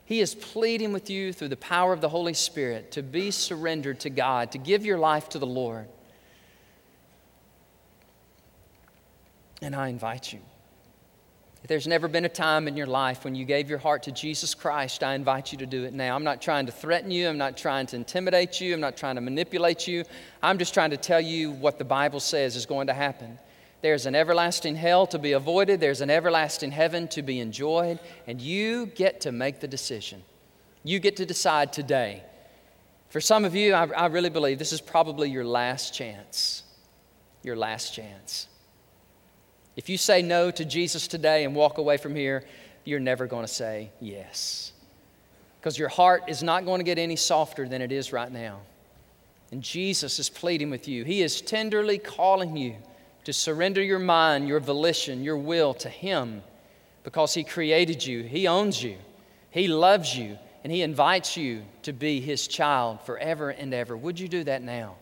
He 0.06 0.20
is 0.20 0.36
pleading 0.36 0.92
with 0.92 1.10
you 1.10 1.32
through 1.32 1.48
the 1.50 1.58
power 1.58 1.94
of 1.94 2.02
the 2.02 2.10
Holy 2.10 2.34
Spirit 2.34 2.92
to 2.92 3.02
be 3.02 3.32
surrendered 3.32 4.02
to 4.02 4.10
God, 4.10 4.52
to 4.52 4.58
give 4.58 4.86
your 4.86 4.98
life 4.98 5.30
to 5.30 5.40
the 5.40 5.48
Lord. 5.48 5.88
And 9.62 9.76
I 9.76 9.88
invite 9.88 10.34
you. 10.34 10.40
If 11.64 11.70
there's 11.70 11.88
never 11.88 12.10
been 12.10 12.26
a 12.26 12.30
time 12.30 12.68
in 12.68 12.76
your 12.76 12.88
life 12.88 13.24
when 13.24 13.36
you 13.36 13.46
gave 13.46 13.70
your 13.70 13.80
heart 13.80 14.04
to 14.04 14.12
Jesus 14.12 14.54
Christ, 14.54 15.02
I 15.02 15.14
invite 15.14 15.54
you 15.54 15.58
to 15.60 15.66
do 15.66 15.86
it 15.86 15.94
now. 15.94 16.14
I'm 16.14 16.26
not 16.26 16.42
trying 16.42 16.66
to 16.66 16.74
threaten 16.74 17.10
you. 17.10 17.30
I'm 17.30 17.38
not 17.38 17.56
trying 17.56 17.86
to 17.88 17.96
intimidate 17.96 18.60
you. 18.60 18.74
I'm 18.74 18.82
not 18.82 18.98
trying 18.98 19.16
to 19.16 19.22
manipulate 19.22 19.88
you. 19.88 20.04
I'm 20.42 20.58
just 20.58 20.74
trying 20.74 20.90
to 20.90 20.98
tell 20.98 21.22
you 21.22 21.52
what 21.52 21.78
the 21.78 21.86
Bible 21.86 22.20
says 22.20 22.58
is 22.58 22.66
going 22.66 22.88
to 22.88 22.94
happen. 22.94 23.40
There's 23.84 24.06
an 24.06 24.16
everlasting 24.16 24.78
hell 24.78 25.06
to 25.08 25.20
be 25.20 25.34
avoided, 25.34 25.82
there's 25.82 26.00
an 26.00 26.10
everlasting 26.10 26.72
heaven 26.72 27.10
to 27.10 27.22
be 27.22 27.42
enjoyed, 27.42 28.00
and 28.26 28.40
you 28.40 28.86
get 28.86 29.20
to 29.22 29.34
make 29.34 29.60
the 29.60 29.68
decision. 29.68 30.24
You 30.86 31.00
get 31.00 31.18
to 31.18 31.26
decide 31.26 31.74
today. 31.74 32.24
For 33.10 33.20
some 33.20 33.44
of 33.44 33.56
you, 33.56 33.74
I, 33.74 33.88
I 33.88 34.06
really 34.06 34.30
believe 34.30 34.58
this 34.58 34.72
is 34.72 34.80
probably 34.80 35.30
your 35.30 35.44
last 35.44 35.94
chance. 35.94 36.64
Your 37.44 37.58
last 37.58 37.94
chance. 37.94 38.48
If 39.76 39.90
you 39.90 39.98
say 39.98 40.22
no 40.22 40.50
to 40.50 40.64
Jesus 40.64 41.06
today 41.06 41.44
and 41.44 41.54
walk 41.54 41.78
away 41.78 41.98
from 41.98 42.16
here, 42.16 42.46
you're 42.86 43.02
never 43.02 43.28
going 43.28 43.46
to 43.46 43.54
say 43.54 43.92
yes. 44.00 44.72
Because 45.60 45.78
your 45.78 45.90
heart 45.90 46.24
is 46.30 46.42
not 46.42 46.64
going 46.64 46.80
to 46.80 46.86
get 46.86 46.98
any 46.98 47.18
softer 47.18 47.68
than 47.68 47.82
it 47.82 47.92
is 47.92 48.14
right 48.14 48.32
now. 48.32 48.62
And 49.52 49.62
Jesus 49.62 50.20
is 50.20 50.30
pleading 50.30 50.70
with 50.70 50.88
you, 50.88 51.04
He 51.04 51.22
is 51.22 51.42
tenderly 51.42 51.98
calling 51.98 52.56
you 52.56 52.78
to 53.26 53.34
surrender 53.34 53.82
your 53.82 54.00
mind, 54.00 54.48
your 54.48 54.60
volition, 54.60 55.24
your 55.24 55.38
will 55.38 55.74
to 55.76 55.90
Him 55.90 56.44
because 57.04 57.34
He 57.34 57.44
created 57.44 58.06
you, 58.06 58.24
He 58.24 58.48
owns 58.48 58.82
you, 58.82 58.98
He 59.50 59.68
loves 59.68 60.18
you, 60.18 60.38
and 60.64 60.72
He 60.72 60.82
invites 60.82 61.38
you 61.38 61.64
to 61.84 61.94
be 61.94 62.22
His 62.22 62.48
child 62.48 63.02
forever 63.02 63.50
and 63.50 63.74
ever. 63.74 63.96
Would 63.96 64.20
you 64.20 64.28
do 64.28 64.44
that 64.46 64.62
now? 64.62 64.96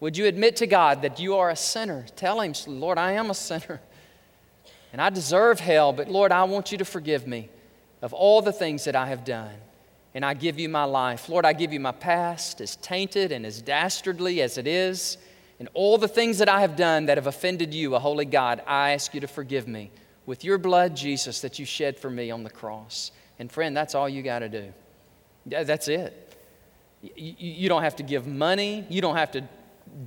Would 0.00 0.16
you 0.16 0.26
admit 0.26 0.56
to 0.56 0.66
God 0.66 1.02
that 1.02 1.20
you 1.20 1.36
are 1.36 1.50
a 1.50 1.56
sinner? 1.56 2.06
Tell 2.16 2.40
Him, 2.40 2.54
Lord, 2.66 2.98
I 2.98 3.12
am 3.12 3.30
a 3.30 3.34
sinner. 3.34 3.80
And 4.92 5.00
I 5.00 5.08
deserve 5.08 5.60
hell, 5.60 5.92
but 5.92 6.08
Lord, 6.08 6.32
I 6.32 6.44
want 6.44 6.70
you 6.70 6.78
to 6.78 6.84
forgive 6.84 7.26
me 7.26 7.48
of 8.02 8.12
all 8.12 8.42
the 8.42 8.52
things 8.52 8.84
that 8.84 8.96
I 8.96 9.06
have 9.06 9.24
done. 9.24 9.54
And 10.14 10.24
I 10.24 10.34
give 10.34 10.58
you 10.58 10.68
my 10.68 10.84
life. 10.84 11.30
Lord, 11.30 11.46
I 11.46 11.54
give 11.54 11.72
you 11.72 11.80
my 11.80 11.92
past, 11.92 12.60
as 12.60 12.76
tainted 12.76 13.32
and 13.32 13.46
as 13.46 13.62
dastardly 13.62 14.42
as 14.42 14.58
it 14.58 14.66
is 14.66 15.16
and 15.62 15.68
all 15.74 15.96
the 15.96 16.08
things 16.08 16.38
that 16.38 16.48
I 16.48 16.62
have 16.62 16.74
done 16.74 17.06
that 17.06 17.18
have 17.18 17.28
offended 17.28 17.72
you, 17.72 17.94
a 17.94 18.00
holy 18.00 18.24
God, 18.24 18.62
I 18.66 18.94
ask 18.94 19.14
you 19.14 19.20
to 19.20 19.28
forgive 19.28 19.68
me 19.68 19.92
with 20.26 20.42
your 20.42 20.58
blood, 20.58 20.96
Jesus, 20.96 21.40
that 21.42 21.60
you 21.60 21.64
shed 21.64 21.96
for 21.96 22.10
me 22.10 22.32
on 22.32 22.42
the 22.42 22.50
cross. 22.50 23.12
And 23.38 23.48
friend, 23.48 23.76
that's 23.76 23.94
all 23.94 24.08
you 24.08 24.24
got 24.24 24.40
to 24.40 24.48
do. 24.48 24.72
That's 25.46 25.86
it. 25.86 26.36
You 27.14 27.68
don't 27.68 27.84
have 27.84 27.94
to 27.94 28.02
give 28.02 28.26
money. 28.26 28.84
You 28.88 29.02
don't 29.02 29.14
have 29.14 29.30
to 29.30 29.44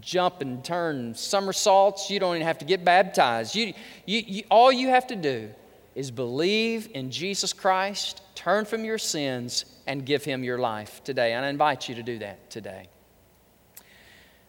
jump 0.01 0.41
and 0.41 0.61
turn 0.61 1.15
somersaults. 1.15 2.09
You 2.09 2.19
don't 2.19 2.35
even 2.35 2.45
have 2.45 2.57
to 2.57 2.65
get 2.65 2.83
baptized. 2.83 3.55
You, 3.55 3.73
you, 4.05 4.23
you, 4.27 4.43
all 4.51 4.73
you 4.73 4.89
have 4.89 5.07
to 5.07 5.15
do 5.15 5.51
is 5.95 6.11
believe 6.11 6.89
in 6.93 7.11
Jesus 7.11 7.53
Christ, 7.53 8.21
turn 8.35 8.65
from 8.65 8.83
your 8.83 8.97
sins, 8.97 9.63
and 9.87 10.05
give 10.05 10.25
Him 10.25 10.43
your 10.43 10.57
life 10.57 11.01
today. 11.05 11.31
And 11.31 11.45
I 11.45 11.47
invite 11.47 11.87
you 11.87 11.95
to 11.95 12.03
do 12.03 12.19
that 12.19 12.49
today. 12.49 12.89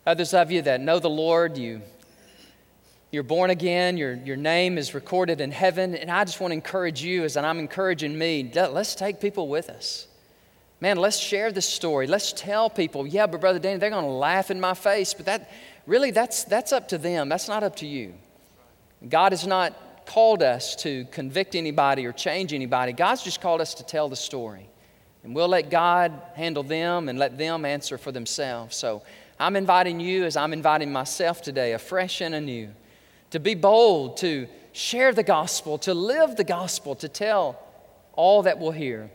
Others 0.06 0.34
of 0.34 0.52
you 0.52 0.62
that 0.62 0.80
know 0.80 1.00
the 1.00 1.10
Lord, 1.10 1.58
you, 1.58 1.82
you're 3.10 3.24
born 3.24 3.50
again, 3.50 3.96
your, 3.96 4.14
your 4.14 4.36
name 4.36 4.78
is 4.78 4.94
recorded 4.94 5.40
in 5.40 5.50
heaven. 5.50 5.96
And 5.96 6.10
I 6.10 6.24
just 6.24 6.40
want 6.40 6.52
to 6.52 6.54
encourage 6.54 7.02
you, 7.02 7.24
as 7.24 7.36
I'm 7.36 7.58
encouraging 7.58 8.16
me, 8.16 8.52
let's 8.54 8.94
take 8.94 9.20
people 9.20 9.48
with 9.48 9.68
us. 9.68 10.06
Man, 10.80 10.98
let's 10.98 11.16
share 11.16 11.50
this 11.50 11.68
story. 11.68 12.06
Let's 12.06 12.32
tell 12.32 12.70
people, 12.70 13.04
yeah, 13.04 13.26
but 13.26 13.40
Brother 13.40 13.58
Danny, 13.58 13.78
they're 13.78 13.90
going 13.90 14.04
to 14.04 14.10
laugh 14.10 14.50
in 14.50 14.60
my 14.60 14.74
face. 14.74 15.12
But 15.12 15.26
that 15.26 15.50
really, 15.86 16.12
that's, 16.12 16.44
that's 16.44 16.72
up 16.72 16.88
to 16.88 16.98
them. 16.98 17.28
That's 17.28 17.48
not 17.48 17.64
up 17.64 17.76
to 17.76 17.86
you. 17.86 18.14
God 19.08 19.32
has 19.32 19.44
not 19.44 20.06
called 20.06 20.42
us 20.42 20.76
to 20.76 21.04
convict 21.06 21.56
anybody 21.56 22.06
or 22.06 22.12
change 22.12 22.52
anybody. 22.52 22.92
God's 22.92 23.24
just 23.24 23.40
called 23.40 23.60
us 23.60 23.74
to 23.74 23.84
tell 23.84 24.08
the 24.08 24.16
story. 24.16 24.68
And 25.24 25.34
we'll 25.34 25.48
let 25.48 25.70
God 25.70 26.12
handle 26.34 26.62
them 26.62 27.08
and 27.08 27.18
let 27.18 27.36
them 27.36 27.64
answer 27.64 27.98
for 27.98 28.12
themselves. 28.12 28.76
So 28.76 29.02
I'm 29.38 29.56
inviting 29.56 30.00
you, 30.00 30.24
as 30.24 30.36
I'm 30.36 30.52
inviting 30.52 30.92
myself 30.92 31.42
today, 31.42 31.72
afresh 31.72 32.20
and 32.20 32.34
anew, 32.34 32.70
to 33.30 33.40
be 33.40 33.54
bold, 33.54 34.16
to 34.18 34.48
share 34.72 35.12
the 35.12 35.22
gospel, 35.22 35.78
to 35.78 35.94
live 35.94 36.36
the 36.36 36.44
gospel, 36.44 36.94
to 36.96 37.08
tell 37.08 37.58
all 38.12 38.42
that 38.42 38.58
will 38.58 38.72
hear 38.72 39.10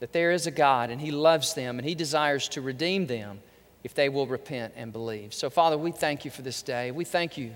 that 0.00 0.12
there 0.12 0.32
is 0.32 0.46
a 0.46 0.50
God 0.50 0.90
and 0.90 1.00
He 1.00 1.10
loves 1.10 1.54
them 1.54 1.78
and 1.78 1.88
He 1.88 1.94
desires 1.94 2.48
to 2.50 2.60
redeem 2.60 3.06
them 3.06 3.40
if 3.84 3.94
they 3.94 4.08
will 4.08 4.26
repent 4.26 4.74
and 4.76 4.92
believe. 4.92 5.32
So, 5.32 5.50
Father, 5.50 5.78
we 5.78 5.92
thank 5.92 6.24
you 6.24 6.30
for 6.30 6.42
this 6.42 6.62
day. 6.62 6.90
We 6.90 7.04
thank 7.04 7.38
you. 7.38 7.52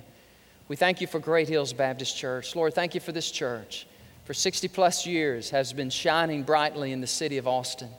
We 0.68 0.76
thank 0.76 1.00
you 1.00 1.06
for 1.06 1.18
Great 1.18 1.48
Hills 1.48 1.72
Baptist 1.72 2.16
Church. 2.16 2.56
Lord, 2.56 2.74
thank 2.74 2.94
you 2.94 3.00
for 3.00 3.12
this 3.12 3.30
church. 3.30 3.86
For 4.24 4.34
60 4.34 4.68
plus 4.68 5.06
years 5.06 5.50
has 5.50 5.72
been 5.72 5.90
shining 5.90 6.44
brightly 6.44 6.92
in 6.92 7.00
the 7.00 7.06
city 7.06 7.38
of 7.38 7.48
Austin. 7.48 7.90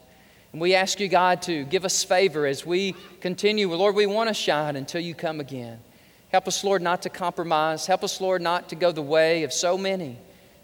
And 0.54 0.60
we 0.60 0.76
ask 0.76 1.00
you, 1.00 1.08
God, 1.08 1.42
to 1.42 1.64
give 1.64 1.84
us 1.84 2.04
favor 2.04 2.46
as 2.46 2.64
we 2.64 2.94
continue. 3.20 3.74
Lord, 3.74 3.96
we 3.96 4.06
want 4.06 4.28
to 4.28 4.34
shine 4.34 4.76
until 4.76 5.00
you 5.00 5.12
come 5.12 5.40
again. 5.40 5.80
Help 6.28 6.46
us, 6.46 6.62
Lord, 6.62 6.80
not 6.80 7.02
to 7.02 7.08
compromise. 7.08 7.86
Help 7.86 8.04
us, 8.04 8.20
Lord, 8.20 8.40
not 8.40 8.68
to 8.68 8.76
go 8.76 8.92
the 8.92 9.02
way 9.02 9.42
of 9.42 9.52
so 9.52 9.76
many 9.76 10.16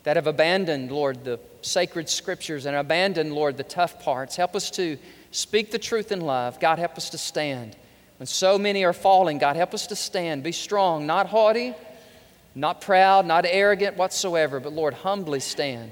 that 0.05 0.14
have 0.14 0.28
abandoned, 0.28 0.93
Lord, 0.93 1.24
the 1.24 1.41
sacred 1.62 2.09
scriptures 2.09 2.66
and 2.66 2.76
abandoned, 2.76 3.32
Lord, 3.32 3.57
the 3.57 3.64
tough 3.64 4.01
parts. 4.01 4.36
Help 4.36 4.55
us 4.55 4.70
to 4.70 4.97
speak 5.32 5.72
the 5.72 5.78
truth 5.80 6.12
in 6.12 6.20
love. 6.20 6.61
God, 6.61 6.78
help 6.78 6.97
us 6.97 7.11
to 7.11 7.18
stand. 7.18 7.74
When 8.18 8.28
so 8.28 8.59
many 8.59 8.84
are 8.84 8.93
falling, 8.93 9.38
God, 9.38 9.57
help 9.57 9.74
us 9.74 9.88
to 9.88 9.97
stand. 9.97 10.45
Be 10.45 10.53
strong, 10.53 11.05
not 11.05 11.26
haughty, 11.26 11.74
not 12.55 12.80
proud, 12.80 13.26
not 13.26 13.45
arrogant 13.45 13.97
whatsoever, 13.97 14.61
but 14.61 14.72
Lord, 14.72 14.95
humbly 14.95 15.41
stand 15.41 15.91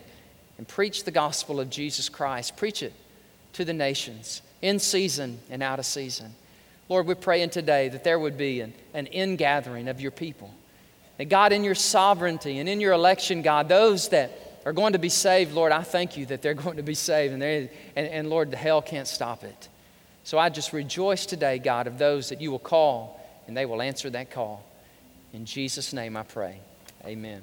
and 0.56 0.68
preach 0.68 1.02
the 1.02 1.10
gospel 1.10 1.58
of 1.58 1.68
Jesus 1.68 2.08
Christ. 2.08 2.56
Preach 2.56 2.84
it 2.84 2.92
to 3.58 3.64
the 3.64 3.72
nations 3.72 4.40
in 4.62 4.78
season 4.78 5.40
and 5.50 5.64
out 5.64 5.80
of 5.80 5.84
season. 5.84 6.32
Lord, 6.88 7.08
we're 7.08 7.16
praying 7.16 7.50
today 7.50 7.88
that 7.88 8.04
there 8.04 8.16
would 8.16 8.38
be 8.38 8.60
an, 8.60 8.72
an 8.94 9.06
ingathering 9.06 9.88
of 9.88 10.00
your 10.00 10.12
people. 10.12 10.54
That 11.16 11.24
God, 11.24 11.52
in 11.52 11.64
your 11.64 11.74
sovereignty 11.74 12.60
and 12.60 12.68
in 12.68 12.80
your 12.80 12.92
election, 12.92 13.42
God, 13.42 13.68
those 13.68 14.10
that 14.10 14.60
are 14.64 14.72
going 14.72 14.92
to 14.92 15.00
be 15.00 15.08
saved, 15.08 15.54
Lord, 15.54 15.72
I 15.72 15.82
thank 15.82 16.16
you 16.16 16.24
that 16.26 16.40
they're 16.40 16.54
going 16.66 16.76
to 16.76 16.84
be 16.84 16.94
saved. 16.94 17.34
And, 17.34 17.42
and, 17.42 17.68
and 17.96 18.30
Lord, 18.30 18.52
the 18.52 18.56
hell 18.56 18.80
can't 18.80 19.08
stop 19.08 19.42
it. 19.42 19.68
So 20.22 20.38
I 20.38 20.50
just 20.50 20.72
rejoice 20.72 21.26
today, 21.26 21.58
God, 21.58 21.88
of 21.88 21.98
those 21.98 22.28
that 22.28 22.40
you 22.40 22.52
will 22.52 22.60
call 22.60 23.20
and 23.48 23.56
they 23.56 23.66
will 23.66 23.82
answer 23.82 24.08
that 24.10 24.30
call. 24.30 24.64
In 25.32 25.46
Jesus' 25.46 25.92
name 25.92 26.16
I 26.16 26.22
pray. 26.22 26.60
Amen. 27.04 27.42